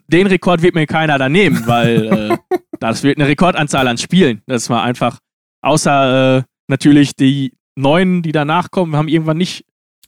[0.06, 4.42] den Rekord wird mir keiner da nehmen, weil äh, das wird eine Rekordanzahl an Spielen.
[4.46, 5.18] Das war einfach,
[5.62, 9.64] außer äh, natürlich die Neuen, die danach kommen, haben irgendwann nicht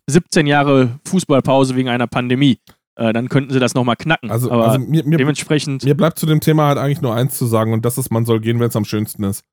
[0.08, 2.58] 17 Jahre Fußballpause wegen einer Pandemie.
[2.96, 4.30] Äh, dann könnten sie das nochmal knacken.
[4.30, 7.38] Also, Aber also mir, mir, dementsprechend, mir bleibt zu dem Thema halt eigentlich nur eins
[7.38, 9.44] zu sagen und das ist, man soll gehen, wenn es am schönsten ist.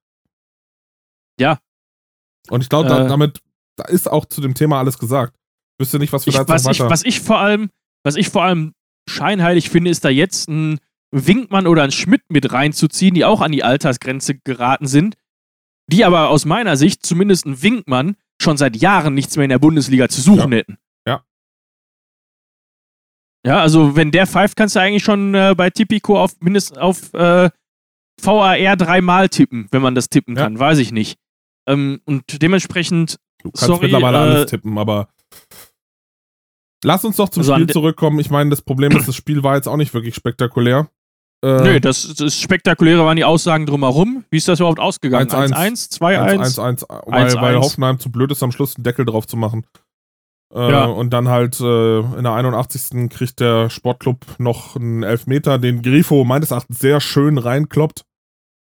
[1.39, 1.59] Ja.
[2.49, 2.89] Und ich glaube, Äh.
[2.89, 3.39] da, damit
[3.77, 5.35] da ist auch zu dem Thema alles gesagt.
[5.79, 7.69] Wüsste nicht, was wir ich, da jetzt was, noch ich, was ich vor allem,
[8.03, 8.73] was ich vor allem
[9.09, 10.79] scheinheilig finde, ist da jetzt ein
[11.11, 15.15] Winkmann oder ein Schmidt mit reinzuziehen, die auch an die Altersgrenze geraten sind,
[15.89, 19.59] die aber aus meiner Sicht zumindest ein Winkmann schon seit Jahren nichts mehr in der
[19.59, 20.57] Bundesliga zu suchen Ja.
[20.57, 20.77] hätten.
[21.07, 21.23] Ja.
[23.45, 27.13] Ja, also wenn der pfeift, kannst du eigentlich schon äh, bei Tipico auf mindestens auf
[27.13, 27.49] äh,
[28.21, 30.43] VAR dreimal tippen, wenn man das tippen Ja.
[30.43, 31.17] kann, weiß ich nicht.
[31.67, 33.17] Ähm, und dementsprechend
[33.47, 35.09] Du kannst sorry, mittlerweile äh, alles tippen, aber
[36.83, 38.19] lass uns doch zum Also Spiel zurückkommen.
[38.19, 40.89] Ich meine, das Problem ist, das Spiel war jetzt auch nicht wirklich spektakulär.
[41.43, 44.25] Äh, Nö, das, das Spektakuläre waren die Aussagen drumherum.
[44.31, 45.29] Wie ist das überhaupt ausgegangen?
[45.29, 45.53] 1-1.
[45.53, 46.57] 1-1, 2-1?
[46.57, 47.59] 1-1, weil, weil 1-1.
[47.61, 49.65] Hoffenheim zu blöd ist, am Schluss einen Deckel drauf zu machen.
[50.53, 50.85] Äh, Ja.
[50.85, 53.09] Und dann halt äh, in der 81.
[53.11, 58.03] kriegt der Sportclub noch einen Elfmeter, den Grifo meines Erachtens sehr schön reinkloppt.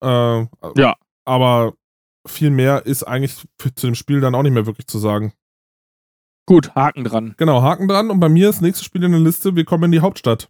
[0.02, 0.46] Äh,
[0.76, 0.96] Ja.
[1.24, 1.74] Aber
[2.26, 3.36] viel mehr ist eigentlich
[3.74, 5.32] zu dem Spiel dann auch nicht mehr wirklich zu sagen.
[6.46, 7.34] Gut, Haken dran.
[7.36, 8.10] Genau, Haken dran.
[8.10, 10.48] Und bei mir ist das nächste Spiel in der Liste, wir kommen in die Hauptstadt.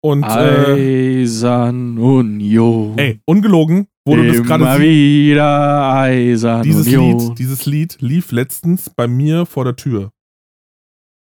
[0.00, 2.96] Und äh, Eisern Union.
[2.98, 7.18] ey, ungelogen, wo du das gerade wieder Eisern dieses Union.
[7.18, 10.12] Lied, dieses Lied lief letztens bei mir vor der Tür.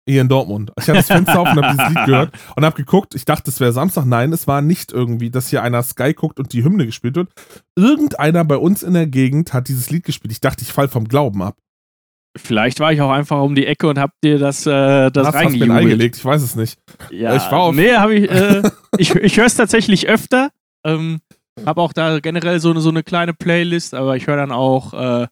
[0.09, 0.71] Hier in Dortmund.
[0.79, 3.13] Ich habe das Fenster auf und habe dieses Lied gehört und habe geguckt.
[3.13, 4.05] Ich dachte, es wäre Samstag.
[4.05, 7.29] Nein, es war nicht irgendwie, dass hier einer Sky guckt und die Hymne gespielt wird.
[7.75, 10.31] Irgendeiner bei uns in der Gegend hat dieses Lied gespielt.
[10.31, 11.57] Ich dachte, ich fall vom Glauben ab.
[12.37, 15.71] Vielleicht war ich auch einfach um die Ecke und hab dir das, äh, das reingejubelt.
[15.71, 16.79] eingelegt, ich weiß es nicht.
[17.11, 18.63] Ja, Ich war auf- nee, hab ich, äh,
[18.97, 20.49] ich, ich höre es tatsächlich öfter.
[20.85, 21.19] Ähm,
[21.65, 24.93] hab auch da generell so eine, so eine kleine Playlist, aber ich höre dann auch
[24.93, 25.27] äh,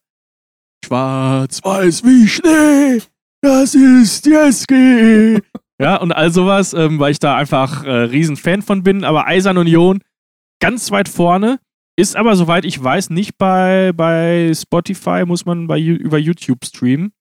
[0.86, 3.02] Schwarz-Weiß wie Schnee,
[3.48, 5.40] das ist die SG.
[5.82, 9.04] ja, und all sowas, ähm, weil ich da einfach äh, riesen Fan von bin.
[9.04, 10.02] Aber Eisern Union
[10.60, 11.60] ganz weit vorne.
[11.96, 17.12] Ist aber, soweit ich weiß, nicht bei, bei Spotify, muss man bei, über YouTube streamen.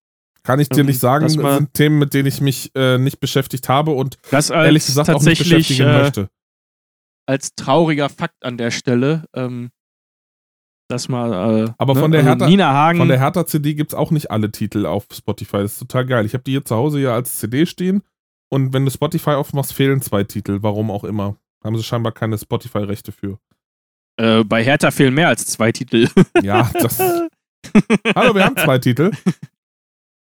[0.43, 1.25] Kann ich dir Ähm, nicht sagen.
[1.25, 5.15] das sind Themen, mit denen ich mich äh, nicht beschäftigt habe und ehrlich gesagt auch
[5.23, 6.29] nicht tatsächlich beschäftigen äh, möchte.
[7.27, 9.25] als trauriger Fakt an der Stelle.
[9.35, 9.71] Ähm,
[10.89, 11.65] dass mal.
[11.67, 12.99] Äh, Aber von der also Hertha- Nina Hagen.
[12.99, 15.59] Von der Hertha CD gibt es auch nicht alle Titel auf Spotify.
[15.59, 16.27] Das ist total geil.
[16.27, 18.03] Ich habe die hier zu Hause ja als CD stehen
[18.51, 20.59] und wenn du Spotify aufmachst, fehlen zwei Titel.
[20.63, 21.37] Warum auch immer.
[21.65, 23.39] Haben sie scheinbar keine Spotify-Rechte für.
[24.19, 26.09] äh, bei Hertha fehlen mehr als zwei Titel.
[26.43, 26.99] Ja, das.
[28.15, 29.11] Hallo, wir haben zwei Titel.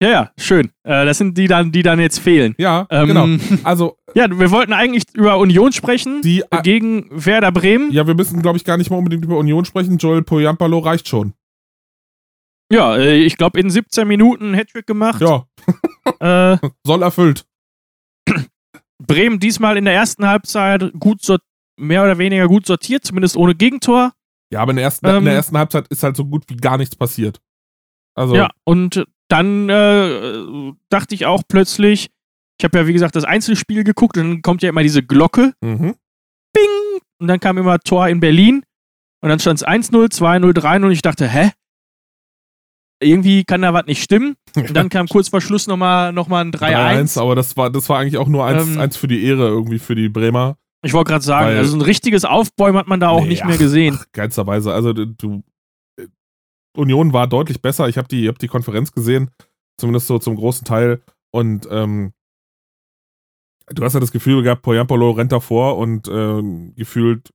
[0.02, 0.70] Ja, ja, schön.
[0.82, 2.54] Äh, das sind die dann, die dann jetzt fehlen.
[2.58, 3.26] Ja, Ähm, genau.
[3.64, 6.22] Also, Ja, wir wollten eigentlich über Union sprechen.
[6.22, 6.42] die.
[6.62, 7.92] gegen Werder Bremen.
[7.92, 9.98] Ja, wir müssen, glaube ich, gar nicht mal unbedingt über Union sprechen.
[9.98, 11.34] Joel Poyampalo reicht schon.
[12.72, 15.20] Ja, äh, ich glaube, in 17 Minuten Hattrick gemacht.
[15.20, 15.44] Ja,
[16.20, 17.46] Äh, soll erfüllt.
[18.98, 21.20] Bremen diesmal in der ersten Halbzeit gut
[21.78, 24.12] mehr oder weniger gut sortiert, zumindest ohne Gegentor.
[24.52, 26.56] Ja, aber in der, ersten, in Ähm, der ersten Halbzeit ist halt so gut wie
[26.56, 27.40] gar nichts passiert.
[28.14, 32.10] Also, Ja, und dann äh, dachte ich auch plötzlich,
[32.58, 35.54] ich habe ja wie gesagt das Einzelspiel geguckt und dann kommt ja immer diese Glocke,
[35.60, 35.94] mhm.
[36.52, 38.62] bing, und dann kam immer Tor in Berlin
[39.22, 41.50] und dann stand es 1-0, 2-0, 3-0 und ich dachte, hä?
[43.02, 44.36] Irgendwie kann da was nicht stimmen.
[44.54, 47.16] Und dann kam kurz vor Schluss nochmal noch mal ein 3-1.
[47.16, 49.48] 3-1, aber das war, das war eigentlich auch nur eins, Ähm, eins für die Ehre
[49.48, 50.56] irgendwie für die Bremer.
[50.82, 53.44] Ich wollte gerade sagen, Weil- also ein richtiges Aufbäumen hat man da auch Nee, nicht
[53.44, 53.98] mehr gesehen.
[53.98, 54.72] Ach, geilsterweise.
[54.72, 55.42] Also du,
[56.76, 57.88] Union war deutlich besser.
[57.88, 59.30] Ich habe die, hab die Konferenz gesehen,
[59.78, 61.02] zumindest so zum großen Teil.
[61.32, 62.12] Und ähm,
[63.68, 67.32] du hast ja das Gefühl gehabt, Poyampolo rennt davor und ähm, gefühlt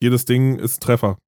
[0.00, 1.18] jedes Ding ist Treffer.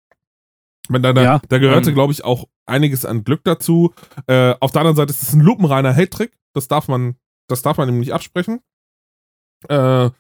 [0.88, 3.92] Wenn da, da, Ja, da gehörte, ähm, glaube ich, auch einiges an Glück dazu.
[4.26, 6.36] Äh, auf der anderen Seite ist es ein lupenreiner Hattrick.
[6.52, 7.16] Das darf man,
[7.48, 8.60] das darf man ihm nicht absprechen.
[9.68, 10.10] Äh,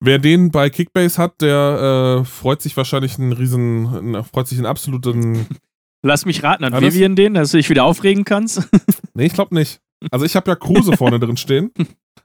[0.00, 4.58] wer den bei Kickbase hat, der äh, freut sich wahrscheinlich einen riesen, einen- freut sich
[4.58, 5.46] einen absoluten.
[6.04, 6.82] Lass mich raten, hat?
[6.82, 8.68] Vivian den, dass du dich wieder aufregen kannst?
[9.14, 9.80] nee, ich glaube nicht.
[10.10, 11.72] Also ich habe ja Kruse vorne drin stehen.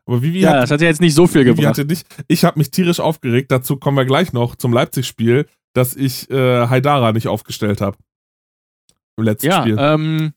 [0.05, 1.77] Aber Vivi ja, hat, das hat ja jetzt nicht so viel Vivi gebracht.
[1.87, 2.05] nicht.
[2.27, 3.51] Ich habe mich tierisch aufgeregt.
[3.51, 7.95] Dazu kommen wir gleich noch zum Leipzig-Spiel, dass ich äh, Haidara nicht aufgestellt habe.
[9.17, 9.77] Im letzten Ja, Spiel.
[9.79, 10.33] ähm,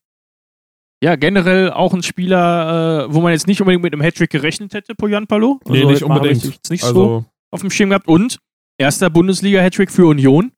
[1.02, 4.73] ja, generell auch ein Spieler, äh, wo man jetzt nicht unbedingt mit einem Hattrick gerechnet
[4.73, 5.59] hätte, Poyan Palo.
[5.66, 6.44] nee, nicht unbedingt.
[6.44, 8.06] Jetzt nicht so also, auf dem Schirm gehabt.
[8.06, 8.39] Und
[8.78, 10.52] erster Bundesliga-Hattrick für Union.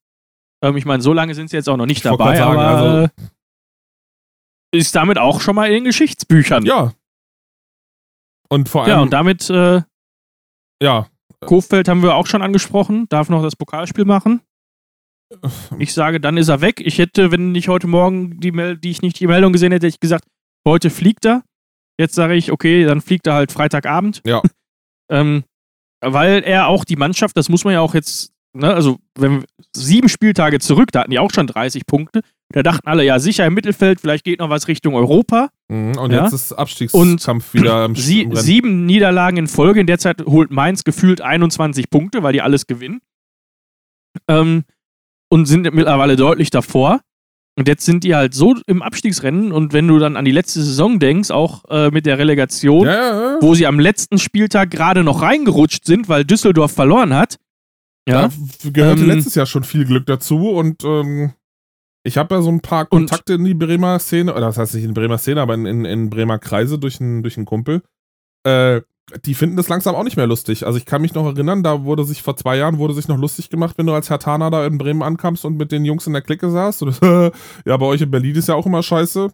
[0.65, 2.67] Ähm, ich meine, so lange sind sie jetzt auch noch nicht Ich dabei, sagen, aber
[2.69, 3.09] also- äh,
[4.79, 6.65] ist damit auch schon mal in den Geschichtsbüchern.
[6.65, 6.93] ja.
[8.49, 9.83] Und vor Ja, allem, und damit, äh,
[10.83, 11.09] ja,
[11.41, 14.41] Kofeld haben wir auch schon angesprochen, darf noch das Pokalspiel machen.
[15.79, 16.81] Ich sage, dann ist er weg.
[16.81, 19.87] Ich hätte, wenn nicht heute Morgen die, Mel die ich nicht die Meldung gesehen hätte,
[19.87, 20.27] hätte ich gesagt,
[20.67, 21.43] heute fliegt er.
[21.99, 24.21] Jetzt sage ich, okay, dann fliegt er halt Freitagabend.
[24.27, 24.43] Ja.
[25.11, 25.45] ähm,
[26.01, 29.45] weil er auch die Mannschaft, das muss man ja auch jetzt, ne, also wenn wir-
[29.77, 32.21] sieben Spieltage zurück, da hatten die auch schon 30 Punkte.
[32.53, 35.49] Da dachten alle, ja, sicher im Mittelfeld, vielleicht geht noch was Richtung Europa.
[35.69, 36.23] Mhm, und Ja.
[36.25, 39.81] jetzt ist Abstiegskampf wieder im, Sie, sieben Niederlagen in Folge.
[39.81, 43.01] In der Zeit holt Mainz gefühlt 21 Punkte, weil die alles gewinnen.
[44.29, 44.65] Ähm,
[45.31, 47.01] und sind mittlerweile deutlich davor.
[47.57, 49.53] Und jetzt sind die halt so im Abstiegsrennen.
[49.53, 53.39] Und wenn du dann an die letzte Saison denkst, auch äh, mit der Relegation, ja.
[53.41, 57.37] wo sie am letzten Spieltag gerade noch reingerutscht sind, weil Düsseldorf verloren hat.
[58.09, 58.29] Ja.
[58.29, 61.33] Da gehörte Ähm, letztes Jahr schon viel Glück dazu und ähm,
[62.07, 64.85] ich habe ja so ein paar Kontakte in die Bremer Szene, oder das heißt nicht
[64.85, 67.83] in die Bremer Szene, aber in, in, in Bremer Kreise durch einen durch einen Kumpel.
[68.47, 68.83] Äh,
[69.25, 70.67] die finden das langsam auch nicht mehr lustig.
[70.67, 73.19] Also ich kann mich noch erinnern, da wurde sich vor zwei Jahren wurde sich noch
[73.19, 76.15] lustig gemacht, wenn du als Hertaner da in Bremen ankamst und mit den Jungs in
[76.15, 76.83] der Clique saßt.
[76.83, 77.01] Und,
[77.65, 79.31] ja, bei euch in Berlin ist ja auch immer scheiße.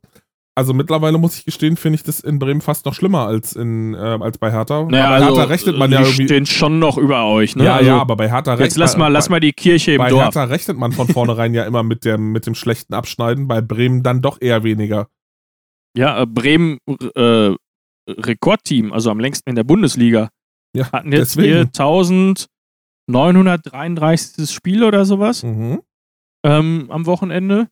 [0.57, 3.95] Also mittlerweile muss ich gestehen, finde ich das in Bremen fast noch schlimmer als, in,
[3.95, 4.85] äh, als bei Hertha.
[4.85, 6.25] Naja, bei also, Hertha rechnet man die ja irgendwie.
[6.25, 7.65] stehen schon noch über euch, ne?
[7.65, 10.11] ja, also, ja, aber bei Hertha Jetzt lass mal, lass mal die Kirche im bei
[10.11, 10.23] Dorf.
[10.25, 14.03] Hertha rechnet man von vornherein ja immer mit dem, mit dem schlechten Abschneiden, bei Bremen
[14.03, 15.09] dann doch eher weniger.
[15.97, 16.79] Ja, äh, Bremen
[17.15, 17.55] äh,
[18.09, 20.31] Rekordteam, also am längsten in der Bundesliga.
[20.77, 21.55] Ja, Hatten jetzt deswegen.
[21.55, 21.61] ihr
[23.09, 24.51] 1933.
[24.51, 25.81] Spiel oder sowas Mhm.
[26.45, 27.69] ähm, am Wochenende.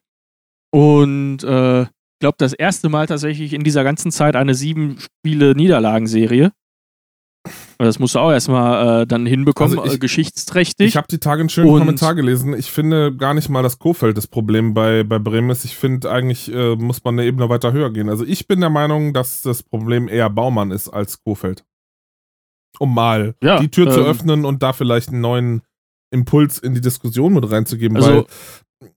[0.70, 1.86] Und äh,
[2.18, 6.52] glaube, das erste Mal tatsächlich in dieser ganzen Zeit eine sieben Spiele Niederlagenserie.
[7.78, 10.88] Das musst du auch erstmal äh, dann hinbekommen, Also ich- äh, geschichtsträchtig.
[10.88, 12.52] Ich habe die Tage einen schönen Und- Kommentar gelesen.
[12.52, 15.64] Ich finde gar nicht mal, dass Kofeld das Problem bei, bei Bremen ist.
[15.64, 18.08] Ich finde eigentlich äh, muss man eine Ebene weiter höher gehen.
[18.08, 21.64] Also ich bin der Meinung, dass das Problem eher Baumann ist als Kofeld.
[22.80, 25.62] Um mal Ja, die Tür zu ähm, öffnen und da vielleicht einen neuen
[26.10, 27.96] Impuls in die Diskussion mit reinzugeben.
[27.96, 28.26] Also-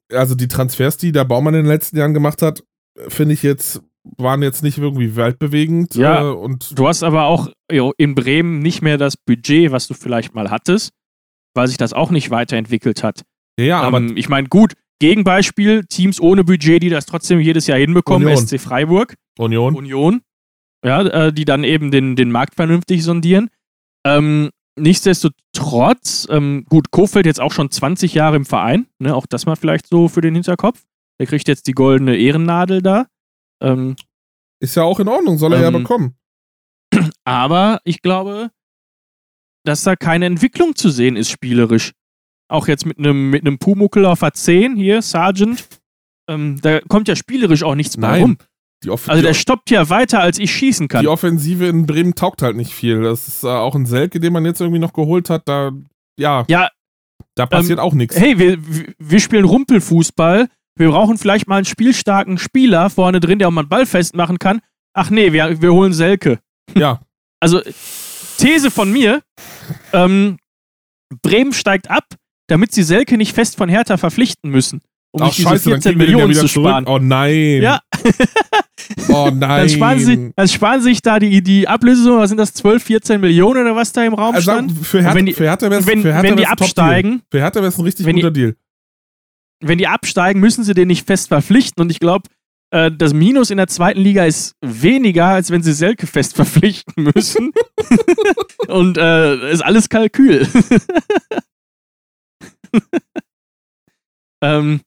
[0.10, 2.64] weil, also die Transfers, die der Baumann in den letzten Jahren gemacht hat,
[3.08, 3.82] finde ich jetzt,
[4.18, 5.96] waren jetzt nicht irgendwie weltbewegend.
[5.96, 6.22] Ja.
[6.22, 9.94] Äh, und Du hast aber auch jo, in Bremen nicht mehr das Budget, was du
[9.94, 10.92] vielleicht mal hattest,
[11.54, 13.24] weil sich das auch nicht weiterentwickelt hat.
[13.60, 17.68] ja, ja, aber ähm, ich meine, gut, Gegenbeispiel, Teams ohne Budget, die das trotzdem jedes
[17.68, 18.48] Jahr hinbekommen, Union.
[18.48, 19.76] SC Freiburg, Union.
[19.76, 20.22] Union,
[20.86, 23.50] ja, äh, die dann eben den, den Markt vernünftig sondieren.
[24.06, 29.46] Ähm, nichtsdestotrotz, ähm, gut, Kofeld jetzt auch schon 20 Jahre im Verein, ne, auch das
[29.46, 30.84] mal vielleicht so für den Hinterkopf.
[31.22, 33.06] Der kriegt jetzt die goldene Ehrennadel da.
[33.62, 33.96] Ähm,
[34.60, 36.16] Ist ja auch in Ordnung, soll er ja Ähm, bekommen.
[37.26, 38.50] Aber ich glaube,
[39.64, 41.92] dass da keine Entwicklung zu sehen ist, spielerisch.
[42.50, 45.68] Auch jetzt mit einem mit Pumuckel auf A10 hier, Sergeant.
[46.28, 48.40] Ähm, da kommt ja spielerisch auch nichts mehr rum.
[48.88, 51.04] Also der stoppt ja weiter, als ich schießen kann.
[51.04, 53.04] die Offensive in Bremen taugt halt nicht viel.
[53.04, 55.48] Das ist äh, auch ein Selke, den man jetzt irgendwie noch geholt hat.
[55.48, 55.72] Da,
[56.18, 56.68] ja, Ja,
[57.36, 58.20] da passiert auch nichts.
[58.20, 58.58] hey, wir,
[58.98, 60.50] wir spielen Rumpelfußball.
[60.78, 64.40] Wir brauchen vielleicht mal einen spielstarken Spieler vorne drin, der auch mal einen Ball festmachen
[64.40, 64.62] kann.
[64.94, 66.40] Ach nee, wir, wir holen Selke.
[66.76, 67.02] Ja,
[67.40, 67.60] Also,
[68.38, 69.22] These von mir:
[69.94, 70.38] ähm,
[71.24, 72.06] Bremen steigt ab,
[72.48, 74.82] damit sie Selke nicht fest von Hertha verpflichten müssen.
[75.14, 76.86] Um Ach scheiße, dann 14 kriegen wir den ja Millionen zu sparen.
[76.86, 77.00] zurück.
[77.02, 77.62] Oh nein.
[77.62, 77.80] Ja.
[79.10, 79.40] Oh nein.
[79.40, 83.22] Dann sparen, sie, dann sparen sich da die, die Ablösesumme, was sind das, 12, 14
[83.22, 84.72] Millionen oder was da im Raum also, stand?
[84.86, 86.46] für Hertha, die- für Hertha wäre es ein Top-Deal.
[86.48, 88.56] absteigen, Für Hertha wäre es ein richtig wenn guter Deal.
[89.62, 91.82] Wenn die absteigen, müssen sie den nicht fest verpflichten.
[91.82, 92.28] Und ich glaube,
[92.72, 97.12] äh, das Minus in der zweiten Liga ist weniger, als wenn sie Selke fest verpflichten
[97.16, 97.52] müssen.
[98.68, 100.48] Und äh, ist alles Kalkül.
[104.42, 104.82] ähm,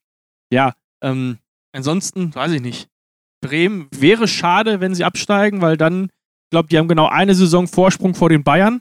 [0.52, 1.38] ja, ähm,
[1.72, 2.88] ansonsten weiß ich nicht.
[3.42, 7.68] Bremen wäre schade, wenn sie absteigen, weil dann, ich glaube, die haben genau eine Saison
[7.68, 8.80] Vorsprung vor den Bayern.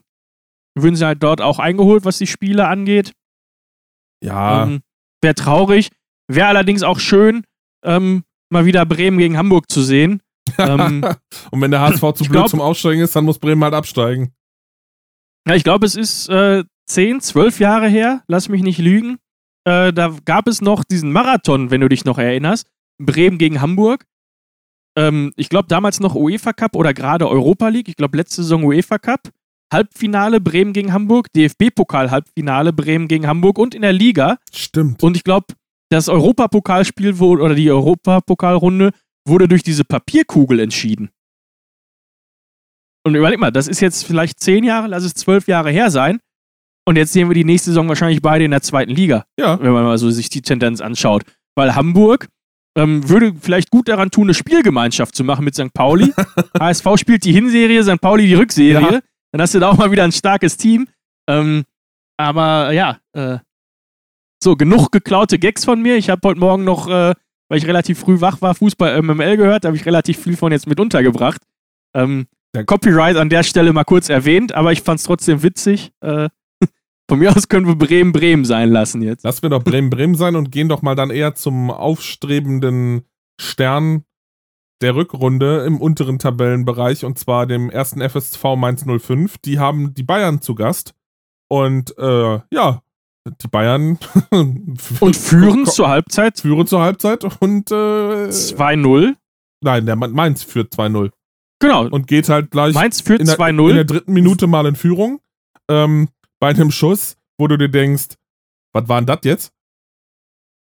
[0.75, 3.13] Würden sie halt dort auch eingeholt, was die Spiele angeht.
[4.23, 4.81] Ja, Ähm,
[5.23, 5.89] Wäre traurig.
[6.27, 7.43] Wäre allerdings auch schön,
[7.83, 10.21] ähm, mal wieder Bremen gegen Hamburg zu sehen.
[10.57, 11.03] ähm,
[11.51, 14.33] und wenn der HSV zu blöd glaub- zum Aufsteigen ist, dann muss Bremen halt absteigen.
[15.47, 19.17] ja, ich glaube, es ist äh, 10, 12 Jahre her, lass mich nicht lügen.
[19.65, 22.67] Äh, da gab es noch diesen Marathon, wenn du dich noch erinnerst.
[23.01, 24.05] Bremen gegen Hamburg.
[24.97, 27.87] Ähm, ich glaube, damals noch UEFA Cup oder gerade Europa League.
[27.87, 29.21] Ich glaube, letzte Saison UEFA Cup.
[29.73, 31.27] Halbfinale Bremen gegen Hamburg.
[31.33, 35.03] DFB-Pokal-Halbfinale Bremen gegen Hamburg und in der Liga Stimmt.
[35.03, 35.47] Und ich glaube,
[35.89, 38.91] das Europapokalspiel wurde, oder die Europapokalrunde
[39.27, 41.09] wurde durch diese Papierkugel entschieden.
[43.05, 46.19] Und überleg mal, das ist jetzt vielleicht zehn Jahre, lass es zwölf Jahre her sein.
[46.85, 49.59] Und jetzt sehen wir die nächste Saison wahrscheinlich beide in der zweiten Liga, ja.
[49.61, 51.23] wenn man mal so sich die Tendenz anschaut.
[51.55, 52.27] Weil Hamburg
[52.77, 55.73] ähm, würde vielleicht gut daran tun, eine Spielgemeinschaft zu machen mit St.
[55.73, 56.13] Pauli.
[56.59, 58.01] HSV spielt die Hinserie, St.
[58.01, 58.93] Pauli die Rückserie.
[58.93, 58.99] Ja.
[59.33, 60.87] Dann hast du da auch mal wieder ein starkes Team.
[61.27, 61.63] Ähm,
[62.17, 63.39] aber ja, äh,
[64.43, 65.95] so, genug geklaute Gags von mir.
[65.97, 67.13] Ich habe heute Morgen noch, äh,
[67.49, 69.63] weil ich relativ früh wach war, Fußball MML gehört.
[69.63, 71.41] Da habe ich relativ viel von jetzt mit untergebracht.
[71.95, 72.63] Ähm, Ja.
[72.63, 75.91] Copyright an der Stelle mal kurz erwähnt, aber ich fand es trotzdem witzig.
[76.01, 76.29] Äh,
[77.09, 79.23] von mir aus können wir Bremen Bremen sein lassen jetzt.
[79.23, 83.05] Lassen wir doch Bremen Bremen sein und gehen doch mal dann eher zum aufstrebenden
[83.41, 84.03] Stern
[84.83, 89.37] der Rückrunde im unteren Tabellenbereich und zwar dem ersten FSV Mainz 05.
[89.39, 90.93] Die haben die Bayern zu Gast
[91.49, 92.83] und äh, ja,
[93.25, 93.97] die Bayern
[94.99, 99.15] Und führen zur Halbzeit führen zur Halbzeit und äh, 2-0.
[99.63, 101.11] nein, der Mainz führt 2-0
[101.59, 101.87] Genau.
[101.87, 103.83] und geht halt gleich Mainz führt in der, in der 2-0.
[103.85, 105.21] dritten Minute mal in Führung
[105.69, 106.09] ähm,
[106.41, 108.15] bei einem Schuss, wo du dir denkst,
[108.73, 109.53] was war denn das jetzt?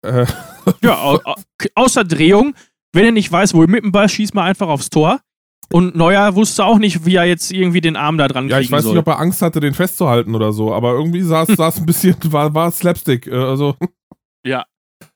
[0.03, 0.26] Äh,
[0.82, 1.36] Ja, au, au,
[1.76, 2.53] außer Drehung.
[2.96, 5.20] Wenn er nicht weiß, wo er mit dem Ball schießt, mal einfach aufs Tor.
[5.72, 8.72] Und Neuer wusste auch nicht, wie er jetzt irgendwie den Arm da dran Ja, ich
[8.72, 8.94] weiß soll.
[8.94, 12.16] nicht, ob er Angst hatte, den festzuhalten oder so, aber irgendwie sah es ein bisschen,
[12.26, 13.28] war, war Slapstick.
[13.28, 13.76] äh, Also,
[14.46, 14.64] Ja.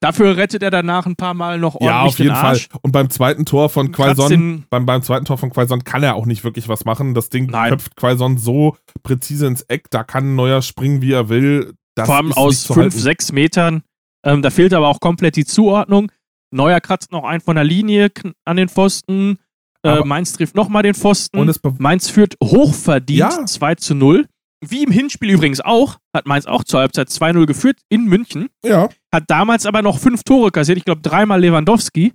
[0.02, 2.36] Dafür rettet er danach ein paar Mal noch ordentlich Ja, auf jeden.
[2.36, 2.60] Fall.
[2.82, 6.26] Und beim zweiten Tor von Quaison, beim, beim zweiten Tor von Quaison kann er auch
[6.26, 7.14] nicht wirklich was machen.
[7.14, 7.70] Das Ding Nein.
[7.72, 11.74] köpft Quaison so präzise ins Eck, da kann Neuer springen, wie er will.
[11.96, 12.98] Das Vor allem aus fünf, halten.
[13.00, 13.84] sechs Metern.
[14.26, 16.12] Ähm, da fehlt aber auch komplett die Zuordnung.
[16.52, 18.10] Neuer kratzt noch einen von der Linie
[18.46, 19.38] an den Pfosten.
[19.84, 21.40] Äh, Mainz trifft nochmal den Pfosten.
[21.40, 23.46] Und es Mainz führt hochverdient Ja.
[23.46, 24.28] 2 zu 0.
[24.62, 28.50] Wie im Hinspiel übrigens auch, hat Mainz auch zur Halbzeit 2-0 geführt in München.
[28.66, 30.78] ja, Hat damals aber noch fünf Tore kassiert.
[30.78, 32.12] Ich glaube, dreimal Lewandowski.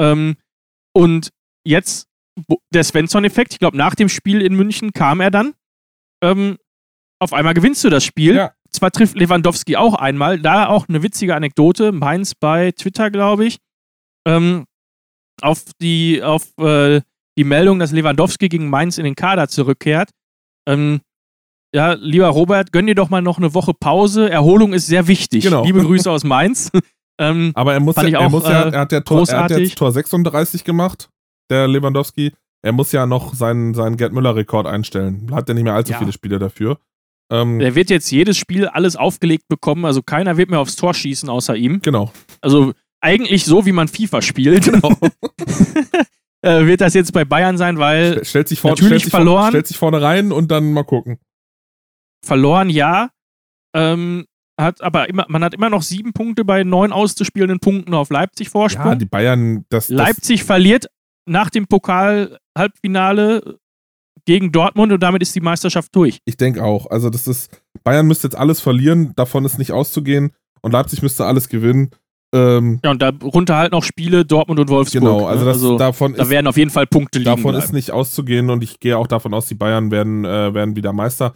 [0.00, 0.36] Ähm,
[0.92, 1.30] und
[1.64, 2.08] jetzt
[2.74, 3.52] der Svensson-Effekt.
[3.52, 5.54] Ich glaube, nach dem Spiel in München kam er dann.
[6.24, 6.56] Ähm,
[7.20, 8.34] auf einmal gewinnst du das Spiel.
[8.34, 8.52] Ja.
[8.72, 11.92] Zwar trifft Lewandowski auch einmal, da auch eine witzige Anekdote.
[11.92, 13.58] Mainz bei Twitter, glaube ich.
[14.26, 14.64] Ähm,
[15.42, 17.00] auf die, auf äh,
[17.36, 20.10] die Meldung, dass Lewandowski gegen Mainz in den Kader zurückkehrt.
[20.68, 21.00] Ähm,
[21.74, 24.28] ja, lieber Robert, gönn dir doch mal noch eine Woche Pause.
[24.30, 25.44] Erholung ist sehr wichtig.
[25.44, 25.64] Genau.
[25.64, 26.70] Liebe Grüße aus Mainz.
[27.18, 29.44] ähm, aber er muss, ja, er, auch, muss ja, äh, er hat ja Tor, er
[29.44, 31.08] hat jetzt Tor 36 gemacht,
[31.48, 32.32] der Lewandowski.
[32.62, 35.30] Er muss ja noch seinen, seinen Gerd Müller-Rekord einstellen.
[35.32, 35.98] Hat ja nicht mehr allzu Ja.
[35.98, 36.78] viele Spiele dafür.
[37.30, 39.84] Ähm, der wird jetzt jedes Spiel alles aufgelegt bekommen.
[39.84, 41.80] Also keiner wird mehr aufs Tor schießen außer ihm.
[41.80, 42.12] genau.
[42.40, 44.64] Also eigentlich so, wie man FIFA spielt.
[44.64, 44.92] genau.
[46.42, 49.42] äh, wird das jetzt bei Bayern sein, weil stellt, sich vor, Natürlich stellt, verloren.
[49.42, 51.18] Vor, stellt sich vorne rein und dann mal gucken.
[52.24, 53.10] verloren ja.
[53.74, 54.26] Ähm,
[54.60, 58.50] hat aber immer, man hat immer noch sieben Punkte bei neun auszuspielenden Punkten auf Leipzig
[58.50, 58.86] Vorsprung.
[58.86, 60.86] Ja, die Bayern, das, das Leipzig verliert
[61.26, 63.58] nach dem Pokal-Halbfinale
[64.24, 66.18] gegen Dortmund und damit ist die Meisterschaft durch.
[66.24, 66.90] Ich denke auch.
[66.90, 70.32] Also, das ist, Bayern müsste jetzt alles verlieren, davon ist nicht auszugehen.
[70.62, 71.90] Und Leipzig müsste alles gewinnen.
[72.34, 75.02] Ähm, Ja, und darunter halt noch Spiele Dortmund und Wolfsburg.
[75.02, 75.52] genau, also, ne?
[75.52, 77.30] das, davon, da ist, werden auf jeden Fall Punkte liegen.
[77.30, 77.64] davon bleiben.
[77.64, 80.92] ist nicht auszugehen und ich gehe auch davon aus, die Bayern werden, äh, werden wieder
[80.92, 81.34] Meister.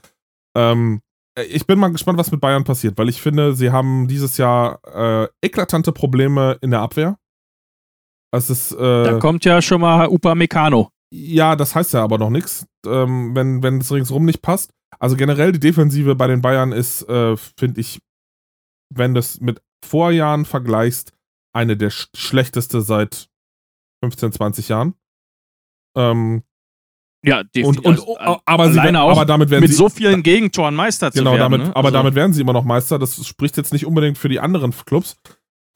[0.57, 1.01] Ähm,
[1.49, 4.79] ich bin mal gespannt, was mit Bayern passiert, weil ich finde, sie haben dieses Jahr
[4.85, 7.19] äh, eklatante Probleme in der Abwehr.
[8.31, 10.91] Es ist, äh, da kommt ja schon mal Upamecano.
[11.17, 14.73] Ja, das heißt ja aber noch nichts, ähm, wenn, wenn es ringsrum nicht passt.
[14.99, 18.01] Also generell die Defensive bei den Bayern ist, äh, finde ich,
[18.93, 21.13] wenn du es mit Vorjahren vergleichst,
[21.55, 23.29] eine der sch schlechteste seit
[24.03, 24.95] 15, 20 Jahren.
[25.97, 26.43] Ähm,
[27.25, 27.85] Ja, und, definitiv.
[27.85, 31.19] und, Also, aber, sie werden, aber damit werden mit sie, so vielen Gegentoren Meister zu
[31.19, 31.53] genau, werden.
[31.53, 31.77] damit, ne?
[31.77, 32.99] aber Also, damit werden sie immer noch Meister.
[32.99, 35.17] Das spricht jetzt nicht unbedingt für die anderen Clubs,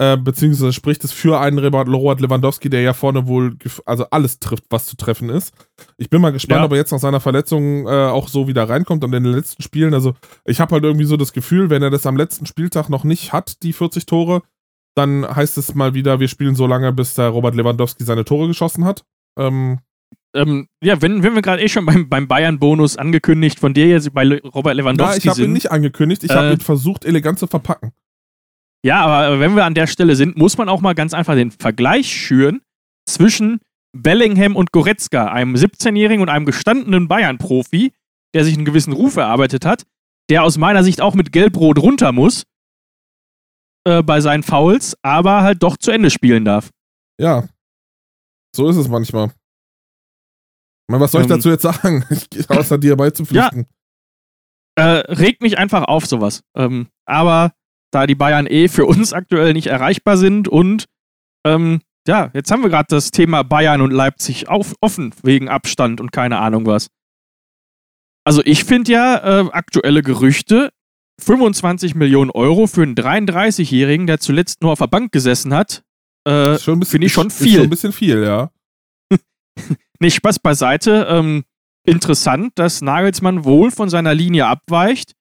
[0.01, 4.65] äh, beziehungsweise spricht es für einen Robert Lewandowski, der ja vorne wohl also alles trifft,
[4.71, 5.53] was zu treffen ist.
[5.97, 6.65] Ich bin mal gespannt, Ja.
[6.67, 9.63] ob er jetzt nach seiner Verletzung äh, auch so wieder reinkommt und in den letzten
[9.63, 9.95] Spielen.
[9.95, 10.15] Also
[10.45, 13.33] ich habe halt irgendwie so das Gefühl, wenn er das am letzten Spieltag noch nicht
[13.33, 14.43] hat, die 40 Tore,
[14.95, 18.47] dann heißt es mal wieder, wir spielen so lange, bis der Robert Lewandowski seine Tore
[18.49, 19.05] geschossen hat.
[19.39, 19.79] Ähm,
[20.35, 24.13] ähm, ja, wenn, wenn wir gerade eh schon beim, beim Bayern-Bonus angekündigt von dir jetzt
[24.13, 25.53] bei Le Robert Lewandowski ich habe ihn sind.
[25.55, 27.93] nicht angekündigt, ich habe Äh, ihn versucht, elegant zu verpacken.
[28.85, 31.51] Ja, aber wenn wir an der Stelle sind, muss man auch mal ganz einfach den
[31.51, 32.61] Vergleich schüren
[33.09, 33.61] zwischen
[33.97, 37.93] Bellingham und Goretzka, einem 17-Jährigen und einem gestandenen Bayern-Profi,
[38.35, 39.85] der sich einen gewissen Ruf erarbeitet hat,
[40.31, 42.45] der aus meiner Sicht auch mit Gelb-Rot runter muss
[43.85, 46.71] äh, bei seinen Fouls, aber halt doch zu Ende spielen darf.
[47.19, 47.49] Ja,
[48.55, 49.29] so ist es manchmal.
[49.29, 52.05] Ich meine, was soll ich Ähm, dazu jetzt sagen?
[52.35, 53.67] Ich, außer dir beizupflichten.
[54.77, 54.83] Äh,
[55.13, 56.43] regt mich einfach auf sowas.
[56.57, 57.53] Ähm, aber
[57.91, 60.87] da die Bayern eh für uns aktuell nicht erreichbar sind und
[61.47, 66.01] ähm, ja, jetzt haben wir gerade das Thema Bayern und Leipzig auf, offen wegen Abstand
[66.01, 66.89] und keine Ahnung was.
[68.25, 70.71] Also ich finde ja äh, aktuelle Gerüchte
[71.21, 75.83] 25 Millionen Euro für einen 33-Jährigen, der zuletzt nur auf der Bank gesessen hat.
[76.25, 77.47] Äh, finde ich schon viel.
[77.47, 78.51] Ist schon ein bisschen viel, ja.
[80.01, 81.09] Nee, Spaß beiseite.
[81.11, 81.45] Ähm,
[81.85, 85.15] interessant, dass Nagelsmann wohl von seiner Linie abweicht,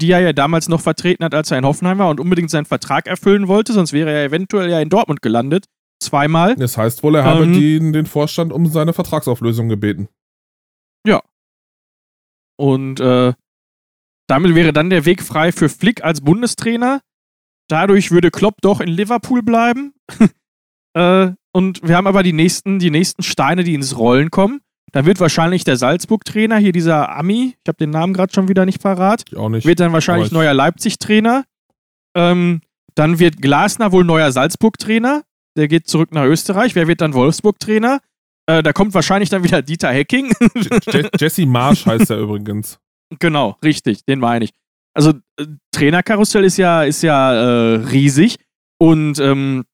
[0.00, 2.66] die er ja damals noch vertreten hat, als er in Hoffenheim war und unbedingt seinen
[2.66, 5.66] Vertrag erfüllen wollte, sonst wäre er eventuell ja in Dortmund gelandet.
[6.02, 6.56] Zweimal.
[6.56, 10.08] Das heißt wohl, er habe Ähm, den, den Vorstand um seine Vertragsauflösung gebeten.
[12.56, 13.34] Und äh,
[14.26, 17.00] damit wäre dann der Weg frei für Flick als Bundestrainer.
[17.68, 19.94] Dadurch würde Klopp doch in Liverpool bleiben.
[20.94, 24.60] äh, und wir haben aber die nächsten, die nächsten Steine, die ins Rollen kommen.
[24.92, 28.66] Da wird wahrscheinlich der Salzburg-Trainer, hier dieser Ami, ich habe den Namen gerade schon wieder
[28.66, 29.66] nicht parat, Ich auch nicht.
[29.66, 31.44] wird dann wahrscheinlich neuer Leipzig-Trainer.
[32.16, 32.60] Ähm,
[32.96, 35.22] dann wird Glasner wohl neuer Salzburg-Trainer.
[35.56, 36.74] Der geht zurück nach Österreich.
[36.74, 38.00] Wer wird dann Wolfsburg-Trainer?
[38.46, 40.32] Äh, da kommt wahrscheinlich dann wieder Dieter Hecking.
[40.92, 42.78] Je Jesse Marsch heißt er übrigens.
[43.18, 44.52] Genau, richtig, den meine ich.
[44.94, 48.36] Also äh, Trainerkarussell ist ja, ist ja äh, riesig
[48.78, 49.64] und ähm,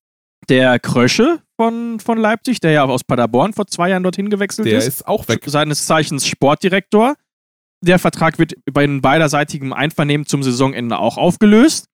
[0.49, 4.79] der Krösche von, von Leipzig, der ja aus Paderborn vor zwei Jahren dorthin gewechselt Der
[4.79, 5.43] ist, ist auch weg.
[5.47, 7.15] seines Zeichens Sportdirektor.
[7.85, 11.89] Der Vertrag wird bei beiderseitigem Einvernehmen zum Saisonende auch aufgelöst.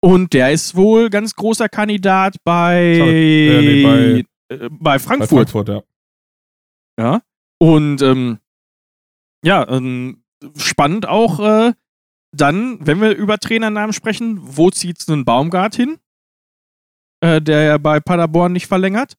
[0.00, 5.50] Und der ist wohl ganz großer Kandidat bei, Äh, nee, bei, äh, bei bei Frankfurt.
[5.50, 5.82] Frankfurt, ja.
[6.98, 7.22] Ja.
[7.58, 8.38] Und ähm,
[9.44, 10.22] ja, ähm,
[10.56, 11.72] spannend auch äh,
[12.32, 15.98] dann, wenn wir über Trainernamen sprechen, wo zieht einen Baumgart hin?
[17.20, 19.14] Äh, der ja bei Paderborn nicht verlängert.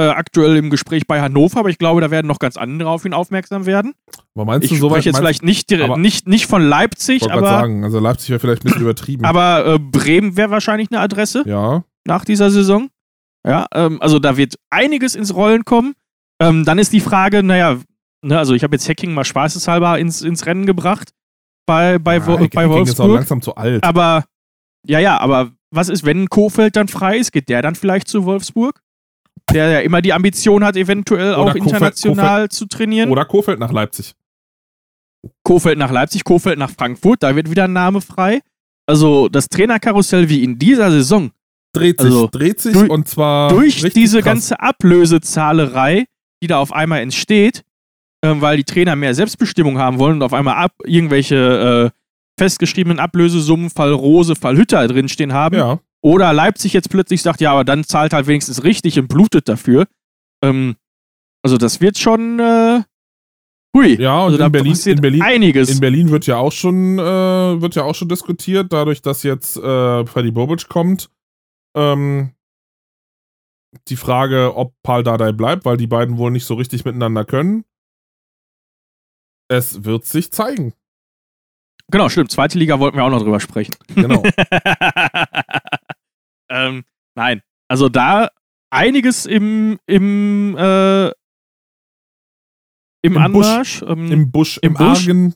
[0.00, 3.04] Äh, aktuell im Gespräch bei Hannover, aber ich glaube, da werden noch ganz andere auf
[3.04, 3.92] ihn aufmerksam werden.
[4.34, 4.96] Aber meinst Ich du soweit?
[5.02, 8.40] spreche jetzt vielleicht nicht, direkt- nicht, nicht von Leipzig, Ich aber, sagen, also Leipzig wäre
[8.40, 9.24] vielleicht ein bisschen übertrieben.
[9.26, 12.88] aber äh, Bremen wäre wahrscheinlich eine Adresse ja, nach dieser Saison.
[13.46, 15.92] Ja, ähm, also da wird einiges ins Rollen kommen.
[16.40, 17.78] Ähm, dann ist die Frage, naja,
[18.24, 21.10] ne, also ich habe jetzt Hacking mal spaßeshalber ins, ins Rennen gebracht
[21.66, 23.14] bei, bei, Wo- Ah, bei Hacking ist auch Wolfsburg.
[23.14, 23.84] langsam zu alt.
[23.84, 24.24] Aber
[24.86, 27.32] ja, ja, aber was ist, wenn Kofeld dann frei ist?
[27.32, 28.80] Geht der dann vielleicht zu Wolfsburg?
[29.52, 33.10] Der ja immer die Ambition hat, eventuell Oder auch Kofeld- international zu trainieren.
[33.10, 34.14] Oder Kofeld nach Leipzig.
[35.44, 38.40] Kofeld nach Leipzig, Kofeld nach Frankfurt, da wird wieder ein Name frei.
[38.86, 41.30] Also das Trainerkarussell wie in dieser Saison
[41.74, 44.24] Dreht sich, Also, dreht sich durch- und zwar durch diese krass.
[44.26, 46.04] ganze Ablösezahlerei,
[46.42, 47.62] die da auf einmal entsteht,
[48.22, 51.98] ähm, weil die Trainer mehr Selbstbestimmung haben wollen und auf einmal ab irgendwelche äh,
[52.38, 55.56] festgeschriebenen Ablösesummen, Fall Rose, Fall Hütter drinstehen haben.
[55.56, 59.48] Ja, Oder Leipzig jetzt plötzlich sagt, ja, aber dann zahlt halt wenigstens richtig und blutet
[59.48, 59.86] dafür.
[60.42, 60.76] Ähm,
[61.42, 62.82] also das wird schon äh,
[63.76, 64.00] hui.
[64.00, 65.70] ja und also in, Berlin, in, Berlin, einiges.
[65.70, 67.02] in Berlin wird ja auch schon äh,
[67.60, 71.10] wird ja auch schon diskutiert, dadurch, dass jetzt äh, Freddy Bobic kommt.
[71.76, 72.32] Ähm,
[73.88, 77.64] die Frage, ob Paul Dardai bleibt, weil die beiden wohl nicht so richtig miteinander können.
[79.48, 80.74] Es wird sich zeigen.
[81.92, 82.32] Genau, stimmt.
[82.32, 83.74] Zweite Liga wollten wir auch noch drüber sprechen.
[83.94, 84.24] Genau.
[86.50, 86.82] ähm,
[87.14, 88.30] nein, also da
[88.70, 91.10] einiges im im äh,
[93.04, 93.82] im, Im Anmarsch.
[93.82, 95.08] ähm, Im Busch, im, Im Busch.
[95.08, 95.34] Argen.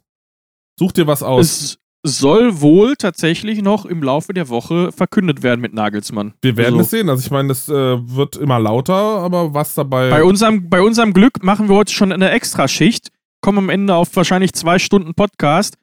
[0.79, 1.79] Such dir was aus.
[2.05, 6.35] es soll wohl tatsächlich noch im Laufe der Woche verkündet werden mit Nagelsmann.
[6.43, 7.09] Wir werden also, es sehen.
[7.09, 10.11] Also ich meine, es äh, wird immer lauter, aber was dabei.
[10.11, 13.11] Bei unserem, bei unserem Glück machen wir heute schon eine Extraschicht,
[13.41, 15.77] kommen am Ende auf wahrscheinlich zwei Stunden Podcast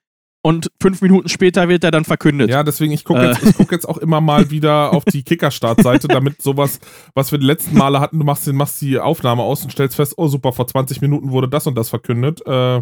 [0.46, 2.50] und fünf Minuten später wird er dann verkündet.
[2.50, 3.28] Ja, deswegen, ich gucke Äh.
[3.30, 6.80] jetzt, ich guck jetzt auch immer mal wieder auf die Kicker-Startseite, damit sowas,
[7.16, 9.96] was wir die letzten Male hatten, du machst, den, machst die Aufnahme aus und stellst
[9.96, 12.46] fest, oh super, vor 20 Minuten wurde das und das verkündet.
[12.46, 12.82] Äh,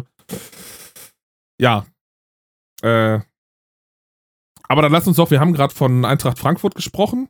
[1.60, 1.86] ja.
[2.82, 3.20] Äh,
[4.68, 7.28] aber dann lass uns doch, wir haben gerade von Eintracht Frankfurt gesprochen.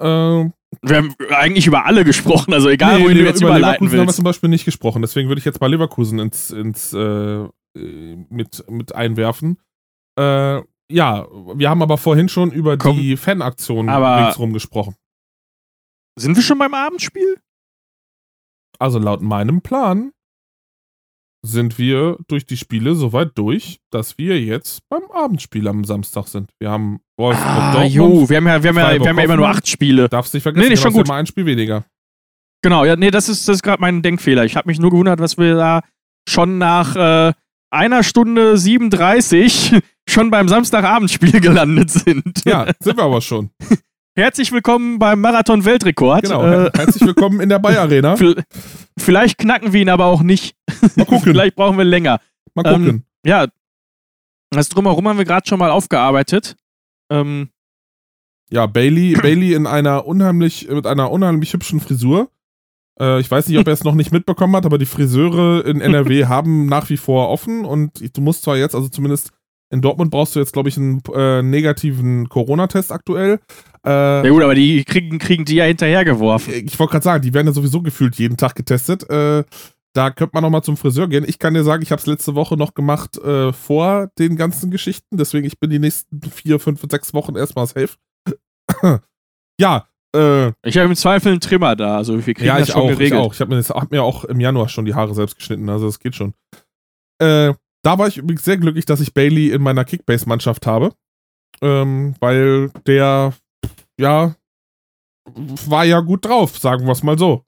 [0.00, 0.52] Äh, Wir
[0.96, 3.98] haben eigentlich über alle gesprochen, also egal, nee, wohin du jetzt über überleiten Leverkusen haben
[4.02, 4.16] wir willst.
[4.16, 8.64] zum Beispiel nicht gesprochen, deswegen würde ich jetzt bei Leverkusen ins, ins äh, äh, mit,
[8.70, 9.58] mit einwerfen.
[10.18, 12.96] Äh, ja, wir haben aber vorhin schon über Komm.
[12.96, 14.94] die Fanaktion ringsrum gesprochen.
[16.18, 17.38] Sind wir schon beim Abendspiel?
[18.78, 20.12] Also laut meinem Plan
[21.46, 26.50] sind wir durch die Spiele soweit durch, dass wir jetzt beim Abendspiel am Samstag sind.
[26.58, 27.92] Wir haben Wolfsburg Ah, Dortmund.
[27.94, 30.08] jo, wir haben ja, wir haben ja, wir haben ja immer nur acht Spiele.
[30.08, 31.06] Darfst nicht vergessen, Nee, nee, schon gut.
[31.06, 31.84] immer ein Spiel weniger.
[32.62, 34.44] Genau, ja, nee, das ist, das ist gerade mein Denkfehler.
[34.46, 35.82] Ich habe mich nur gewundert, was wir da
[36.26, 37.32] schon nach äh,
[37.74, 39.76] einer Stunde 37
[40.08, 42.42] schon beim Samstagabendspiel gelandet sind.
[42.44, 43.50] Ja, sind wir aber schon.
[44.16, 46.22] Herzlich willkommen beim Marathon-Weltrekord.
[46.22, 46.44] Genau.
[46.46, 48.14] Äh, Herzlich willkommen in der Bayer Arena.
[48.18, 48.40] vi-
[48.96, 50.56] vielleicht knacken wir ihn aber auch nicht.
[50.94, 51.20] Mal gucken.
[51.32, 52.20] vielleicht brauchen wir länger.
[52.54, 52.88] Mal gucken.
[52.88, 53.46] Ähm, Ja,
[54.50, 56.54] das Drumherum haben wir gerade schon mal aufgearbeitet.
[57.10, 57.48] Ähm,
[58.50, 62.30] Ja, Bailey, Bailey in einer unheimlich, mit einer unheimlich hübschen Frisur.
[63.00, 65.80] Äh, ich weiß nicht, ob er es noch nicht mitbekommen hat, aber die Friseure in
[65.80, 69.30] NRW haben nach wie vor offen und du musst zwar jetzt, also zumindest
[69.70, 73.40] in Dortmund brauchst du jetzt, glaube ich, einen äh, negativen Corona-Test aktuell.
[73.84, 73.90] Äh,
[74.24, 76.54] ja gut, aber die kriegen, kriegen die ja hinterhergeworfen.
[76.54, 79.08] ich wollte gerade sagen, die werden ja sowieso gefühlt jeden Tag getestet.
[79.10, 79.42] Äh,
[79.94, 81.24] da könnte man noch mal zum Friseur gehen.
[81.26, 84.70] Ich kann dir sagen, ich habe es letzte Woche noch gemacht äh, vor den ganzen
[84.70, 85.16] Geschichten.
[85.16, 87.96] Deswegen, ich bin die nächsten vier, fünf, sechs Wochen erstmal safe.
[89.60, 92.74] ja, äh, Ich habe im Zweifel einen Trimmer da, also wir kriegen ja, das ich
[92.74, 93.20] schon auch, ich geregelt.
[93.20, 93.34] auch.
[93.34, 95.86] Ich habe mir, das- hab mir auch im Januar schon die Haare selbst geschnitten, also
[95.86, 96.34] das geht schon.
[97.20, 100.94] Äh, da war ich übrigens sehr glücklich, dass ich Bailey in meiner Kickbase-Mannschaft habe.
[101.62, 103.32] Ähm, weil der,
[104.00, 104.34] ja,
[105.66, 107.44] war ja gut drauf, sagen wir es mal so.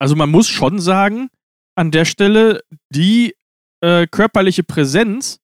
[0.00, 1.28] Also man muss schon sagen,
[1.76, 2.62] an der Stelle
[2.94, 3.34] die
[3.82, 5.40] äh, körperliche Präsenz.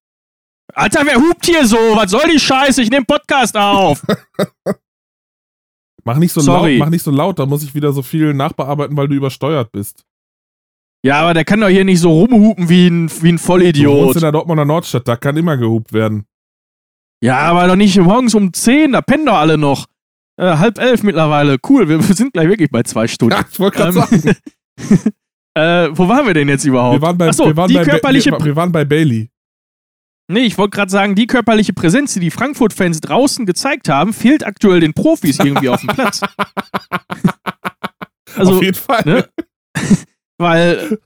[0.74, 1.76] Alter, wer hupt hier so?
[1.76, 2.80] Was soll die Scheiße?
[2.82, 4.02] Ich nehme Podcast auf.
[6.04, 6.72] Mach nicht so Sorry.
[6.78, 9.70] laut, mach nicht so laut, da muss ich wieder so viel nachbearbeiten, weil du übersteuert
[9.72, 10.04] bist.
[11.04, 13.44] ja, aber der kann doch hier nicht so rumhupen wie ein, wie ein Du wohnst
[13.46, 14.14] Vollidiot.
[14.16, 16.24] in der Dortmunder Nordstadt, da kann immer gehupt werden.
[17.22, 19.86] Ja, aber doch nicht morgens um 10, da pennen doch alle noch.
[20.36, 21.58] Äh, halb elf mittlerweile.
[21.68, 23.34] Cool, wir, wir sind gleich wirklich bei zwei Stunden.
[23.36, 24.36] Ja, ich wollte gerade Ähm, sagen.
[25.54, 26.96] äh, wo waren wir denn jetzt überhaupt?
[26.96, 29.28] Wir waren bei, Achso, wir waren die bei, körperliche wir, wir waren bei Bailey.
[30.32, 34.44] Nee, ich wollte gerade sagen, die körperliche Präsenz, die die Frankfurt-Fans draußen gezeigt haben, fehlt
[34.44, 36.20] aktuell den Profis irgendwie auf dem Platz.
[38.34, 39.02] Also, auf jeden Fall.
[39.04, 39.28] Ne?
[40.38, 40.98] Weil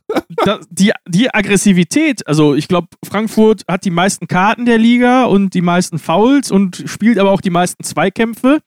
[0.44, 5.52] da, die, die Aggressivität, also ich glaube, Frankfurt hat die meisten Karten der Liga und
[5.52, 8.60] die meisten Fouls und spielt aber auch die meisten Zweikämpfe,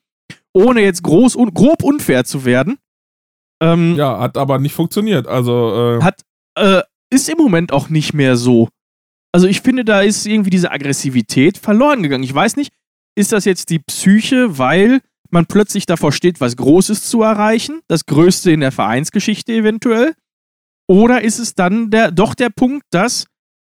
[0.53, 2.77] ohne jetzt groß und grob unfair zu werden.
[3.61, 5.25] Ähm, ja, hat aber nicht funktioniert.
[5.25, 6.21] Also äh hat
[6.55, 8.69] äh, ist im Moment auch nicht mehr so.
[9.31, 12.23] Also ich finde, da ist irgendwie diese Aggressivität verloren gegangen.
[12.23, 12.73] Ich weiß nicht,
[13.15, 18.05] ist das jetzt die Psyche, weil man plötzlich davor steht, was Großes zu erreichen, das
[18.05, 20.15] Größte in der Vereinsgeschichte eventuell?
[20.87, 23.27] Oder ist es dann der, doch der Punkt, dass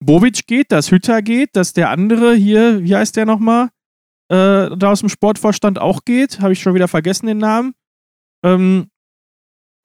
[0.03, 3.69] Bobic geht, dass Hütter geht, dass der andere hier, wie heißt der nochmal,
[4.29, 6.39] äh, da aus dem Sportvorstand auch geht?
[6.39, 7.73] Habe ich schon wieder vergessen den Namen.
[8.43, 8.87] Ähm,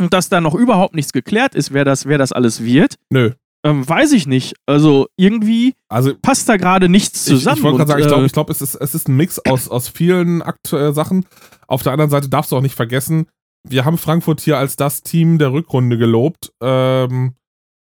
[0.01, 2.97] und dass da noch überhaupt nichts geklärt ist, wer das, wer das alles wird.
[3.11, 3.33] Nö.
[3.65, 4.55] Ähm, weiß ich nicht.
[4.67, 7.55] Also irgendwie also, passt da gerade nichts zusammen.
[7.55, 9.41] Ich, ich wollte gerade sagen, ich glaube, äh, glaub, es, ist, es ist ein Mix
[9.41, 11.27] aus, aus vielen aktuellen Sachen.
[11.67, 13.27] Auf der anderen Seite darfst du auch nicht vergessen,
[13.65, 16.53] wir haben Frankfurt hier als das Team der Rückrunde gelobt.
[16.63, 17.35] Ähm,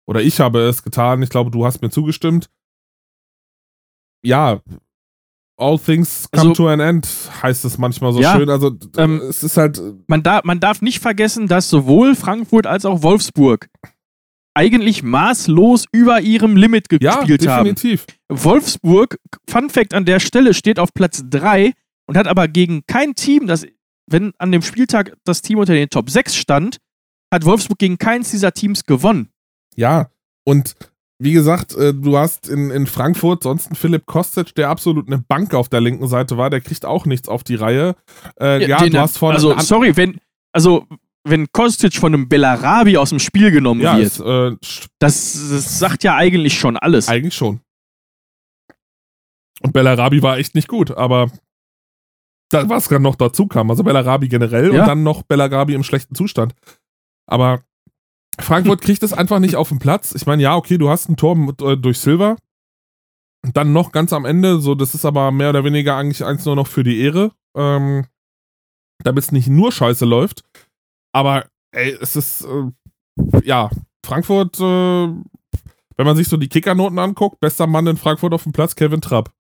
[0.07, 1.23] oder ich habe es getan.
[1.23, 2.49] Ich glaube, du hast mir zugestimmt.
[4.23, 4.61] Ja,
[5.57, 7.09] all things come also, to an end,
[7.43, 8.51] heißt es manchmal so ja, schön.
[8.51, 9.81] Also ähm, es ist halt.
[10.07, 13.69] Man, da, man darf nicht vergessen, dass sowohl Frankfurt als auch Wolfsburg
[14.57, 18.07] eigentlich maßlos über ihrem Limit gespielt ja, definitiv.
[18.29, 18.45] haben.
[18.45, 19.19] Wolfsburg,
[19.49, 21.73] Fun Fact an der Stelle, steht auf Platz 3
[22.07, 23.67] und hat aber gegen kein Team, das
[24.09, 26.79] wenn an dem Spieltag das Team unter den Top 6 stand,
[27.33, 29.31] hat Wolfsburg gegen keins dieser Teams gewonnen.
[29.75, 30.11] Ja,
[30.45, 30.75] und
[31.19, 35.19] wie gesagt, äh, du hast in, in Frankfurt sonst einen Philipp Kostic, der absolut eine
[35.19, 37.97] Bank auf der linken Seite war, der kriegt auch nichts auf die Reihe.
[38.41, 39.35] Äh, ja, ja du hast vorne.
[39.35, 40.21] Also, sorry, wenn,
[40.53, 40.87] also,
[41.29, 44.57] wenn Kostic von einem Bellarabi aus dem Spiel genommen ja, wird, es, äh,
[44.99, 47.09] das, das, sagt ja eigentlich schon alles.
[47.09, 47.61] Eigentlich schon.
[49.63, 51.31] Und Bellarabi war echt nicht gut, aber
[52.51, 53.71] da, was dann noch dazu kam.
[53.71, 54.83] Also Bellarabi generell ja.
[54.83, 56.55] und dann noch Bellarabi im schlechten Zustand.
[57.29, 57.63] Aber
[58.39, 60.15] Frankfurt kriegt es einfach nicht auf den Platz.
[60.15, 62.37] Ich meine, ja, okay, du hast ein Tor mit, äh, durch Silver.
[63.45, 66.45] Und dann noch ganz am Ende, so, das ist aber mehr oder weniger eigentlich eins
[66.45, 67.33] nur noch für die Ehre.
[67.57, 68.07] Ähm,
[69.03, 70.45] damit es nicht nur scheiße läuft.
[71.13, 72.71] Aber, ey, es ist, äh,
[73.45, 73.71] ja,
[74.05, 74.63] Frankfurt, äh,
[75.97, 79.01] wenn man sich so die Kickernoten anguckt, bester Mann in Frankfurt auf dem Platz, Kevin
[79.01, 79.33] Trapp.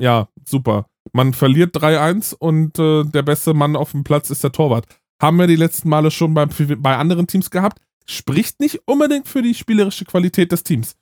[0.00, 0.86] Ja, super.
[1.12, 4.86] Man verliert 3-1 und äh, der beste Mann auf dem Platz ist der Torwart.
[5.20, 7.80] Haben wir die letzten Male schon bei, bei anderen Teams gehabt.
[8.06, 10.96] Spricht nicht unbedingt für die spielerische Qualität des Teams.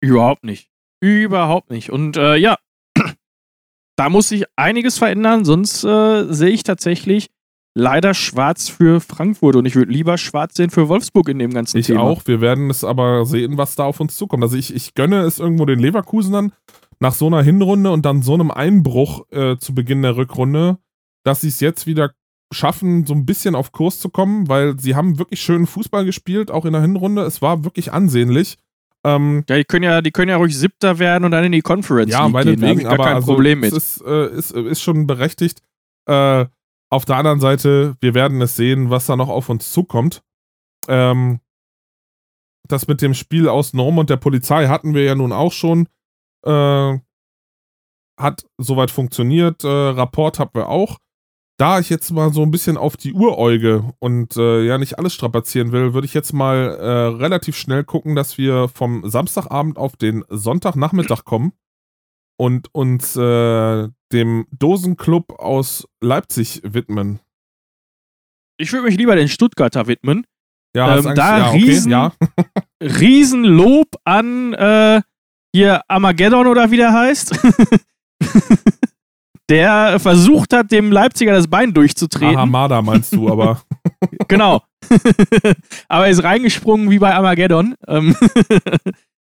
[0.00, 0.70] Überhaupt nicht.
[1.00, 1.90] Überhaupt nicht.
[1.90, 2.56] Und äh, ja,
[3.96, 7.30] da muss sich einiges verändern, sonst äh, sehe ich tatsächlich
[7.74, 11.78] leider schwarz für Frankfurt und ich würde lieber schwarz sehen für Wolfsburg in dem ganzen
[11.78, 12.00] ich Thema.
[12.00, 12.26] Ich auch.
[12.26, 14.42] Wir werden es aber sehen, was da auf uns zukommt.
[14.42, 16.52] Also ich, ich gönne es irgendwo den Leverkusenern
[17.00, 20.78] nach so einer Hinrunde und dann so einem Einbruch äh, zu Beginn der Rückrunde,
[21.24, 22.12] dass sie es jetzt wieder
[22.52, 26.52] schaffen, so ein bisschen auf Kurs zu kommen, weil sie haben wirklich schönen Fußball gespielt,
[26.52, 27.22] auch in der Hinrunde.
[27.22, 28.56] Es war wirklich ansehnlich.
[29.02, 31.60] Ähm, ja, die können ja, die können ja ruhig Siebter werden und dann in die
[31.60, 32.68] Conference ja, League gehen.
[32.68, 33.72] Habe ich gar kein also, Problem mit.
[33.72, 35.60] Es ist, äh, ist, ist schon berechtigt.
[36.06, 36.46] Äh,
[36.94, 40.22] auf der anderen Seite, wir werden es sehen, was da noch auf uns zukommt.
[40.88, 41.40] Ähm,
[42.68, 45.88] das mit dem Spiel aus Norm und der Polizei hatten wir ja nun auch schon.
[46.46, 46.98] Äh,
[48.18, 49.64] hat soweit funktioniert.
[49.64, 50.98] Äh, Rapport haben wir auch.
[51.58, 54.98] Da ich jetzt mal so ein bisschen auf die Uhr äuge und äh, ja nicht
[54.98, 59.78] alles strapazieren will, würde ich jetzt mal äh, relativ schnell gucken, dass wir vom Samstagabend
[59.78, 61.52] auf den Sonntagnachmittag kommen
[62.36, 67.20] und uns äh, dem Dosenclub aus Leipzig widmen.
[68.56, 70.26] Ich würde mich lieber den Stuttgarter widmen.
[70.76, 72.12] Ja, ähm, da ja, okay, riesen, ja.
[72.82, 75.02] Riesenlob an äh,
[75.52, 77.38] hier Armageddon oder wie der heißt.
[79.50, 82.36] der versucht hat, dem Leipziger das Bein durchzutreten.
[82.36, 83.62] Hamada meinst du, aber.
[84.28, 84.62] genau.
[85.88, 87.74] aber er ist reingesprungen wie bei Armageddon.
[87.86, 88.16] Ähm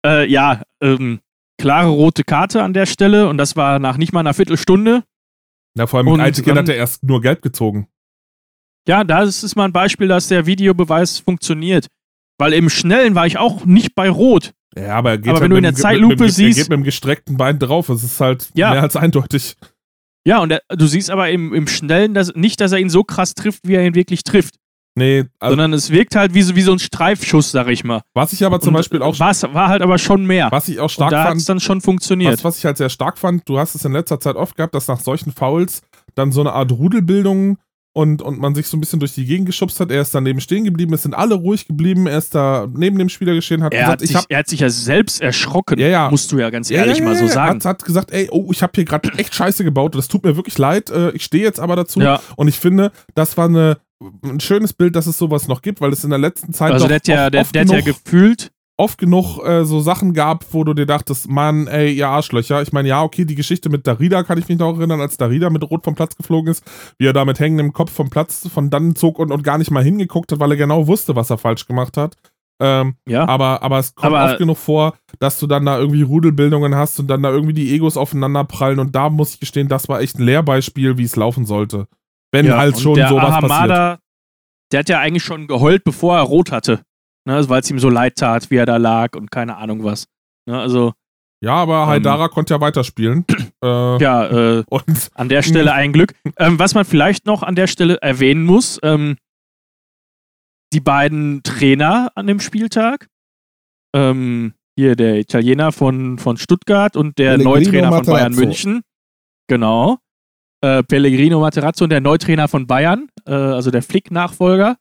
[0.07, 1.21] äh, ja, ähm,
[1.59, 5.05] klare rote Karte an der Stelle und das war nach nicht mal einer Viertelstunde.
[5.77, 7.89] Ja, vor allem mit Altgen hat er erst nur gelb gezogen.
[8.87, 11.89] Ja, das ist mal ein Beispiel, dass der Videobeweis funktioniert.
[12.39, 14.53] Weil im Schnellen war ich auch nicht bei Rot.
[14.77, 16.59] Ja, aber, er geht aber halt wenn du in der Zeitlupe mit, mit, siehst.
[16.59, 17.89] Er geht mit dem gestreckten Bein drauf.
[17.89, 18.73] Es ist halt ja.
[18.73, 19.57] mehr als eindeutig.
[20.27, 23.05] Ja, und er, du siehst aber im, im Schnellen dass, nicht, dass er ihn so
[23.05, 24.57] krass trifft, wie er ihn wirklich trifft.
[24.97, 28.03] Nee, also sondern es wirkt halt wie so, wie so ein Streifschuss, sag ich mal.
[28.15, 29.19] Was ich aber zum und Beispiel auch.
[29.19, 30.49] Was war halt aber schon mehr.
[30.53, 31.31] Was ich auch stark und da fand.
[31.31, 32.35] hat es dann schon funktioniert.
[32.35, 34.75] Was, was ich halt sehr stark fand, du hast es in letzter Zeit oft gehabt,
[34.75, 35.83] dass nach solchen Fouls
[36.15, 37.59] dann so eine Art Rudelbildung
[37.95, 39.91] und, und man sich so ein bisschen durch die Gegend geschubst hat.
[39.91, 43.09] Er ist daneben stehen geblieben, es sind alle ruhig geblieben, er ist da neben dem
[43.09, 45.79] Spieler geschehen, hat er, gesagt, hat sich, ich hab, er hat sich ja selbst erschrocken,
[45.79, 46.11] Ja, ja.
[46.11, 47.57] musst du ja ganz ehrlich ja, mal so sagen.
[47.57, 50.37] Hat, hat gesagt, ey, oh, ich habe hier gerade echt Scheiße gebaut, das tut mir
[50.37, 52.01] wirklich leid, äh, ich stehe jetzt aber dazu.
[52.01, 53.79] Ja, Und ich finde, das war eine,
[54.23, 56.87] ein schönes Bild, dass es sowas noch gibt, weil es in der letzten Zeit also
[56.87, 60.45] der hat ja, oft, der, der ja genug, gefühlt, oft genug äh, so Sachen gab,
[60.53, 62.63] wo du dir dachtest, Mann, ey, ihr Arschlöcher.
[62.63, 65.51] Ich meine, ja, okay, die Geschichte mit Darida kann ich mich noch erinnern, als Darida
[65.51, 66.65] mit Rot vom Platz geflogen ist,
[66.99, 69.71] wie er da mit hängendem Kopf vom Platz von dann zog und, und gar nicht
[69.71, 72.17] mal hingeguckt hat, weil er genau wusste, was er falsch gemacht hat.
[72.61, 76.03] Ähm, ja, aber, aber es kommt Aber- oft genug vor, dass du dann da irgendwie
[76.03, 79.69] Rudelbildungen hast und dann da irgendwie die Egos aufeinander prallen und da muss ich gestehen,
[79.69, 81.89] das war echt ein Lehrbeispiel, wie es laufen sollte.
[82.35, 82.59] Wenn ja.
[82.59, 83.45] halt schon der sowas passiert.
[83.45, 83.99] Ahamada,
[84.73, 86.83] der hat ja eigentlich schon geheult, bevor er rot hatte.
[87.27, 90.07] Ne, weil es ihm so leid tat, wie er da lag und keine Ahnung was.
[90.47, 90.93] Ne, also,
[91.41, 93.25] Ja, aber Ähm, Haidara konnte ja weiterspielen.
[93.65, 94.27] äh, ja,
[94.59, 96.13] äh, Und An der Stelle ein Glück.
[96.37, 99.17] Ähm, was man vielleicht noch an der Stelle erwähnen muss, ähm,
[100.73, 103.07] die beiden Trainer an dem Spieltag,
[103.95, 108.35] ähm, hier der Italiener von, von Stuttgart und der Pellegrino Neutrainer von Bayern.
[108.35, 108.83] München.
[109.47, 109.99] Genau.
[110.65, 114.79] Äh, Pellegrino Materazzo und der Neutrainer von Bayern, äh, also der Flick-Nachfolger,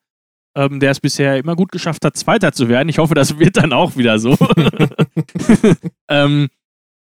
[0.55, 2.87] ähm, der es bisher immer gut geschafft hat, Zweiter zu werden.
[2.87, 4.37] Ich hoffe, das wird dann auch wieder so.
[6.09, 6.47] ähm,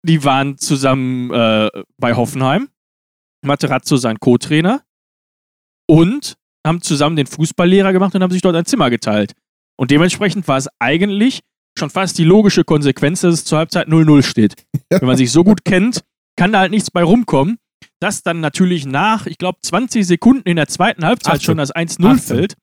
[0.03, 2.69] die waren zusammen äh, bei Hoffenheim.
[3.43, 4.83] Materazzo sein Co-Trainer.
[5.89, 9.33] Und haben zusammen den Fußballlehrer gemacht und haben sich dort ein Zimmer geteilt.
[9.75, 11.39] Und dementsprechend war es eigentlich
[11.79, 14.67] schon fast die logische Konsequenz, dass es zur Halbzeit 0-0 steht.
[14.91, 16.03] Wenn man sich so gut kennt,
[16.35, 17.57] kann da halt nichts bei rumkommen.
[17.99, 21.45] Dass dann natürlich nach, ich glaube, 20 Sekunden in der zweiten Halbzeit 18.
[21.45, 22.19] schon das 1-0 18.
[22.19, 22.55] fällt.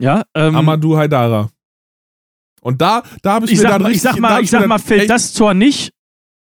[0.00, 1.50] Ja, ähm, Amadou Haidara.
[2.62, 4.50] Und da, da habe ich, ich mir sag, dann mal, ich richtig, sag mal, ich
[4.50, 5.92] sag mir mal, fällt ey, das Tor nicht,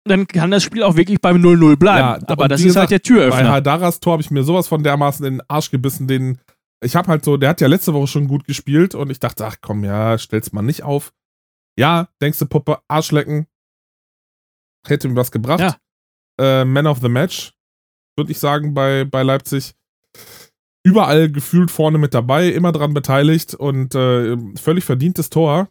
[0.08, 2.22] dann kann das Spiel auch wirklich beim 0-0 bleiben.
[2.22, 3.52] Ja, Aber das wie ist halt gesagt, der Bei Türöffner.
[3.52, 6.40] Haidaras Tor habe ich mir sowas von dermaßen in den Arsch gebissen, den.
[6.84, 9.46] Ich habe halt so, der hat ja letzte Woche schon gut gespielt und ich dachte,
[9.46, 11.12] ach komm, ja, stell's mal nicht auf.
[11.78, 13.48] Ja, denkst du, Puppe, Arschlecken.
[14.86, 15.62] Hätte ihm was gebracht.
[15.62, 15.76] Ja.
[16.40, 17.54] Äh, Man of the Match,
[18.16, 19.74] würde ich sagen, bei, bei Leipzig.
[20.84, 25.70] Überall gefühlt vorne mit dabei, immer dran beteiligt und äh, völlig verdientes Tor.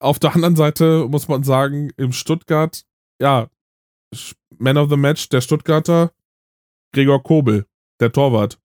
[0.00, 2.84] Auf der anderen Seite muss man sagen, im Stuttgart,
[3.20, 3.48] ja,
[4.58, 6.10] Man of the Match, der Stuttgarter,
[6.92, 7.66] Gregor Kobel,
[8.00, 8.58] der Torwart.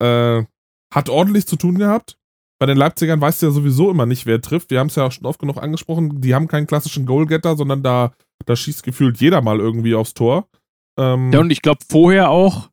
[0.00, 0.44] Äh,
[0.92, 2.16] hat ordentlich zu tun gehabt.
[2.58, 4.70] Bei den Leipzigern weißt du ja sowieso immer nicht, wer trifft.
[4.70, 6.20] Wir haben es ja auch schon oft genug angesprochen.
[6.20, 8.12] Die haben keinen klassischen Goalgetter, sondern da,
[8.44, 10.48] da schießt gefühlt jeder mal irgendwie aufs Tor.
[10.98, 12.70] Ähm, Ja, und ich glaube vorher auch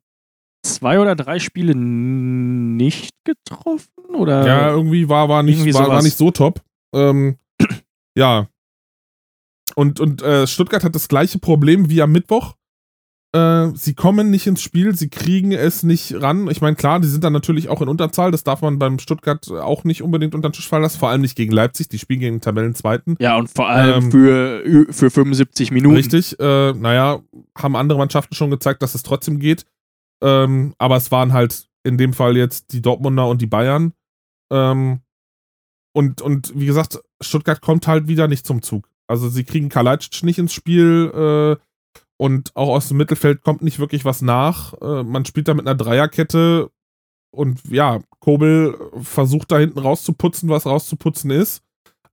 [0.62, 6.16] zwei oder drei Spiele nicht getroffen oder Ja, irgendwie war, war, nicht, war, war nicht
[6.16, 6.62] so top.
[6.94, 7.38] Ähm,
[8.16, 8.48] ja.
[9.74, 12.54] Und, und äh, Stuttgart hat das gleiche Problem wie am Mittwoch.
[13.32, 16.48] Äh, sie kommen nicht ins Spiel, sie kriegen es nicht ran.
[16.50, 18.30] Ich meine, klar, die sind dann natürlich auch in Unterzahl.
[18.30, 20.98] Das darf man beim Stuttgart auch nicht unbedingt unter den Tisch fallen lassen.
[20.98, 21.88] Vor allem nicht gegen Leipzig.
[21.88, 23.16] Die spielen gegen den Tabellenzweiten.
[23.20, 25.96] Ja, und vor allem Ähm, für, für 75 Minuten.
[25.96, 26.40] Richtig.
[26.40, 27.20] Äh, naja,
[27.56, 29.66] haben andere Mannschaften schon gezeigt, dass es trotzdem geht.
[30.22, 33.92] Ähm, aber es waren halt in dem Fall jetzt die Dortmunder und die Bayern.
[34.50, 35.00] Ähm,
[35.92, 38.88] und, und wie gesagt, Stuttgart kommt halt wieder nicht zum Zug.
[39.06, 41.62] Also sie kriegen Kalajdzic nicht ins Spiel äh,
[42.18, 44.74] und auch aus dem Mittelfeld kommt nicht wirklich was nach.
[44.82, 46.70] Äh, man spielt da mit einer Dreierkette
[47.30, 51.62] und ja, Kobel versucht da hinten rauszuputzen, was rauszuputzen ist.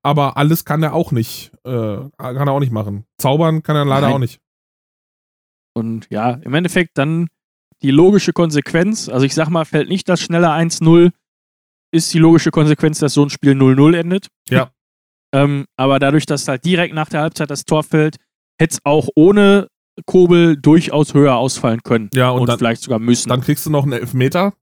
[0.04, 1.52] Aber alles kann er auch nicht.
[1.64, 3.06] Äh, kann er auch nicht machen.
[3.18, 4.16] Zaubern kann er leider Nein.
[4.16, 4.40] auch nicht.
[5.74, 7.28] Und ja, im Endeffekt dann
[7.82, 11.12] die logische Konsequenz, also ich sag mal, fällt nicht das schnelle 1-0,
[11.92, 14.28] ist die logische Konsequenz, dass so ein Spiel 0-0 endet.
[14.50, 14.72] Ja.
[15.34, 18.18] ähm, aber dadurch, dass halt direkt nach der Halbzeit das Tor fällt,
[18.60, 19.68] hätte es auch ohne
[20.06, 22.10] Kobel durchaus höher ausfallen können.
[22.14, 23.30] Ja, und Und, dann- vielleicht sogar müssen.
[23.30, 24.54] Dann kriegst du noch einen Elfmeter.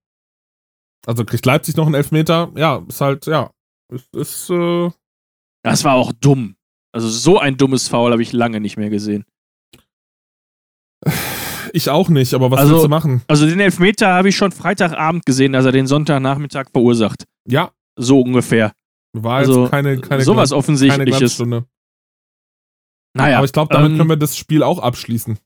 [1.05, 2.51] Also kriegt Leipzig noch einen Elfmeter.
[2.55, 3.51] Ja, ist halt, ja.
[3.91, 4.89] Ist, ist äh,
[5.63, 6.55] das war auch dumm.
[6.93, 9.25] Also so ein dummes Foul habe ich lange nicht mehr gesehen.
[11.73, 13.21] ich auch nicht, aber was Also- willst du machen?
[13.27, 17.25] Also den Elfmeter habe ich schon Freitagabend gesehen, dass er den Sonntagnachmittag verursacht.
[17.47, 18.73] Ja, So ungefähr.
[19.13, 21.17] war Also, jetzt keine, keine, Sowas keine Offensichtliches.
[21.19, 21.65] Glanzstunde.
[23.13, 25.37] Naja, aber ich glaube, damit ähm, können wir das Spiel auch abschließen.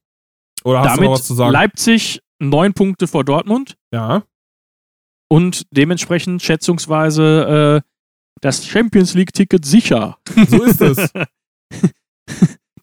[0.63, 1.51] Oder hast du noch was zu sagen?
[1.51, 4.23] Leipzig neun Punkte vor Dortmund ja.
[5.29, 7.89] und dementsprechend schätzungsweise äh,
[8.41, 10.17] das Champions League-Ticket sicher.
[10.47, 11.11] So ist es.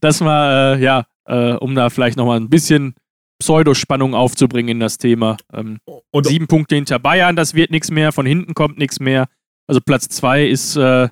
[0.05, 2.94] Das war, äh, ja, äh, um da vielleicht nochmal ein bisschen
[3.39, 5.39] Pseudospannung aufzubringen in das Thema.
[5.51, 5.78] Ähm,
[6.11, 9.28] Und sieben Punkte hinter Bayern, das wird nichts mehr, von hinten kommt nichts mehr.
[9.66, 11.09] Also Platz zwei ist, äh,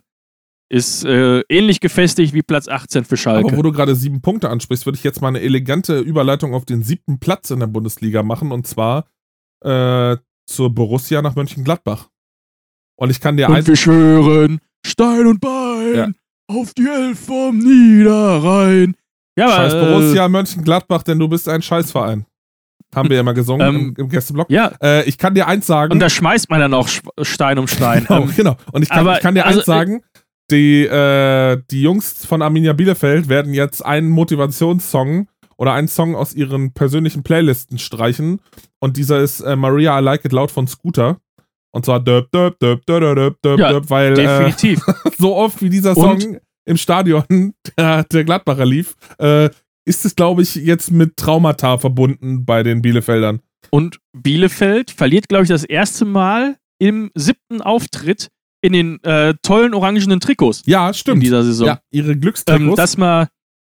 [0.73, 3.49] ist äh, ähnlich gefestigt wie Platz 18 für Schalke.
[3.49, 6.65] Aber wo du gerade sieben Punkte ansprichst, würde ich jetzt mal eine elegante Überleitung auf
[6.65, 8.53] den siebten Platz in der Bundesliga machen.
[8.53, 9.05] Und zwar
[9.63, 10.17] äh,
[10.47, 12.09] zur Borussia nach Mönchengladbach.
[12.97, 16.09] Und ich kann dir Und ein, wir schwören Stein und Bein Ja.
[16.49, 18.97] auf die Elf vom Niederrhein.
[19.39, 22.25] Ja, aber, Scheiß äh, Borussia Mönchengladbach, denn du bist ein Scheißverein.
[22.95, 24.51] Haben wir ja mal gesungen Ähm, im, im Gästeblock.
[24.51, 25.93] Ja, Äh, ich kann dir eins sagen.
[25.93, 26.89] und da schmeißt man dann auch
[27.23, 28.05] Stein um Stein.
[28.09, 28.57] genau, genau.
[28.73, 30.03] Und ich kann, aber, ich kann dir also, eins sagen.
[30.51, 36.35] Die, äh, die Jungs von Arminia Bielefeld werden jetzt einen Motivationssong oder einen Song aus
[36.35, 38.41] ihren persönlichen Playlisten streichen.
[38.81, 41.19] Und dieser ist äh, Maria I Like It Loud von Scooter.
[41.75, 44.53] Und zwar döp, döp, döp, döp, döp, döp, Ja, döp, weil äh,
[45.19, 47.25] so oft wie dieser Und- Song im Stadion
[47.79, 49.49] der, der Gladbacher lief, äh,
[49.85, 53.41] ist es, glaube ich, jetzt mit Traumata verbunden bei den Bielefeldern.
[53.71, 58.29] Und Bielefeld verliert, glaube ich, das erste Mal im siebten Auftritt
[58.63, 61.23] in den äh, tollen orangenen Trikots Ja, in stimmt.
[61.23, 61.67] dieser Saison.
[61.67, 62.63] Ja, ihre Glückstrikots.
[62.71, 63.29] Ähm, das, mal,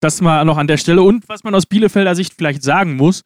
[0.01, 1.01] das mal noch an der Stelle.
[1.01, 3.23] Und was man aus Bielefelder Sicht vielleicht sagen muss,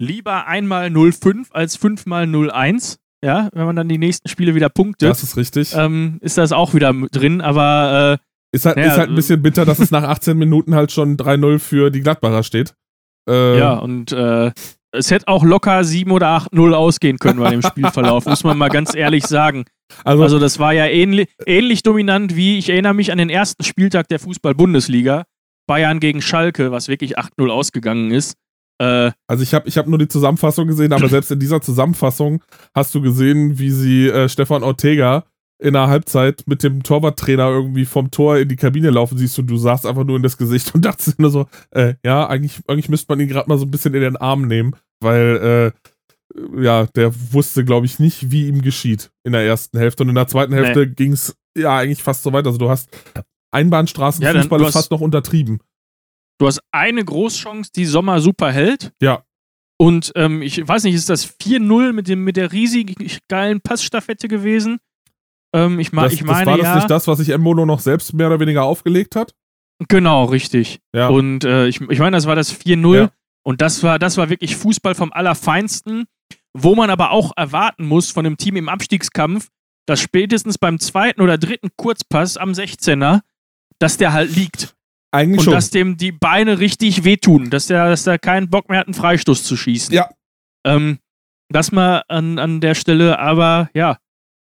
[0.00, 2.96] lieber einmal 0,5 als fünfmal 0,1.
[3.24, 5.74] Ja, wenn man dann die nächsten Spiele wieder punktet, das ist richtig.
[5.74, 7.40] ähm, ist das auch wieder drin.
[7.40, 10.74] Aber äh, Ist halt, Ja, ist halt ein bisschen bitter, dass es nach 18 Minuten
[10.76, 12.74] halt schon 3-0 für die Gladbacher steht.
[13.28, 14.52] Äh, ja, und äh,
[14.92, 18.68] es hätte auch locker 7 oder 8-0 ausgehen können bei dem Spielverlauf, muss man mal
[18.68, 19.64] ganz ehrlich sagen.
[20.04, 23.64] Also, Also das war ja ähnlich, ähnlich dominant wie, ich erinnere mich an den ersten
[23.64, 25.24] Spieltag der Fußball-Bundesliga,
[25.66, 28.36] Bayern gegen Schalke, was wirklich 8-0 ausgegangen ist.
[28.78, 32.42] Äh, also ich habe ich hab nur die Zusammenfassung gesehen, aber selbst in dieser Zusammenfassung
[32.74, 35.24] hast du gesehen, wie sie äh, Stefan Ortega
[35.60, 39.48] in der Halbzeit mit dem Torwarttrainer irgendwie vom Tor in die Kabine laufen siehst und
[39.48, 42.88] du sahst einfach nur in das Gesicht und dachtest nur so, äh, ja, eigentlich, eigentlich
[42.88, 45.90] müsste man ihn gerade mal so ein bisschen in den Arm nehmen, weil äh,
[46.56, 50.02] ja, der wusste, glaube ich, nicht, wie ihm geschieht in der ersten Hälfte.
[50.02, 52.46] Und in der zweiten Hälfte ging es ja eigentlich fast so weit.
[52.46, 52.88] Also du hast
[53.52, 55.60] Einbahnstraßenfußball Ja, hast- fast noch untertrieben.
[56.38, 58.92] du hast eine Großchance, die Sommer super hält.
[59.00, 59.24] Ja.
[59.80, 64.28] Und ähm, ich weiß nicht, ist das 4-0 mit, dem, mit der riesig geilen Passstaffette
[64.28, 64.78] gewesen?
[65.54, 66.74] Ähm, ich, ma Das, ich das meine, war das ja.
[66.76, 69.34] nicht das, was sich Embolo noch selbst mehr oder weniger aufgelegt hat?
[69.88, 70.80] Genau, richtig.
[70.94, 71.08] Ja.
[71.08, 72.94] Und äh, ich, ich meine, das war das 4-0.
[72.96, 73.10] Ja.
[73.44, 76.06] Und das war, das war wirklich Fußball vom Allerfeinsten,
[76.56, 79.48] wo man aber auch erwarten muss von dem Team im Abstiegskampf,
[79.86, 83.20] dass spätestens beim zweiten oder dritten Kurzpass am 16er,
[83.78, 84.74] dass der halt liegt.
[85.10, 85.54] Eigentlich Und schon.
[85.54, 88.94] dass dem die Beine richtig wehtun, dass der, dass der keinen Bock mehr hat, einen
[88.94, 89.94] Freistoß zu schießen.
[89.94, 90.10] Ja.
[90.66, 90.98] Ähm,
[91.48, 93.98] das mal an, an der Stelle, aber ja,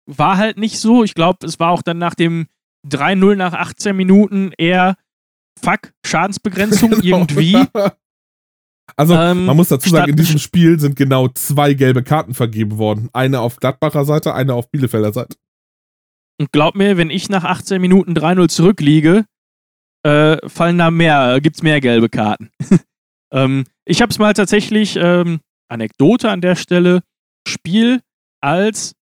[0.07, 1.03] war halt nicht so.
[1.03, 2.47] Ich glaube, es war auch dann nach dem
[2.87, 4.97] 3-0 nach 18 Minuten eher
[5.61, 7.59] fuck, Schadensbegrenzung irgendwie.
[8.97, 12.79] Also, Ähm, man muss dazu sagen, in diesem Spiel sind genau zwei gelbe Karten vergeben
[12.79, 13.09] worden.
[13.13, 15.37] Eine auf Gladbacher Seite, eine auf Bielefelder Seite.
[16.39, 19.25] Und glaub mir, wenn ich nach 18 Minuten 3-0 zurückliege,
[20.05, 22.51] äh, fallen da mehr, gibt's mehr gelbe Karten.
[23.33, 27.03] ähm, ich hab's mal tatsächlich, ähm, Anekdote an der Stelle,
[27.49, 28.01] Spiel
[28.41, 28.95] als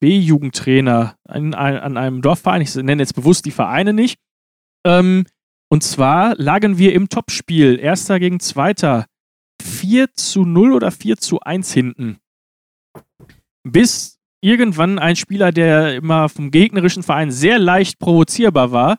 [0.00, 4.18] B-Jugendtrainer an, an einem Dorfverein, ich nenne jetzt bewusst die Vereine nicht.
[4.84, 5.26] Ähm,
[5.68, 9.06] und zwar lagen wir im Topspiel, erster gegen zweiter,
[9.62, 12.18] 4 zu 0 oder 4 zu 1 hinten.
[13.64, 18.98] Bis irgendwann ein Spieler, der immer vom gegnerischen Verein sehr leicht provozierbar war,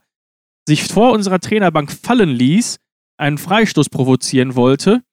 [0.67, 2.79] sich vor unserer Trainerbank fallen ließ,
[3.17, 5.03] einen Freistoß provozieren wollte.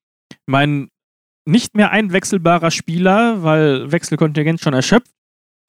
[0.46, 0.88] Mein
[1.46, 5.12] nicht mehr einwechselbarer Spieler, weil Wechselkontingent schon erschöpft,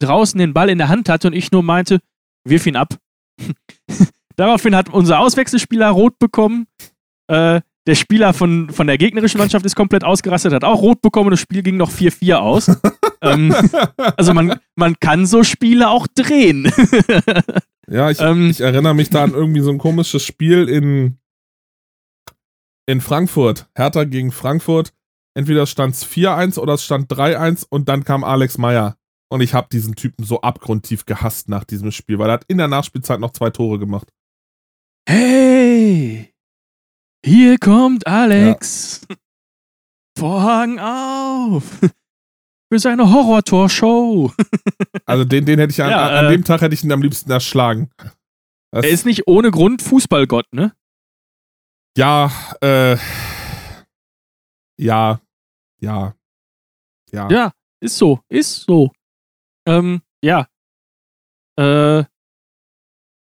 [0.01, 1.99] draußen den Ball in der Hand hatte und ich nur meinte,
[2.45, 2.97] wirf ihn ab.
[4.35, 6.67] Daraufhin hat unser Auswechselspieler rot bekommen.
[7.27, 11.27] Äh, der Spieler von, von der gegnerischen Mannschaft ist komplett ausgerastet, hat auch rot bekommen
[11.27, 12.67] und das Spiel ging noch 4-4 aus.
[13.21, 13.55] ähm,
[14.17, 16.71] also man, man kann so Spiele auch drehen.
[17.87, 18.49] Ja, ich, Ähm.
[18.49, 21.19] ich erinnere mich da an irgendwie so ein komisches Spiel in,
[22.87, 23.69] in Frankfurt.
[23.75, 24.91] Hertha gegen Frankfurt.
[25.37, 28.97] Entweder stand es 4-1 oder es stand 3-1 und dann kam Alex Meyer.
[29.29, 32.57] Und ich habe diesen Typen so abgrundtief gehasst nach diesem Spiel, weil er hat in
[32.57, 34.07] der Nachspielzeit noch zwei Tore gemacht.
[35.07, 36.33] Hey,
[37.25, 39.01] hier kommt Alex.
[40.17, 41.63] Vorhang auf.
[42.71, 44.31] Für seine Horror-Tor-Show.
[45.07, 47.01] Also den, den hätte ich an, Ja, an äh, dem Tag hätte ich ihn am
[47.01, 47.91] liebsten erschlagen.
[48.71, 50.73] Das, Er ist nicht ohne Grund Fußballgott, ne?
[51.95, 52.31] ja,
[52.61, 52.97] äh,
[54.81, 55.21] ja,
[55.79, 56.15] ja,
[57.11, 57.29] ja.
[57.29, 58.91] Ja, ist so, ist so.
[59.67, 60.47] Ähm, ja.
[61.59, 62.03] Äh,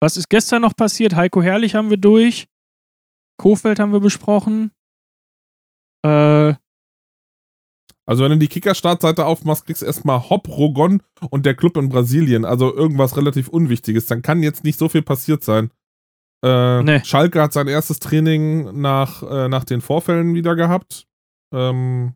[0.02, 1.16] was ist gestern noch passiert?
[1.16, 2.48] Heiko Herrlich haben wir durch.
[3.38, 4.72] Kofeld haben wir besprochen.
[6.04, 6.54] Äh,
[8.06, 11.90] Also wenn du die Kicker-Startseite aufmachst, kriegst du erstmal Hop, Rogon und der Club in
[11.90, 12.46] Brasilien.
[12.46, 14.06] Also irgendwas relativ Unwichtiges.
[14.08, 15.72] Dann kann jetzt nicht so viel passiert sein.
[16.44, 17.04] Äh, Nee.
[17.04, 21.08] Schalke hat sein erstes Training nach, äh, nach den Vorfällen wieder gehabt.
[21.54, 22.14] Ähm,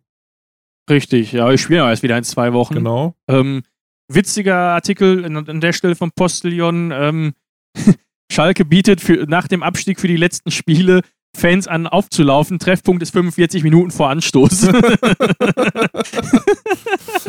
[0.90, 2.76] Richtig, ja, ich spiele ja erst wieder in zwei Wochen.
[2.76, 3.16] Genau.
[3.28, 3.64] Ähm,
[4.08, 6.92] witziger Artikel an, an der Stelle vom Postillon.
[6.92, 7.34] Ähm,
[8.32, 11.02] Schalke bietet für, nach dem Abstieg für die letzten Spiele
[11.36, 12.60] Fans an, aufzulaufen.
[12.60, 14.68] Treffpunkt ist 45 Minuten vor Anstoß.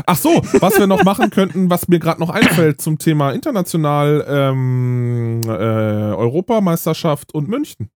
[0.07, 4.24] Ach so, was wir noch machen könnten, was mir gerade noch einfällt zum Thema international
[4.29, 7.91] ähm, äh, Europameisterschaft und München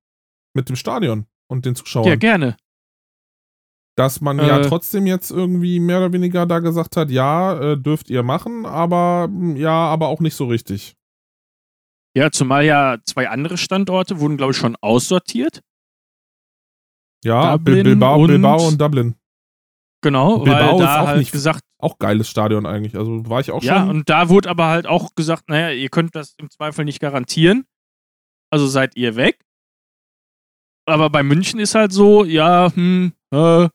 [0.54, 2.08] mit dem Stadion und den Zuschauern.
[2.08, 2.56] ja, gerne.
[3.96, 4.66] Dass man ja Äh.
[4.68, 9.28] trotzdem jetzt irgendwie mehr oder weniger da gesagt hat, ja, äh, dürft ihr machen, aber
[9.54, 10.96] ja, aber auch nicht so richtig.
[12.16, 15.60] Ja, zumal ja zwei andere Standorte wurden, glaube ich, schon aussortiert.
[17.24, 19.14] Ja, Dublin Bil- Bilbao, und- Bilbao und Dublin.
[20.02, 22.96] Genau, Bilbao weil ist da auch halt nicht- gesagt, Auch geiles Stadion eigentlich.
[22.96, 23.90] Also war ich auch ja, schon.
[23.90, 27.66] und da wurde aber halt auch gesagt, naja, ihr könnt das im Zweifel nicht garantieren.
[28.50, 29.44] Also seid ihr weg.
[30.88, 33.68] Aber bei München ist halt so, ja, hm, äh,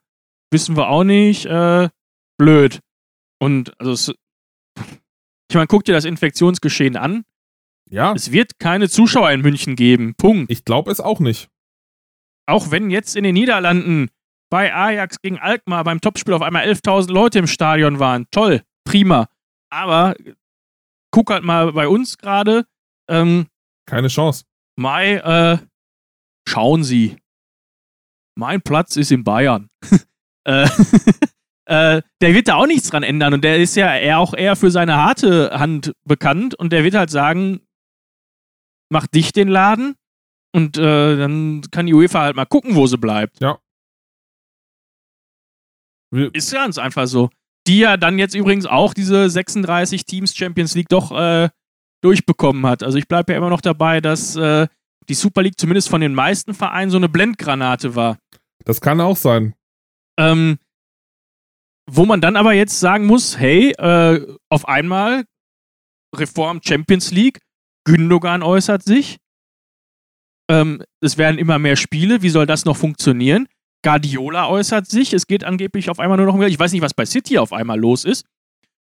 [0.51, 1.89] wissen wir auch nicht, äh,
[2.39, 2.79] blöd.
[3.39, 4.07] Und also es,
[5.49, 7.23] ich meine, guck dir das Infektionsgeschehen an.
[7.91, 10.15] Ja, Es wird keine Zuschauer in München geben.
[10.15, 10.51] Punkt.
[10.51, 11.49] ich glaube es auch nicht.
[12.47, 14.09] Auch wenn jetzt in den Niederlanden
[14.49, 18.25] bei Ajax gegen Alkmaar beim Topspiel auf einmal 11.000 Leute im Stadion waren.
[18.31, 19.27] Toll, prima.
[19.69, 20.15] Aber
[21.11, 22.65] guck halt mal bei uns gerade.
[23.09, 23.47] Ähm,
[23.85, 24.43] Keine Chance.
[24.77, 25.57] Mai, äh,
[26.47, 27.17] schauen Sie.
[28.35, 29.69] Mein Platz ist in Bayern.
[30.45, 30.67] äh,
[31.65, 34.55] äh, der wird da auch nichts dran ändern und der ist ja eher auch eher
[34.55, 37.61] für seine harte Hand bekannt und der wird halt sagen,
[38.91, 39.95] mach dich den Laden
[40.53, 43.39] und äh, dann kann die UEFA halt mal gucken, wo sie bleibt.
[46.11, 47.29] Wir- Ist ganz einfach so.
[47.67, 51.49] Die ja dann jetzt übrigens auch diese 36 Teams Champions League doch äh,
[52.03, 52.83] durchbekommen hat.
[52.83, 54.67] Also ich bleibe ja immer noch dabei, dass äh,
[55.07, 58.17] die Super League zumindest von den meisten Vereinen so eine Blendgranate war.
[58.65, 59.53] Das kann auch sein.
[60.19, 60.57] Ähm,
[61.89, 65.23] wo man dann aber jetzt sagen muss, hey, äh, auf einmal
[66.15, 67.39] Reform Champions League,
[67.85, 69.17] Gündogan äußert sich,
[70.49, 73.47] ähm, es werden immer mehr Spiele, wie soll das noch funktionieren?
[73.83, 76.93] Guardiola äußert sich, es geht angeblich auf einmal nur noch um, ich weiß nicht, was
[76.93, 78.25] bei City auf einmal los ist.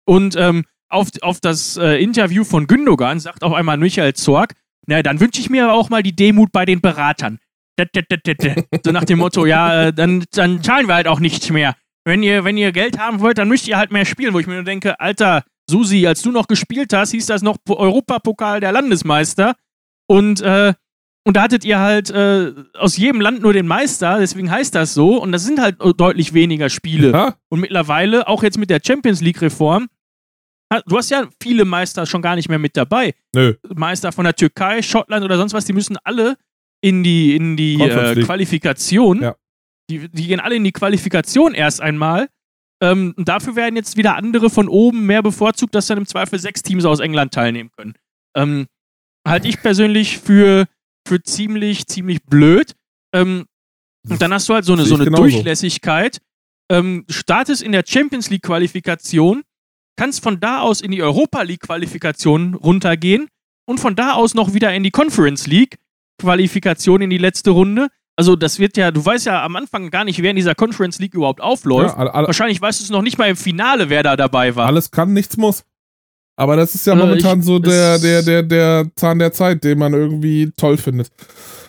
[0.06, 4.54] Und ähm, auf, auf das äh, Interview von Gündogan sagt auf einmal Michael Zorg,
[4.88, 7.40] na, dann wünsche ich mir aber auch mal die Demut bei den Beratern.
[8.84, 11.76] So nach dem Motto, ja, äh, dann, dann zahlen wir halt auch nichts mehr.
[12.06, 14.34] Wenn ihr, wenn ihr Geld haben wollt, dann müsst ihr halt mehr spielen.
[14.34, 17.58] Wo ich mir nur denke, Alter, Susi, als du noch gespielt hast, hieß das noch
[17.68, 19.56] Europapokal der Landesmeister.
[20.08, 20.74] Und, äh,
[21.26, 24.94] und da hattet ihr halt äh, aus jedem Land nur den Meister, deswegen heißt das
[24.94, 25.22] so.
[25.22, 27.12] Und das sind halt deutlich weniger Spiele.
[27.12, 27.36] Ja?
[27.50, 29.88] Und mittlerweile, auch jetzt mit der Champions League-Reform,
[30.86, 33.14] du hast ja viele Meister schon gar nicht mehr mit dabei.
[33.36, 33.56] Nö.
[33.76, 36.38] Meister von der Türkei, Schottland oder sonst was, die müssen alle
[36.82, 38.24] in die, in die äh.
[38.24, 39.22] Qualifikation.
[39.22, 39.36] Ja.
[39.90, 42.28] Die, die gehen alle in die Qualifikation erst einmal.
[42.82, 46.40] Ähm, und dafür werden jetzt wieder andere von oben mehr bevorzugt, dass dann im Zweifel
[46.40, 47.96] sechs Teams aus England teilnehmen können.
[48.36, 48.68] Ähm,
[49.28, 50.68] halte ich persönlich für,
[51.08, 52.74] für ziemlich, ziemlich blöd.
[53.14, 53.46] Ähm,
[54.08, 55.24] und dann hast du halt so eine, so eine genauso.
[55.24, 56.20] Durchlässigkeit.
[56.70, 59.44] Ähm, startest in der Champions League Qualifikation,
[59.96, 63.30] kannst von da aus in die Europa League Qualifikation runtergehen
[63.66, 65.78] und von da aus noch wieder in die Conference League
[66.20, 67.88] Qualifikation in die letzte Runde.
[68.20, 70.98] Also das wird ja, du weißt ja am Anfang gar nicht, wer in dieser Conference
[71.00, 71.96] League überhaupt aufläuft.
[71.96, 74.56] Ja, all, all, Wahrscheinlich weißt du es noch nicht mal im Finale, wer da dabei
[74.56, 74.66] war.
[74.66, 75.64] alles kann, nichts muss.
[76.36, 79.64] Aber das ist ja Äh, momentan ich- so der, der, der, der Zahn der Zeit,
[79.64, 81.10] den man irgendwie toll findet.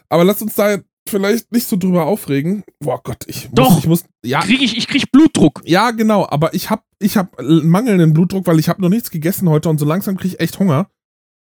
[0.08, 2.64] Aber lass uns da vielleicht nicht so drüber aufregen.
[2.80, 3.78] Boah Gott, ich muss, Doch.
[3.78, 5.60] ich muss, ja, Krieg ich, ich krieg Blutdruck.
[5.64, 9.48] ja genau, aber ich hab, ich hab mangelnden Blutdruck, weil ich habe noch nichts gegessen
[9.48, 10.88] heute und so langsam kriege ich echt Hunger.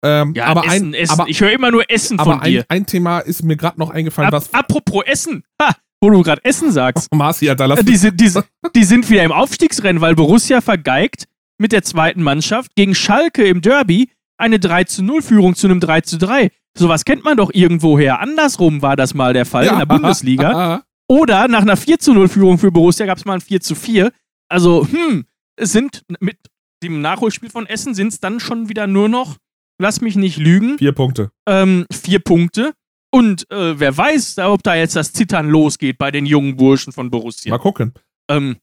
[0.04, 1.12] Ähm, Ja, aber Essen, ein, Essen.
[1.12, 2.64] aber, ich höre immer nur Essen aber von ein, dir.
[2.68, 5.44] ein Thema ist mir gerade noch eingefallen, Ap was apropos Essen.
[5.60, 7.08] Ha, wo du gerade Essen sagst.
[7.14, 8.32] Marci hat da lass Die sind, die,
[8.74, 11.24] die sind wieder im Aufstiegsrennen, weil Borussia vergeigt
[11.58, 15.80] mit der zweiten Mannschaft gegen Schalke im Derby eine 3 zu 0 Führung zu einem
[15.80, 16.50] 3 zu 3.
[16.76, 18.20] Sowas kennt man doch irgendwoher.
[18.20, 20.84] Andersrum war das mal der Fall in der Bundesliga.
[21.10, 23.74] Oder nach einer 4 zu 0 Führung für Borussia gab es mal ein 4 zu
[23.74, 24.12] 4.
[24.48, 25.24] Also, hm,
[25.56, 26.36] es sind mit
[26.84, 29.36] dem Nachholspiel von Essen sind es dann schon wieder nur noch,
[29.78, 31.30] lass mich nicht lügen, Vier Punkte.
[31.48, 32.72] ähm, vier Punkte.
[33.10, 37.10] Und äh, wer weiß, ob da jetzt das Zittern losgeht bei den jungen Burschen von
[37.10, 37.50] Borussia.
[37.50, 37.94] Mal gucken.
[38.30, 38.56] Ähm,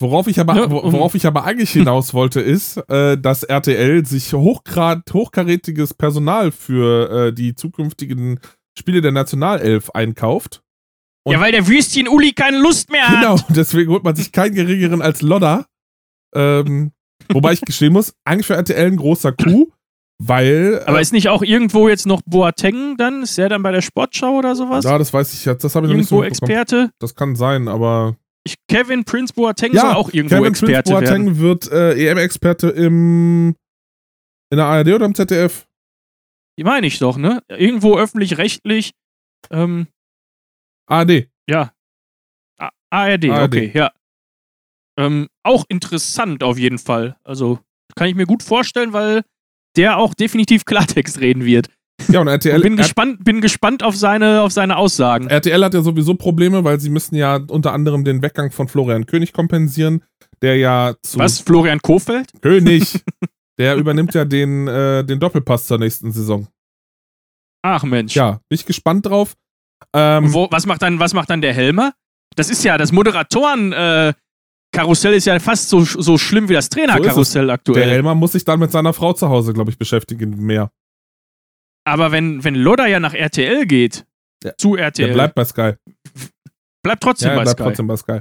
[0.00, 4.32] Worauf ich aber, um- worauf ich aber eigentlich hinaus wollte, ist, äh, dass RTL sich
[4.32, 8.40] hochgrad, hochkarätiges Personal für äh, die zukünftigen
[8.76, 10.62] Spiele der Nationalelf einkauft.
[11.24, 13.20] Und- ja, weil der Würstchen Uli keine Lust mehr hat.
[13.20, 15.66] Genau, deswegen holt man sich keinen geringeren als Lodder.
[16.34, 16.90] Ähm,
[17.30, 19.72] wobei ich gestehen muss, eigentlich für RTL ein großer Coup,
[20.26, 20.82] weil.
[20.86, 23.22] Aber äh, ist nicht auch irgendwo jetzt noch Boateng dann?
[23.22, 24.84] Ist der dann bei der Sportschau oder sowas?
[24.84, 26.46] ja, das weiß ich jetzt, das habe ich noch nicht so irgendwo.
[26.46, 26.90] Experte?
[26.98, 31.10] Das kann sein, aber ich, Kevin Prince Boateng Ja, soll auch irgendwo Kevin Experte Prince
[31.10, 31.24] werden.
[31.24, 33.54] Boateng wird äh, EM-Experte im
[34.50, 35.66] in der ARD oder im ZDF?
[36.58, 37.42] Die meine ich doch, ne?
[37.48, 38.92] Irgendwo öffentlich-rechtlich.
[39.50, 39.86] Ähm,
[40.86, 41.28] ARD.
[41.48, 41.72] ja.
[42.58, 43.54] A ARD, ARD.
[43.54, 43.92] okay, ja.
[44.98, 47.16] Ähm, auch interessant auf jeden Fall.
[47.24, 47.58] Also
[47.96, 49.22] kann ich mir gut vorstellen, weil
[49.76, 51.68] der auch definitiv Klartext reden wird.
[52.08, 55.28] Ja, und RTL, Und bin, gespannt, bin gespannt auf seine, auf seine Aussagen.
[55.28, 59.06] RTL hat ja sowieso Probleme, weil sie müssen ja unter anderem den Weggang von Florian
[59.06, 60.02] König kompensieren,
[60.40, 61.38] der ja zu Was?
[61.38, 62.30] Florian Kofeld?
[62.40, 63.00] König,
[63.58, 66.48] der übernimmt ja den, äh, den Doppelpass zur nächsten Saison.
[67.62, 68.16] Ach Mensch.
[68.16, 69.34] Ja, bin ich gespannt drauf.
[69.94, 71.92] Ähm, wo, was, macht dann, was macht dann der Helmer?
[72.34, 72.92] Das ist ja, das
[74.74, 77.90] Moderatoren-Karussell ist ja fast so, so schlimm wie das Trainerkarussell der aktuell.
[77.90, 80.70] Helmer muss sich dann mit seiner Frau zu Hause, glaube ich, beschäftigen mehr.
[81.84, 84.04] Aber wenn, wenn Lodder ja nach RTL geht,
[84.44, 84.52] Ja.
[84.56, 85.72] zu Der RTL, bleibt bei Sky.
[86.82, 87.64] bleibt trotzdem Ja, bei bleibt Sky.
[87.64, 88.20] trotzdem bei Sky.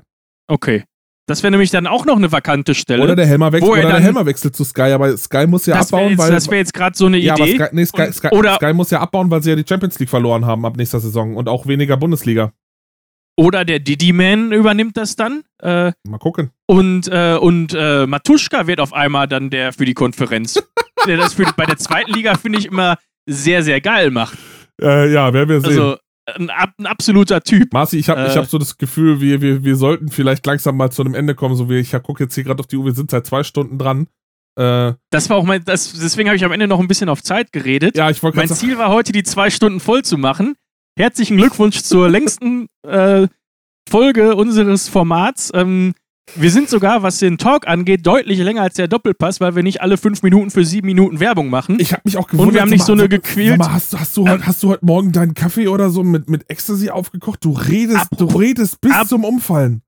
[0.49, 0.83] Okay.
[1.27, 3.01] Das wäre nämlich dann auch noch eine vakante Stelle.
[3.03, 5.75] Oder der Helmer wechselt, er oder der Helmer wechselt zu Sky, aber Sky muss ja
[5.75, 6.31] wäre abbauen, jetzt, weil.
[6.31, 7.55] das wär jetzt gerade so eine ja, aber Idee.
[7.63, 10.09] Sky, nee, Sky, Sky, oder- Sky muss ja abbauen, weil sie ja die Champions League
[10.09, 12.51] verloren haben ab nächster Saison und auch weniger Bundesliga.
[13.37, 15.43] Oder der Diddy-Man übernimmt das dann.
[15.61, 16.51] Äh, Mal gucken.
[16.67, 20.61] und äh, und äh, Matuschka wird auf einmal dann der für die Konferenz.
[21.07, 22.97] der das für, bei der zweiten Liga, finde ich, immer
[23.27, 24.37] sehr, sehr geil macht.
[24.81, 25.69] Äh, ja, werden wir sehen.
[25.69, 25.97] Also
[26.35, 27.73] ein, ein absoluter Typ.
[27.73, 28.37] Marci, ich habe ich Äh.
[28.39, 31.55] hab so das Gefühl, wir, wir, wir sollten vielleicht langsam mal zu einem Ende kommen.
[31.55, 33.77] So wie ich gucke jetzt hier gerade auf die Uhr, wir sind seit zwei Stunden
[33.79, 34.07] dran.
[34.59, 37.23] Äh, Das war auch mein, das, deswegen habe ich am Ende noch ein bisschen auf
[37.23, 37.95] Zeit geredet.
[37.97, 40.55] ja, ich wollte mein Ziel war heute, die zwei Stunden voll zu machen.
[40.97, 43.27] Herzlichen Glückwunsch zur längsten äh,
[43.89, 45.51] Folge unseres Formats.
[45.53, 45.93] Ähm,
[46.35, 49.81] wir sind sogar, was den Talk angeht, deutlich länger als der Doppelpass, weil wir nicht
[49.81, 51.77] alle fünf Minuten für sieben Minuten Werbung machen.
[51.79, 52.47] ich habe mich auch gewundert.
[52.47, 54.69] Und wir haben nicht so eine gequält- mal, hast, du- hast, du, heute- hast du
[54.69, 57.43] heute Morgen deinen Kaffee oder so mit, mit Ecstasy aufgekocht?
[57.43, 59.81] Du redest, du Apropos- redest bis Ap- zum Umfallen.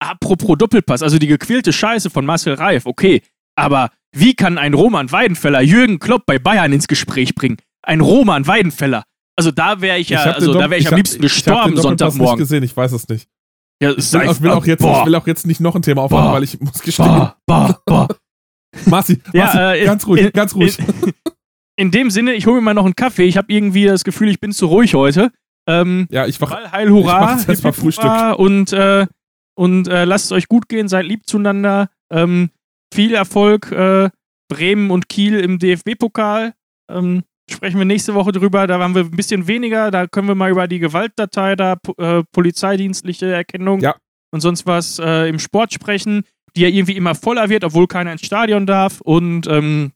[0.00, 3.22] Apropos Doppelpass, also die gequälte Scheiße von Marcel Reif, okay.
[3.56, 7.56] Aber wie kann ein Roman Weidenfeller Jürgen Klopp bei Bayern ins Gespräch bringen?
[7.82, 9.04] Ein Roman Weidenfeller.
[9.36, 11.30] Also da wäre ich ja, hab den also da wäre ich, am hab- liebsten ich
[11.30, 12.38] hab gestorben Doppelpass nicht Sonntagmorgen.
[12.38, 13.28] gesehen, ich weiß es nicht.
[13.82, 15.82] Ja, Ich will, auch, will, auch jetzt, boah, ich will auch jetzt nicht noch ein
[15.82, 16.34] Thema aufmachen, Boah.
[16.34, 17.06] weil ich muss gestehen.
[17.06, 18.08] boah, boah, boah.
[18.86, 20.78] Marci, Ja, Marci äh, ganz ruhig, in- ganz ruhig.
[21.76, 23.24] In dem Sinne, ich hole mir mal noch einen Kaffee.
[23.24, 25.32] Ich habe irgendwie das Gefühl, ich bin zu ruhig heute.
[25.66, 26.50] Ähm, ja, ich wach.
[26.50, 29.06] weil Heil Hurra, Ich mach mal Hurra und, äh,
[29.58, 31.88] und äh, lasst es euch gut gehen, seid lieb zueinander.
[32.12, 32.50] Ähm,
[32.92, 34.10] viel Erfolg, äh,
[34.48, 36.52] Bremen und Kiel im DFB-Pokal.
[36.90, 37.22] Ähm,
[37.52, 38.66] sprechen wir nächste Woche drüber.
[38.66, 39.90] Da waren wir ein bisschen weniger.
[39.90, 43.94] Da können wir mal über die Gewaltdatei, da äh, polizeidienstliche Erkennung Ja.
[44.32, 46.24] und sonst was äh, im Sport sprechen,
[46.56, 49.00] die ja irgendwie immer voller wird, obwohl keiner ins Stadion darf.
[49.00, 49.92] Und ähm,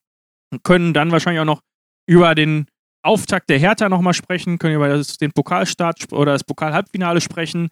[0.63, 1.61] können dann wahrscheinlich auch noch
[2.09, 2.67] über den
[3.05, 7.69] Auftakt der Hertha nochmal sprechen, können über das, den Pokalstart oder das Pokalhalbfinale sprechen,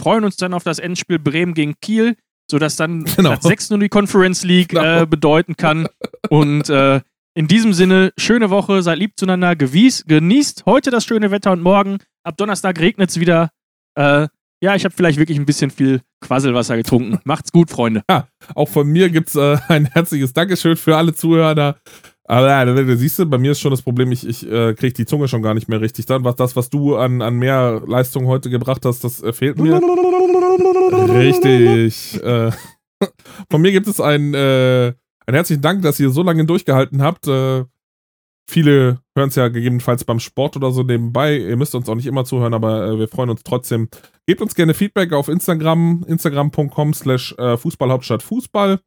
[0.00, 2.16] freuen uns dann auf das Endspiel Bremen gegen Kiel,
[2.50, 3.30] sodass dann Genau.
[3.30, 5.02] Platz 6 nur die Conference League Genau.
[5.02, 5.88] äh, bedeuten kann.
[6.28, 7.00] Und äh,
[7.36, 11.60] in diesem Sinne, schöne Woche, seid lieb zueinander, gewies, genießt heute das schöne Wetter und
[11.60, 13.50] morgen, ab Donnerstag regnet es wieder.
[13.94, 14.28] Äh,
[14.62, 17.18] ja, ich habe vielleicht wirklich ein bisschen viel Quasselwasser getrunken.
[17.24, 18.02] Macht's gut, Freunde.
[18.54, 21.76] Auch von mir gibt es äh, ein herzliches Dankeschön für alle Zuhörer.
[22.24, 24.72] Aber ja, da, da siehst du, bei mir ist schon das Problem, ich, ich äh,
[24.72, 26.06] kriege die Zunge schon gar nicht mehr richtig.
[26.06, 29.58] Dann, was das, was du an, an mehr Leistung heute gebracht hast, das äh, fehlt
[29.58, 29.74] mir.
[31.14, 32.22] Richtig.
[32.22, 32.50] äh,
[33.50, 34.94] von mir gibt es ein, äh,
[35.26, 37.26] einen herzlichen Dank, dass ihr so lange durchgehalten habt.
[37.26, 37.64] Äh,
[38.48, 41.36] viele hören es ja gegebenenfalls beim Sport oder so nebenbei.
[41.36, 43.88] Ihr müsst uns auch nicht immer zuhören, aber äh, wir freuen uns trotzdem.
[44.26, 48.80] Gebt uns gerne Feedback auf Instagram, instagram.com slash äh, Fußballhauptstadt Fußball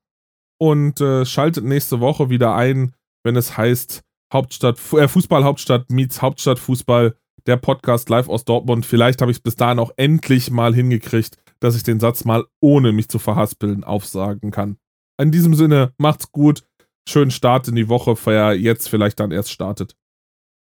[0.59, 2.93] und äh, schaltet nächste Woche wieder ein,
[3.23, 7.15] wenn es heißt Hauptstadt, äh, Fußballhauptstadt meets Hauptstadt Fußball,
[7.47, 8.85] der Podcast live aus Dortmund.
[8.85, 12.45] Vielleicht habe ich es bis dahin auch endlich mal hingekriegt, dass ich den Satz mal
[12.61, 14.77] ohne mich zu verhaspeln aufsagen kann.
[15.19, 16.63] In diesem Sinne, macht's gut.
[17.07, 19.97] Schönen Start in die Woche, wer jetzt vielleicht dann erst startet.